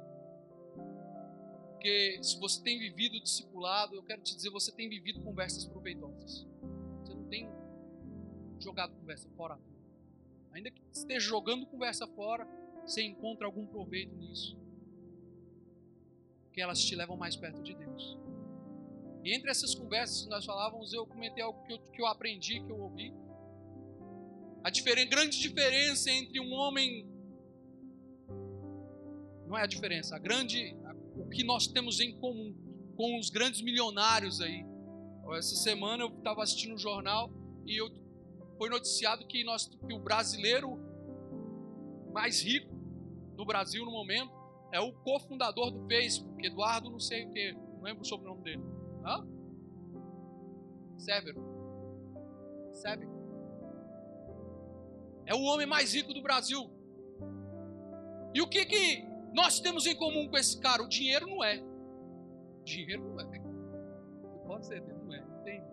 porque 1.71 2.19
se 2.21 2.37
você 2.39 2.61
tem 2.61 2.79
vivido 2.79 3.19
discipulado, 3.21 3.95
eu 3.95 4.03
quero 4.03 4.21
te 4.21 4.35
dizer, 4.35 4.49
você 4.49 4.71
tem 4.71 4.89
vivido 4.89 5.21
conversas 5.21 5.65
proveitosas. 5.65 6.45
Você 7.01 7.13
não 7.13 7.25
tem 7.27 7.49
jogado 8.59 8.93
conversa 8.95 9.29
fora. 9.35 9.59
Ainda 10.53 10.69
que 10.69 10.81
esteja 10.91 11.27
jogando 11.27 11.65
conversa 11.65 12.07
fora, 12.07 12.47
você 12.85 13.01
encontra 13.01 13.45
algum 13.45 13.65
proveito 13.65 14.15
nisso. 14.15 14.57
Porque 16.43 16.61
elas 16.61 16.83
te 16.83 16.95
levam 16.95 17.17
mais 17.17 17.35
perto 17.35 17.61
de 17.63 17.73
Deus. 17.73 18.17
E 19.23 19.33
entre 19.33 19.49
essas 19.49 19.73
conversas 19.73 20.23
que 20.23 20.29
nós 20.29 20.45
falávamos, 20.45 20.93
eu 20.93 21.07
comentei 21.07 21.43
algo 21.43 21.63
que 21.65 21.73
eu, 21.73 21.79
que 21.79 22.01
eu 22.01 22.05
aprendi, 22.05 22.59
que 22.59 22.69
eu 22.69 22.79
ouvi. 22.79 23.13
A 24.63 24.69
grande 25.05 25.39
diferença 25.39 26.11
entre 26.11 26.39
um 26.39 26.53
homem. 26.53 27.07
Não 29.47 29.57
é 29.57 29.63
a 29.63 29.67
diferença, 29.67 30.15
a 30.15 30.19
grande. 30.19 30.77
O 31.15 31.29
que 31.29 31.43
nós 31.43 31.67
temos 31.67 31.99
em 31.99 32.17
comum 32.19 32.55
com 32.95 33.19
os 33.19 33.29
grandes 33.29 33.61
milionários 33.61 34.39
aí. 34.39 34.65
Essa 35.37 35.55
semana 35.55 36.03
eu 36.03 36.09
estava 36.09 36.43
assistindo 36.43 36.75
um 36.75 36.77
jornal 36.77 37.31
e 37.65 37.75
eu 37.75 37.89
foi 38.63 38.69
noticiado 38.69 39.27
que, 39.27 39.43
nós, 39.43 39.65
que 39.65 39.93
o 39.93 39.99
brasileiro 39.99 40.79
mais 42.13 42.41
rico 42.41 42.73
do 43.35 43.43
Brasil 43.43 43.83
no 43.83 43.91
momento 43.91 44.31
é 44.71 44.79
o 44.79 44.93
cofundador 44.93 45.69
do 45.69 45.85
Facebook, 45.85 46.47
Eduardo 46.47 46.89
não 46.89 46.97
sei 46.97 47.25
o 47.25 47.31
que, 47.31 47.51
não 47.51 47.81
lembro 47.81 48.03
o 48.03 48.05
sobrenome 48.05 48.41
dele. 48.41 48.63
Hã? 49.03 49.27
Severo. 50.97 51.43
Severo. 52.71 53.11
É 55.25 55.35
o 55.35 55.41
homem 55.41 55.67
mais 55.67 55.93
rico 55.93 56.13
do 56.13 56.21
Brasil. 56.21 56.71
E 58.33 58.41
o 58.41 58.47
que, 58.47 58.65
que 58.65 59.05
nós 59.33 59.59
temos 59.59 59.85
em 59.85 59.95
comum 59.97 60.29
com 60.29 60.37
esse 60.37 60.57
cara? 60.61 60.81
O 60.81 60.87
dinheiro 60.87 61.27
não 61.27 61.43
é. 61.43 61.61
O 62.61 62.63
dinheiro 62.63 63.09
não 63.09 63.19
é. 63.19 63.41
Pode 64.47 64.65
ser, 64.67 64.81
não 64.81 65.13
é. 65.13 65.21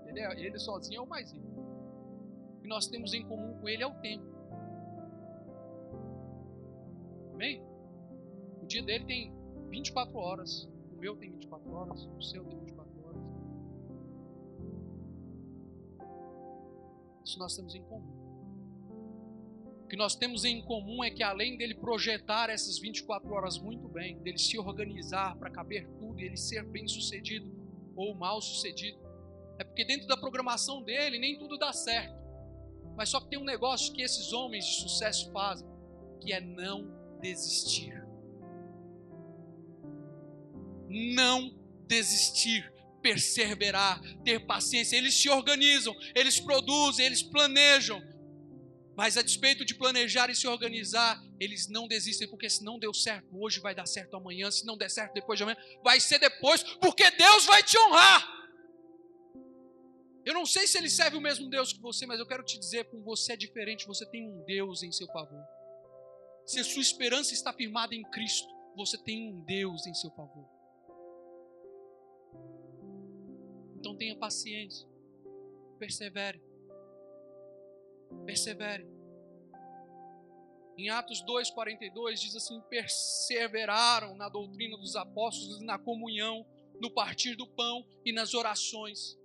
Ele, 0.09 0.19
é, 0.19 0.41
ele 0.41 0.59
sozinho 0.59 0.99
é 0.99 1.01
o 1.01 1.07
mais 1.07 1.33
rico 1.33 1.60
nós 2.71 2.87
temos 2.87 3.13
em 3.13 3.27
comum 3.27 3.59
com 3.61 3.69
Ele 3.69 3.83
é 3.83 3.87
o 3.87 3.95
tempo. 3.95 4.25
Amém? 7.35 7.61
O 8.63 8.67
dia 8.67 8.81
dele 8.81 9.05
tem 9.05 9.35
24 9.71 10.17
horas, 10.17 10.71
o 10.93 10.97
meu 10.97 11.17
tem 11.17 11.33
24 11.33 11.69
horas, 11.73 12.07
o 12.17 12.23
seu 12.23 12.45
tem 12.45 12.57
24 12.61 13.05
horas. 13.05 13.23
Isso 17.25 17.39
nós 17.41 17.57
temos 17.57 17.75
em 17.75 17.83
comum. 17.83 18.21
O 19.85 19.89
que 19.89 19.97
nós 19.97 20.15
temos 20.15 20.45
em 20.45 20.63
comum 20.63 21.03
é 21.03 21.11
que 21.11 21.25
além 21.25 21.59
dele 21.59 21.75
projetar 21.75 22.51
essas 22.51 22.79
24 22.79 23.29
horas 23.33 23.59
muito 23.59 23.89
bem, 23.89 24.17
dele 24.19 24.39
se 24.39 24.57
organizar 24.57 25.37
para 25.37 25.51
caber 25.51 25.89
tudo 25.99 26.21
e 26.21 26.25
ele 26.25 26.37
ser 26.37 26.65
bem 26.65 26.87
sucedido 26.87 27.51
ou 27.97 28.15
mal 28.15 28.41
sucedido, 28.41 29.01
é 29.59 29.65
porque 29.65 29.85
dentro 29.85 30.07
da 30.07 30.17
programação 30.17 30.85
dele 30.85 31.19
nem 31.19 31.37
tudo 31.37 31.59
dá 31.59 31.73
certo. 31.73 32.20
Mas 33.01 33.09
só 33.09 33.19
que 33.19 33.31
tem 33.31 33.39
um 33.39 33.45
negócio 33.45 33.95
que 33.95 34.03
esses 34.03 34.31
homens 34.31 34.63
de 34.67 34.83
sucesso 34.83 35.33
fazem, 35.33 35.67
que 36.21 36.35
é 36.35 36.39
não 36.39 36.87
desistir. 37.19 37.95
Não 40.87 41.51
desistir, 41.87 42.71
perseverar, 43.01 44.03
ter 44.23 44.45
paciência. 44.45 44.99
Eles 44.99 45.15
se 45.15 45.31
organizam, 45.31 45.97
eles 46.15 46.39
produzem, 46.39 47.07
eles 47.07 47.23
planejam. 47.23 48.03
Mas 48.95 49.17
a 49.17 49.23
despeito 49.23 49.65
de 49.65 49.75
planejar 49.75 50.29
e 50.29 50.35
se 50.35 50.47
organizar, 50.47 51.19
eles 51.41 51.71
não 51.71 51.89
desistem, 51.89 52.29
porque 52.29 52.51
se 52.51 52.63
não 52.63 52.79
deu 52.79 52.93
certo 52.93 53.29
hoje, 53.33 53.61
vai 53.61 53.75
dar 53.75 53.87
certo 53.87 54.15
amanhã. 54.15 54.51
Se 54.51 54.67
não 54.67 54.77
der 54.77 54.91
certo 54.91 55.15
depois 55.15 55.39
de 55.39 55.45
amanhã, 55.45 55.57
vai 55.83 56.01
ser 56.01 56.19
depois, 56.19 56.63
porque 56.79 57.11
Deus 57.13 57.47
vai 57.47 57.63
te 57.63 57.79
honrar. 57.79 58.40
Eu 60.25 60.35
não 60.35 60.45
sei 60.45 60.67
se 60.67 60.77
ele 60.77 60.91
serve 60.91 61.17
o 61.17 61.21
mesmo 61.21 61.49
Deus 61.49 61.73
que 61.73 61.81
você, 61.81 62.05
mas 62.07 62.21
eu 62.21 62.27
quero 62.27 62.45
te 62.45 62.59
dizer, 62.59 62.85
com 62.91 63.03
você 63.03 63.33
é 63.33 63.37
diferente, 63.37 63.87
você 63.87 64.05
tem 64.07 64.29
um 64.29 64.45
Deus 64.45 64.83
em 64.83 64.93
seu 64.93 65.07
favor. 65.09 65.43
Se 66.45 66.61
a 66.61 66.65
sua 66.65 66.83
esperança 66.83 67.33
está 67.33 67.53
firmada 67.53 67.95
em 67.95 68.03
Cristo, 68.11 68.49
você 68.77 68.99
tem 68.99 69.33
um 69.33 69.41
Deus 69.41 69.87
em 69.87 69.95
seu 69.95 70.11
favor. 70.11 70.49
Então 73.79 73.97
tenha 73.97 74.17
paciência. 74.17 74.87
Persevere. 75.79 76.43
Persevere. 78.27 78.87
Em 80.77 80.89
Atos 80.89 81.23
2,42 81.25 82.15
diz 82.15 82.37
assim: 82.37 82.61
perseveraram 82.63 84.15
na 84.17 84.29
doutrina 84.29 84.77
dos 84.77 84.97
apóstolos, 84.97 85.61
na 85.61 85.79
comunhão, 85.79 86.47
no 86.81 86.91
partir 86.91 87.37
do 87.37 87.47
pão 87.47 87.87
e 88.05 88.13
nas 88.13 88.35
orações. 88.35 89.20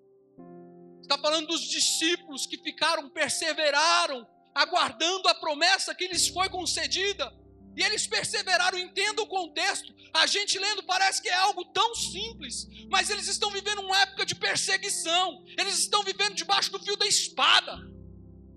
Está 1.06 1.20
falando 1.20 1.45
dos 1.45 1.62
discípulos 1.62 2.47
que 2.47 2.58
ficaram, 2.58 3.08
perseveraram, 3.08 4.28
aguardando 4.56 5.28
a 5.30 5.36
promessa 5.36 5.93
que 5.93 6.08
lhes 6.08 6.28
foi 6.28 6.49
concedida. 6.49 7.32
E 7.78 7.84
eles 7.84 8.08
perseveraram, 8.08 8.80
entenda 8.80 9.22
o 9.22 9.28
contexto. 9.28 9.93
A 10.12 10.26
gente 10.26 10.58
lendo 10.58 10.82
parece 10.82 11.22
que 11.22 11.30
é 11.30 11.36
algo 11.36 11.64
tão 11.66 11.93
simples, 11.93 12.68
mas 12.89 13.12
eles 13.12 13.28
estão 13.28 13.51
vivendo 13.51 13.82
uma 13.82 13.99
época 13.99 14.26
de 14.26 14.34
perseguição. 14.34 15.45
Eles 15.60 15.78
estão 15.78 16.01
vivendo 16.01 16.34
debaixo 16.34 16.72
do 16.72 16.80
fio 16.80 16.97
da 16.97 17.06
espada. 17.06 17.78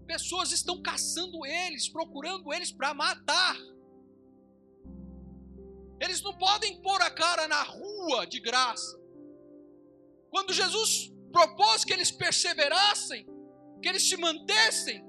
Pessoas 0.06 0.50
estão 0.50 0.80
caçando 0.80 1.44
eles, 1.44 1.86
procurando 1.86 2.50
eles 2.50 2.72
para 2.72 2.94
matar. 2.94 3.58
Eles 6.00 6.22
não 6.22 6.32
podem 6.38 6.80
pôr 6.80 7.02
a 7.02 7.10
cara 7.10 7.46
na 7.46 7.62
rua 7.62 8.26
de 8.26 8.40
graça. 8.40 8.98
Quando 10.30 10.54
Jesus 10.54 11.12
propôs 11.32 11.84
que 11.84 11.92
eles 11.92 12.10
perseverassem, 12.10 13.26
que 13.82 13.88
eles 13.88 14.08
se 14.08 14.16
mantessem, 14.16 15.08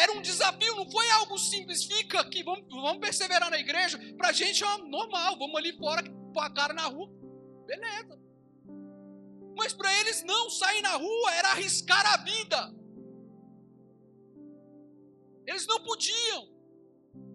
era 0.00 0.12
um 0.12 0.22
desafio, 0.22 0.76
não 0.76 0.90
foi 0.90 1.08
algo 1.10 1.36
simples. 1.36 1.84
Fica 1.84 2.20
aqui, 2.20 2.42
vamos, 2.42 2.64
vamos 2.70 3.00
perseverar 3.00 3.50
na 3.50 3.58
igreja. 3.58 3.98
Para 4.16 4.28
a 4.28 4.32
gente 4.32 4.64
é 4.64 4.78
normal, 4.78 5.38
vamos 5.38 5.56
ali 5.56 5.76
fora, 5.76 6.02
pôr 6.32 6.40
a 6.40 6.48
cara 6.48 6.72
na 6.72 6.86
rua. 6.86 7.10
Beleza. 7.66 8.18
Mas 9.54 9.74
para 9.74 9.92
eles 10.00 10.22
não, 10.24 10.48
sair 10.48 10.80
na 10.80 10.96
rua 10.96 11.34
era 11.34 11.50
arriscar 11.50 12.14
a 12.14 12.16
vida. 12.16 12.74
Eles 15.46 15.66
não 15.66 15.84
podiam. 15.84 16.48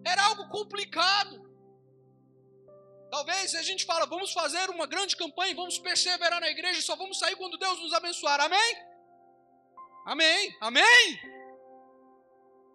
Era 0.04 0.24
algo 0.24 0.48
complicado. 0.48 1.45
Talvez 3.16 3.54
a 3.54 3.62
gente 3.62 3.86
fala, 3.86 4.04
vamos 4.04 4.30
fazer 4.30 4.68
uma 4.68 4.86
grande 4.86 5.16
campanha, 5.16 5.54
vamos 5.54 5.78
perseverar 5.78 6.38
na 6.38 6.50
igreja, 6.50 6.82
só 6.82 6.94
vamos 6.94 7.18
sair 7.18 7.34
quando 7.34 7.56
Deus 7.56 7.80
nos 7.80 7.94
abençoar. 7.94 8.38
Amém? 8.42 8.76
Amém? 10.04 10.54
Amém? 10.60 11.18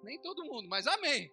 Nem 0.01 0.19
todo 0.19 0.43
mundo, 0.43 0.67
mas 0.67 0.87
amém. 0.87 1.31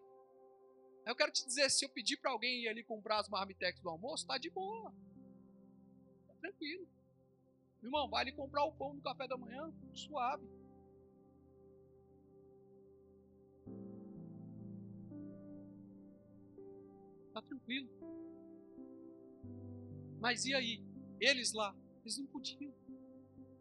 Eu 1.06 1.16
quero 1.16 1.32
te 1.32 1.46
dizer, 1.46 1.70
se 1.70 1.86
eu 1.86 1.88
pedir 1.88 2.18
para 2.18 2.32
alguém 2.32 2.64
ir 2.64 2.68
ali 2.68 2.84
comprar 2.84 3.18
as 3.18 3.30
marmitex 3.30 3.80
do 3.80 3.88
almoço, 3.88 4.26
tá 4.26 4.36
de 4.36 4.50
boa. 4.50 4.92
Tá 6.26 6.34
tranquilo. 6.42 6.86
Irmão, 7.82 8.10
vai 8.10 8.20
ali 8.20 8.32
comprar 8.32 8.64
o 8.64 8.72
pão 8.72 8.92
no 8.92 9.00
café 9.00 9.26
da 9.26 9.38
manhã, 9.38 9.72
suave. 9.94 10.46
Tá 17.32 17.40
tranquilo. 17.40 18.27
Mas 20.20 20.44
e 20.44 20.54
aí? 20.54 20.82
Eles 21.20 21.52
lá, 21.52 21.74
eles 22.02 22.18
não 22.18 22.26
podiam. 22.26 22.74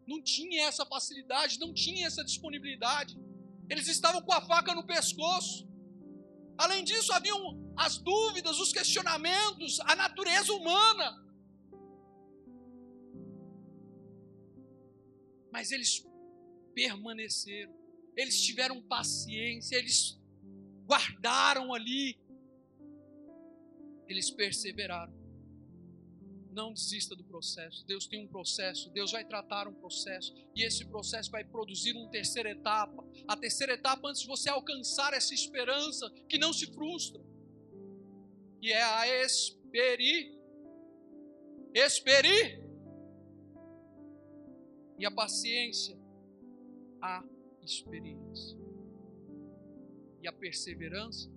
Não 0.06 0.22
tinha 0.22 0.66
essa 0.66 0.86
facilidade, 0.86 1.58
não 1.58 1.72
tinha 1.74 2.06
essa 2.06 2.24
disponibilidade. 2.24 3.18
Eles 3.68 3.88
estavam 3.88 4.22
com 4.22 4.32
a 4.32 4.40
faca 4.40 4.74
no 4.74 4.86
pescoço. 4.86 5.68
Além 6.56 6.82
disso, 6.82 7.12
haviam 7.12 7.72
as 7.76 7.98
dúvidas, 7.98 8.58
os 8.58 8.72
questionamentos, 8.72 9.78
a 9.80 9.94
natureza 9.94 10.52
humana. 10.52 11.24
Mas 15.52 15.70
eles 15.70 16.06
permaneceram, 16.74 17.74
eles 18.16 18.40
tiveram 18.40 18.82
paciência, 18.82 19.76
eles 19.76 20.18
guardaram 20.86 21.74
ali, 21.74 22.18
eles 24.08 24.30
perseveraram. 24.30 25.17
Não 26.50 26.72
desista 26.72 27.14
do 27.14 27.24
processo. 27.24 27.84
Deus 27.86 28.06
tem 28.06 28.24
um 28.24 28.28
processo, 28.28 28.90
Deus 28.90 29.12
vai 29.12 29.24
tratar 29.24 29.68
um 29.68 29.74
processo, 29.74 30.34
e 30.54 30.62
esse 30.62 30.84
processo 30.86 31.30
vai 31.30 31.44
produzir 31.44 31.92
uma 31.92 32.10
terceira 32.10 32.50
etapa. 32.50 33.04
A 33.26 33.36
terceira 33.36 33.74
etapa 33.74 34.08
antes 34.08 34.22
de 34.22 34.26
você 34.26 34.48
alcançar 34.48 35.12
essa 35.12 35.34
esperança 35.34 36.10
que 36.28 36.38
não 36.38 36.52
se 36.52 36.66
frustra. 36.72 37.20
E 38.60 38.72
é 38.72 38.82
a 38.82 39.24
esperi 39.24 40.36
esperi 41.74 42.60
e 44.98 45.06
a 45.06 45.10
paciência, 45.10 45.96
a 47.00 47.22
experiência. 47.62 48.58
E 50.20 50.26
a 50.26 50.32
perseverança 50.32 51.30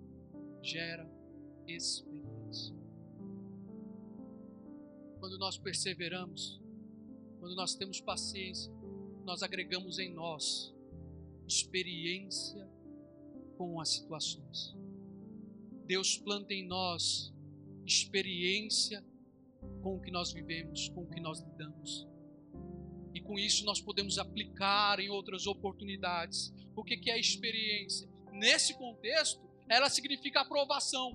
gera 0.64 1.08
experiência 1.68 2.31
quando 5.22 5.38
nós 5.38 5.56
perseveramos, 5.56 6.60
quando 7.40 7.56
nós 7.56 7.76
temos 7.76 8.02
paciência, 8.02 8.74
nós 9.24 9.44
agregamos 9.44 10.00
em 10.00 10.12
nós 10.12 10.74
experiência 11.48 12.68
com 13.56 13.80
as 13.80 13.90
situações. 13.90 14.76
Deus 15.86 16.18
planta 16.18 16.56
em 16.56 16.66
nós 16.66 17.32
experiência 17.86 19.06
com 19.84 19.98
o 19.98 20.02
que 20.02 20.10
nós 20.10 20.34
vivemos, 20.34 20.90
com 20.90 21.04
o 21.04 21.10
que 21.12 21.22
nós 21.22 21.40
lidamos. 21.40 22.08
E 23.14 23.22
com 23.22 23.38
isso 23.38 23.64
nós 23.64 23.80
podemos 23.80 24.18
aplicar 24.18 25.00
em 25.00 25.10
outras 25.10 25.46
oportunidades. 25.46 26.52
O 26.76 26.84
que 26.84 27.12
é 27.12 27.20
experiência? 27.20 28.10
Nesse 28.32 28.74
contexto, 28.74 29.40
ela 29.70 29.88
significa 29.88 30.42
aprovação. 30.42 31.14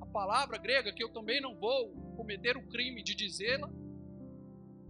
A 0.00 0.06
palavra 0.06 0.56
grega, 0.56 0.94
que 0.94 1.04
eu 1.04 1.10
também 1.10 1.42
não 1.42 1.54
vou 1.54 2.01
cometer 2.12 2.56
o 2.56 2.66
crime 2.68 3.02
de 3.02 3.14
dizê-la, 3.14 3.68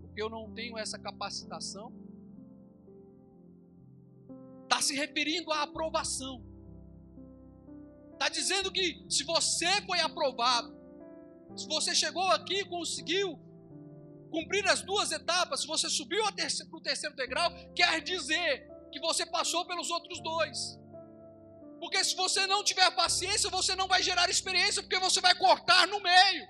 porque 0.01 0.23
eu 0.23 0.29
não 0.29 0.53
tenho 0.53 0.79
essa 0.79 0.99
capacitação. 0.99 1.93
Está 4.65 4.81
se 4.81 4.95
referindo 4.95 5.51
à 5.53 5.63
aprovação. 5.63 6.45
Está 8.13 8.29
dizendo 8.29 8.71
que 8.71 9.05
se 9.09 9.25
você 9.25 9.83
foi 9.83 10.01
aprovado, 10.01 10.73
se 11.57 11.67
você 11.67 11.95
chegou 11.95 12.29
aqui 12.31 12.61
e 12.61 12.65
conseguiu 12.65 13.39
cumprir 14.31 14.67
as 14.67 14.81
duas 14.81 15.13
etapas, 15.13 15.61
se 15.61 15.67
você 15.67 15.91
subiu 15.91 16.23
para 16.25 16.79
o 16.79 16.81
terceiro 16.81 17.15
degrau, 17.15 17.51
quer 17.75 18.01
dizer 18.01 18.67
que 18.91 19.01
você 19.01 19.27
passou 19.27 19.67
pelos 19.67 19.91
outros 19.91 20.21
dois. 20.21 20.79
Porque 21.81 22.03
se 22.05 22.15
você 22.15 22.47
não 22.47 22.63
tiver 22.63 22.89
paciência, 22.93 23.51
você 23.51 23.75
não 23.75 23.89
vai 23.89 24.03
gerar 24.03 24.31
experiência, 24.31 24.83
porque 24.83 24.99
você 24.99 25.21
vai 25.21 25.35
cortar 25.35 25.87
no 25.89 26.01
meio. 26.01 26.49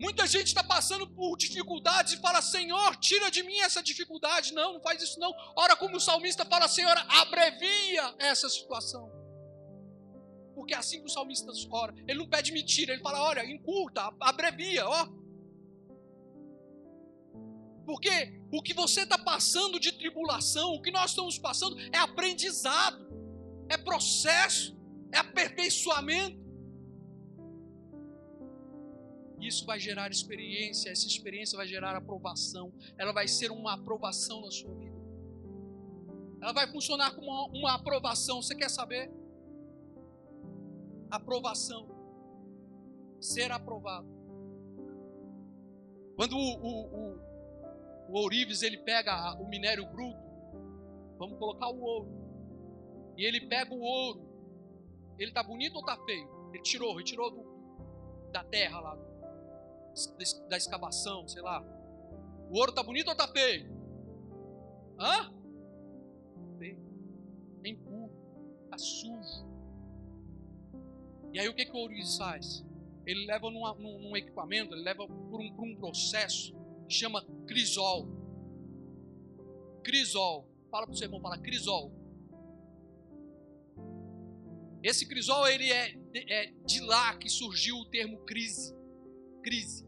Muita 0.00 0.26
gente 0.26 0.46
está 0.46 0.64
passando 0.64 1.06
por 1.10 1.36
dificuldades 1.36 2.14
e 2.14 2.16
fala: 2.16 2.40
Senhor, 2.40 2.96
tira 2.96 3.30
de 3.30 3.42
mim 3.42 3.58
essa 3.58 3.82
dificuldade. 3.82 4.54
Não, 4.54 4.74
não 4.74 4.80
faz 4.80 5.02
isso 5.02 5.20
não. 5.20 5.32
Ora, 5.54 5.76
como 5.76 5.96
o 5.96 6.00
salmista 6.00 6.44
fala: 6.46 6.66
Senhor, 6.68 6.96
abrevia 7.08 8.14
essa 8.18 8.48
situação. 8.48 9.12
Porque 10.54 10.72
é 10.72 10.78
assim 10.78 11.00
que 11.00 11.06
o 11.06 11.08
salmista 11.10 11.52
ora. 11.70 11.94
Ele 12.08 12.18
não 12.18 12.28
pede 12.28 12.50
mentira, 12.50 12.94
ele 12.94 13.02
fala: 13.02 13.22
Olha, 13.22 13.44
encurta, 13.44 14.10
abrevia, 14.20 14.88
ó. 14.88 15.06
Porque 17.84 18.40
o 18.50 18.62
que 18.62 18.72
você 18.72 19.02
está 19.02 19.18
passando 19.18 19.78
de 19.78 19.92
tribulação, 19.92 20.72
o 20.74 20.80
que 20.80 20.90
nós 20.90 21.10
estamos 21.10 21.38
passando 21.38 21.78
é 21.92 21.98
aprendizado, 21.98 23.06
é 23.68 23.76
processo, 23.76 24.74
é 25.12 25.18
aperfeiçoamento. 25.18 26.40
Isso 29.40 29.64
vai 29.64 29.80
gerar 29.80 30.10
experiência, 30.10 30.90
essa 30.90 31.06
experiência 31.06 31.56
vai 31.56 31.66
gerar 31.66 31.96
aprovação, 31.96 32.72
ela 32.98 33.12
vai 33.12 33.26
ser 33.26 33.50
uma 33.50 33.74
aprovação 33.74 34.42
na 34.42 34.50
sua 34.50 34.74
vida. 34.74 35.00
Ela 36.42 36.52
vai 36.52 36.66
funcionar 36.70 37.14
como 37.14 37.30
uma, 37.46 37.74
aprovação, 37.74 38.42
você 38.42 38.54
quer 38.54 38.70
saber? 38.70 39.10
Aprovação. 41.10 41.88
Ser 43.20 43.50
aprovado. 43.50 44.08
Quando 46.16 46.36
o, 46.36 46.38
o, 46.38 46.86
o, 46.86 47.18
o 48.08 48.18
ourives 48.18 48.62
ele 48.62 48.78
pega 48.78 49.34
o 49.40 49.48
minério 49.48 49.86
bruto, 49.86 50.20
vamos 51.18 51.38
colocar 51.38 51.68
o 51.68 51.80
ouro, 51.80 52.08
e 53.16 53.24
ele 53.24 53.40
pega 53.46 53.74
o 53.74 53.80
ouro, 53.80 54.30
ele 55.18 55.32
tá 55.32 55.42
bonito 55.42 55.76
ou 55.76 55.84
tá 55.84 55.96
feio? 56.04 56.28
Ele 56.52 56.62
tirou, 56.62 56.96
retirou 56.96 57.30
do, 57.30 58.30
da 58.32 58.42
terra 58.44 58.80
lá, 58.80 59.09
da 60.48 60.56
escavação, 60.56 61.26
sei 61.28 61.42
lá. 61.42 61.62
O 62.50 62.58
ouro 62.58 62.72
tá 62.72 62.82
bonito 62.82 63.08
ou 63.08 63.16
tá 63.16 63.28
feio? 63.28 63.70
Hã? 64.98 65.32
Feio. 66.58 66.78
É 67.64 67.68
impuro, 67.68 68.12
tá 68.70 68.78
sujo. 68.78 69.48
E 71.32 71.38
aí 71.38 71.48
o 71.48 71.54
que, 71.54 71.64
que 71.64 71.72
o 71.72 71.76
ourives 71.76 72.16
faz? 72.16 72.64
Ele 73.06 73.24
leva 73.26 73.50
num, 73.50 73.62
num, 73.76 73.98
num, 74.00 74.16
equipamento, 74.16 74.74
ele 74.74 74.82
leva 74.82 75.06
por 75.06 75.40
um, 75.40 75.52
por 75.52 75.64
um 75.64 75.76
processo 75.76 76.54
que 76.88 76.94
chama 76.94 77.24
crisol. 77.46 78.08
Crisol. 79.82 80.48
Fala 80.70 80.86
para 80.86 80.92
o 80.92 80.96
seu 80.96 81.06
irmão, 81.06 81.20
fala 81.20 81.38
crisol. 81.38 81.92
Esse 84.82 85.06
crisol 85.06 85.46
ele 85.46 85.70
é, 85.70 85.94
é 86.14 86.52
de 86.64 86.80
lá 86.80 87.16
que 87.16 87.28
surgiu 87.28 87.76
o 87.76 87.84
termo 87.86 88.18
crise. 88.24 88.74
Crise. 89.42 89.84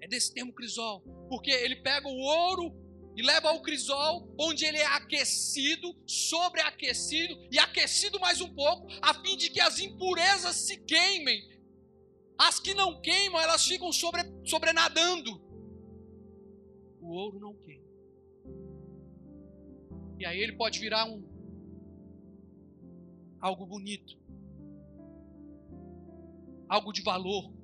É 0.00 0.08
desse 0.08 0.32
termo 0.32 0.52
crisol, 0.52 1.02
porque 1.28 1.50
ele 1.50 1.76
pega 1.76 2.08
o 2.08 2.18
ouro 2.18 2.74
e 3.16 3.22
leva 3.22 3.50
ao 3.50 3.60
crisol, 3.60 4.34
onde 4.38 4.64
ele 4.64 4.78
é 4.78 4.86
aquecido, 4.86 5.94
sobreaquecido 6.06 7.38
e 7.50 7.58
aquecido 7.58 8.18
mais 8.18 8.40
um 8.40 8.54
pouco, 8.54 8.86
a 9.02 9.12
fim 9.14 9.36
de 9.36 9.50
que 9.50 9.60
as 9.60 9.78
impurezas 9.78 10.56
se 10.56 10.78
queimem. 10.78 11.48
As 12.38 12.58
que 12.58 12.72
não 12.72 13.00
queimam, 13.02 13.40
elas 13.40 13.66
ficam 13.66 13.92
sobre, 13.92 14.22
sobrenadando. 14.44 15.38
O 17.00 17.12
ouro 17.12 17.38
não 17.38 17.54
queima. 17.54 17.84
E 20.18 20.24
aí 20.24 20.38
ele 20.40 20.56
pode 20.56 20.78
virar 20.78 21.04
um 21.06 21.28
algo 23.40 23.66
bonito, 23.66 24.18
algo 26.68 26.92
de 26.92 27.02
valor. 27.02 27.59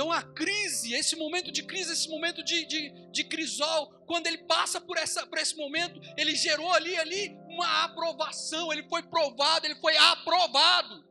Então 0.00 0.10
a 0.10 0.22
crise, 0.22 0.94
esse 0.94 1.14
momento 1.14 1.52
de 1.52 1.62
crise, 1.62 1.92
esse 1.92 2.08
momento 2.08 2.42
de, 2.42 2.64
de, 2.64 2.88
de 3.12 3.22
crisol, 3.22 3.92
quando 4.06 4.28
ele 4.28 4.38
passa 4.38 4.80
por, 4.80 4.96
essa, 4.96 5.26
por 5.26 5.36
esse 5.36 5.54
momento, 5.54 6.00
ele 6.16 6.34
gerou 6.34 6.72
ali, 6.72 6.96
ali 6.96 7.36
uma 7.50 7.84
aprovação, 7.84 8.72
ele 8.72 8.88
foi 8.88 9.02
provado, 9.02 9.66
ele 9.66 9.74
foi 9.74 9.94
aprovado. 9.98 11.04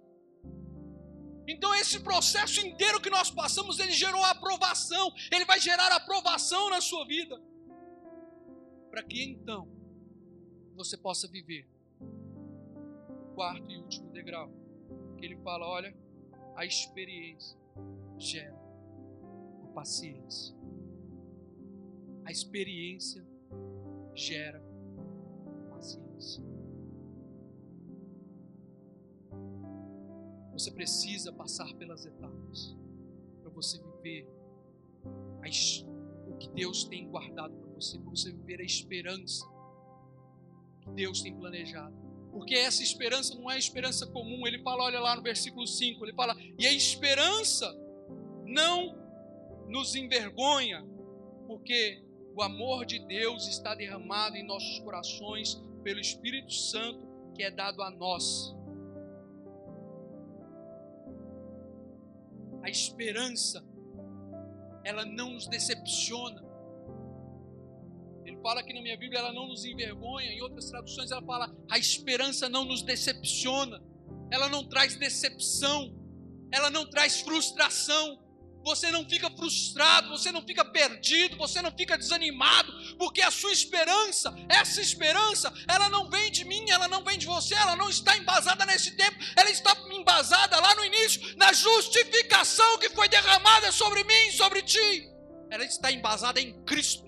Então 1.48 1.76
esse 1.76 2.00
processo 2.00 2.66
inteiro 2.66 3.00
que 3.00 3.12
nós 3.12 3.30
passamos, 3.30 3.78
ele 3.78 3.92
gerou 3.92 4.26
aprovação, 4.26 5.14
ele 5.32 5.46
vai 5.46 5.60
gerar 5.60 5.92
aprovação 5.92 6.72
na 6.72 6.82
sua 6.82 7.06
vida. 7.06 7.40
Para 8.90 9.04
que 9.04 9.22
então 9.24 9.70
você 10.76 10.98
possa 10.98 11.28
viver 11.28 11.70
o 12.02 13.36
quarto 13.36 13.70
e 13.70 13.78
último 13.78 14.12
degrau, 14.12 14.52
que 15.16 15.26
ele 15.28 15.38
fala, 15.44 15.68
olha, 15.68 15.96
a 16.56 16.66
experiência 16.66 17.56
gera 18.18 18.59
paciência. 19.80 20.54
A 22.26 22.32
experiência 22.32 23.26
gera 24.14 24.62
paciência. 25.70 26.44
Você 30.52 30.70
precisa 30.72 31.32
passar 31.32 31.74
pelas 31.76 32.06
etapas 32.06 32.76
para 33.42 33.50
você 33.52 33.82
viver 33.82 34.28
o 36.28 36.36
que 36.38 36.50
Deus 36.50 36.84
tem 36.84 37.10
guardado 37.10 37.56
para 37.56 37.70
você, 37.70 37.98
para 37.98 38.10
você 38.10 38.34
viver 38.34 38.60
a 38.60 38.66
esperança 38.66 39.46
que 40.82 40.90
Deus 40.90 41.22
tem 41.22 41.34
planejado. 41.34 41.96
Porque 42.34 42.54
essa 42.54 42.84
esperança 42.84 43.34
não 43.34 43.50
é 43.50 43.58
esperança 43.58 44.06
comum. 44.08 44.46
Ele 44.46 44.60
fala, 44.60 44.84
olha 44.84 45.00
lá 45.00 45.16
no 45.16 45.24
versículo 45.24 45.66
5, 45.66 46.04
ele 46.06 46.14
fala: 46.14 46.36
"E 46.60 46.68
a 46.68 46.74
esperança 46.74 47.66
não 48.46 48.99
nos 49.70 49.96
envergonha, 49.96 50.84
porque 51.48 52.04
o 52.36 52.42
amor 52.42 52.86
de 52.86 53.00
Deus 53.00 53.48
está 53.48 53.76
derramado 53.76 54.36
em 54.36 54.46
nossos 54.46 54.80
corações 54.80 55.62
pelo 55.84 56.00
Espírito 56.00 56.52
Santo 56.52 57.08
que 57.36 57.44
é 57.44 57.52
dado 57.52 57.82
a 57.82 57.90
nós. 57.90 58.54
A 62.62 62.70
esperança, 62.70 63.64
ela 64.84 65.06
não 65.06 65.34
nos 65.34 65.48
decepciona. 65.48 66.44
Ele 68.26 68.38
fala 68.42 68.60
aqui 68.60 68.74
na 68.74 68.82
minha 68.82 68.98
Bíblia, 68.98 69.20
ela 69.20 69.32
não 69.32 69.48
nos 69.48 69.64
envergonha. 69.64 70.32
Em 70.32 70.42
outras 70.42 70.70
traduções, 70.70 71.12
ela 71.12 71.22
fala, 71.22 71.56
a 71.70 71.78
esperança 71.78 72.50
não 72.50 72.66
nos 72.66 72.82
decepciona. 72.82 73.82
Ela 74.30 74.50
não 74.50 74.68
traz 74.68 74.98
decepção. 74.98 75.96
Ela 76.52 76.70
não 76.70 76.90
traz 76.90 77.22
frustração 77.22 78.20
você 78.64 78.92
não 78.92 79.08
fica 79.08 79.30
frustrado, 79.32 80.10
você 80.10 80.32
não 80.32 80.42
fica 80.42 80.64
perdido, 80.66 81.38
você 81.38 81.62
não 81.62 81.72
fica 81.72 81.98
desanimado, 81.98 82.72
porque 82.98 83.22
a 83.22 83.32
sua 83.32 83.52
esperança, 83.52 84.34
essa 84.48 84.82
esperança, 84.82 85.54
ela 85.68 85.90
não 85.90 86.10
vem 86.10 86.32
de 86.32 86.46
mim, 86.46 86.70
ela 86.70 86.88
não 86.88 87.04
vem 87.04 87.18
de 87.18 87.26
você, 87.26 87.56
ela 87.56 87.76
não 87.76 87.90
está 87.90 88.18
embasada 88.18 88.66
nesse 88.66 88.96
tempo, 88.96 89.18
ela 89.36 89.50
está 89.50 89.76
embasada 89.92 90.60
lá 90.60 90.76
no 90.76 90.86
início, 90.86 91.38
na 91.38 91.52
justificação 91.54 92.78
que 92.78 92.90
foi 92.90 93.08
derramada 93.08 93.72
sobre 93.72 94.04
mim 94.04 94.32
sobre 94.32 94.62
ti. 94.62 95.10
Ela 95.50 95.66
está 95.66 95.92
embasada 95.92 96.40
em 96.40 96.64
Cristo. 96.64 97.08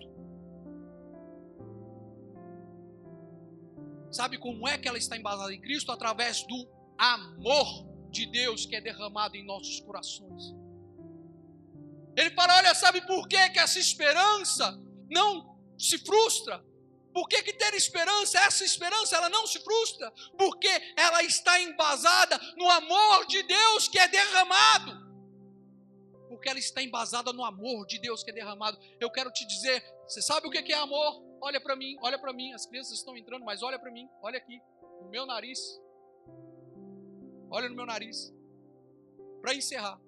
Sabe 4.11 4.37
como 4.37 4.67
é 4.67 4.77
que 4.77 4.87
ela 4.87 4.97
está 4.97 5.15
embasada 5.15 5.53
em 5.53 5.61
Cristo? 5.61 5.91
Através 5.91 6.43
do 6.43 6.69
amor 6.97 7.87
de 8.09 8.25
Deus 8.25 8.65
que 8.65 8.75
é 8.75 8.81
derramado 8.81 9.37
em 9.37 9.45
nossos 9.45 9.79
corações. 9.79 10.60
Ele 12.15 12.31
fala: 12.31 12.57
olha, 12.57 12.75
sabe 12.75 13.01
por 13.05 13.27
que, 13.27 13.49
que 13.49 13.59
essa 13.59 13.79
esperança 13.79 14.77
não 15.09 15.57
se 15.77 15.97
frustra? 15.99 16.63
Por 17.13 17.27
que, 17.27 17.43
que 17.43 17.53
ter 17.53 17.73
esperança, 17.73 18.39
essa 18.39 18.63
esperança, 18.63 19.15
ela 19.17 19.29
não 19.29 19.45
se 19.45 19.59
frustra? 19.59 20.11
Porque 20.37 20.69
ela 20.95 21.21
está 21.23 21.59
embasada 21.59 22.39
no 22.55 22.69
amor 22.69 23.25
de 23.27 23.43
Deus 23.43 23.87
que 23.87 23.99
é 23.99 24.07
derramado. 24.07 25.11
Porque 26.29 26.47
ela 26.47 26.59
está 26.59 26.81
embasada 26.81 27.33
no 27.33 27.43
amor 27.43 27.85
de 27.85 27.99
Deus 27.99 28.23
que 28.23 28.31
é 28.31 28.33
derramado. 28.33 28.79
Eu 28.99 29.11
quero 29.11 29.29
te 29.31 29.45
dizer, 29.45 29.83
você 30.07 30.21
sabe 30.21 30.47
o 30.47 30.49
que 30.49 30.71
é 30.71 30.77
amor? 30.77 31.21
Olha 31.41 31.59
para 31.59 31.75
mim, 31.75 31.97
olha 32.01 32.17
para 32.17 32.31
mim. 32.31 32.53
As 32.53 32.65
crianças 32.65 32.97
estão 32.97 33.17
entrando, 33.17 33.43
mas 33.43 33.61
olha 33.61 33.77
para 33.77 33.91
mim, 33.91 34.07
olha 34.21 34.37
aqui, 34.37 34.61
no 35.01 35.09
meu 35.09 35.25
nariz. 35.25 35.59
Olha 37.49 37.67
no 37.67 37.75
meu 37.75 37.85
nariz. 37.85 38.33
Para 39.41 39.53
encerrar. 39.53 39.99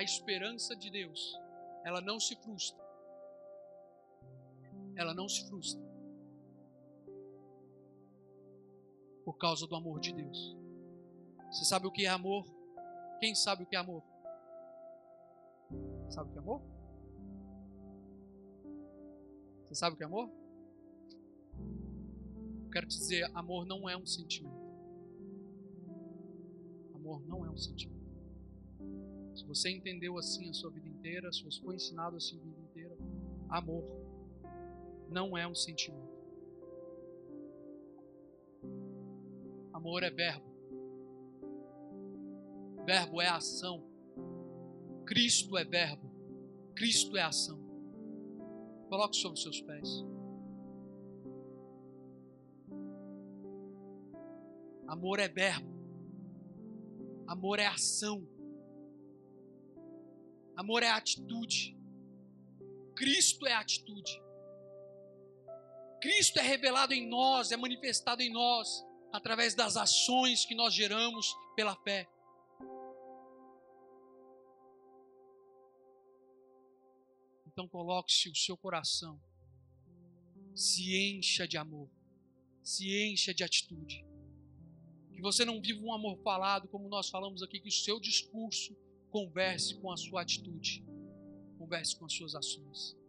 A 0.00 0.02
esperança 0.02 0.74
de 0.74 0.90
Deus, 0.90 1.38
ela 1.84 2.00
não 2.00 2.18
se 2.18 2.34
frustra. 2.36 2.82
Ela 4.96 5.12
não 5.12 5.28
se 5.28 5.46
frustra. 5.46 5.78
Por 9.22 9.34
causa 9.34 9.66
do 9.66 9.76
amor 9.76 10.00
de 10.00 10.14
Deus. 10.14 10.56
Você 11.50 11.66
sabe 11.66 11.86
o 11.86 11.92
que 11.92 12.06
é 12.06 12.08
amor? 12.08 12.46
Quem 13.20 13.34
sabe 13.34 13.62
o 13.62 13.66
que 13.66 13.76
é 13.76 13.78
amor? 13.78 14.02
Sabe 16.08 16.30
o 16.30 16.32
que 16.32 16.38
é 16.38 16.40
amor? 16.40 16.62
Você 19.66 19.74
sabe 19.74 19.94
o 19.94 19.98
que 19.98 20.02
é 20.02 20.06
amor? 20.06 20.30
quero 22.72 22.86
te 22.86 22.96
dizer, 22.96 23.28
amor 23.34 23.66
não 23.66 23.86
é 23.86 23.96
um 23.96 24.06
sentimento. 24.06 24.54
Amor 26.94 27.26
não 27.26 27.44
é 27.44 27.50
um 27.50 27.58
sentimento. 27.58 28.09
Se 29.34 29.44
você 29.44 29.70
entendeu 29.70 30.18
assim 30.18 30.50
a 30.50 30.52
sua 30.52 30.70
vida 30.70 30.88
inteira, 30.88 31.32
se 31.32 31.42
você 31.42 31.60
foi 31.60 31.76
ensinado 31.76 32.16
assim 32.16 32.38
a 32.38 32.42
vida 32.42 32.60
inteira, 32.60 32.96
amor 33.48 33.84
não 35.10 35.36
é 35.36 35.46
um 35.46 35.54
sentimento. 35.54 36.08
Amor 39.72 40.02
é 40.02 40.10
verbo. 40.10 40.44
Verbo 42.84 43.20
é 43.20 43.28
ação. 43.28 43.84
Cristo 45.04 45.56
é 45.58 45.64
verbo. 45.64 46.10
Cristo 46.74 47.16
é 47.16 47.22
ação. 47.22 47.58
Coloque 48.88 49.16
sobre 49.16 49.36
os 49.36 49.42
seus 49.42 49.60
pés. 49.60 50.04
Amor 54.86 55.18
é 55.18 55.28
verbo. 55.28 55.68
Amor 57.26 57.58
é 57.58 57.66
ação. 57.66 58.26
Amor 60.60 60.82
é 60.82 60.90
atitude. 60.90 61.74
Cristo 62.94 63.46
é 63.46 63.54
atitude. 63.54 64.22
Cristo 66.02 66.38
é 66.38 66.42
revelado 66.42 66.92
em 66.92 67.08
nós, 67.08 67.50
é 67.50 67.56
manifestado 67.56 68.20
em 68.20 68.30
nós, 68.30 68.84
através 69.10 69.54
das 69.54 69.78
ações 69.78 70.44
que 70.44 70.54
nós 70.54 70.74
geramos 70.74 71.34
pela 71.56 71.74
fé. 71.76 72.06
Então 77.46 77.66
coloque-se 77.66 78.28
o 78.28 78.36
seu 78.36 78.54
coração, 78.58 79.18
se 80.54 80.94
encha 80.94 81.48
de 81.48 81.56
amor, 81.56 81.88
se 82.62 83.02
encha 83.02 83.32
de 83.32 83.42
atitude. 83.42 84.04
Que 85.14 85.22
você 85.22 85.42
não 85.42 85.58
viva 85.58 85.82
um 85.82 85.94
amor 85.94 86.18
falado, 86.22 86.68
como 86.68 86.86
nós 86.86 87.08
falamos 87.08 87.42
aqui, 87.42 87.58
que 87.60 87.68
o 87.70 87.72
seu 87.72 87.98
discurso 87.98 88.76
Converse 89.10 89.74
com 89.80 89.90
a 89.90 89.96
sua 89.96 90.22
atitude. 90.22 90.84
Converse 91.58 91.96
com 91.96 92.06
as 92.06 92.12
suas 92.12 92.34
ações. 92.34 92.99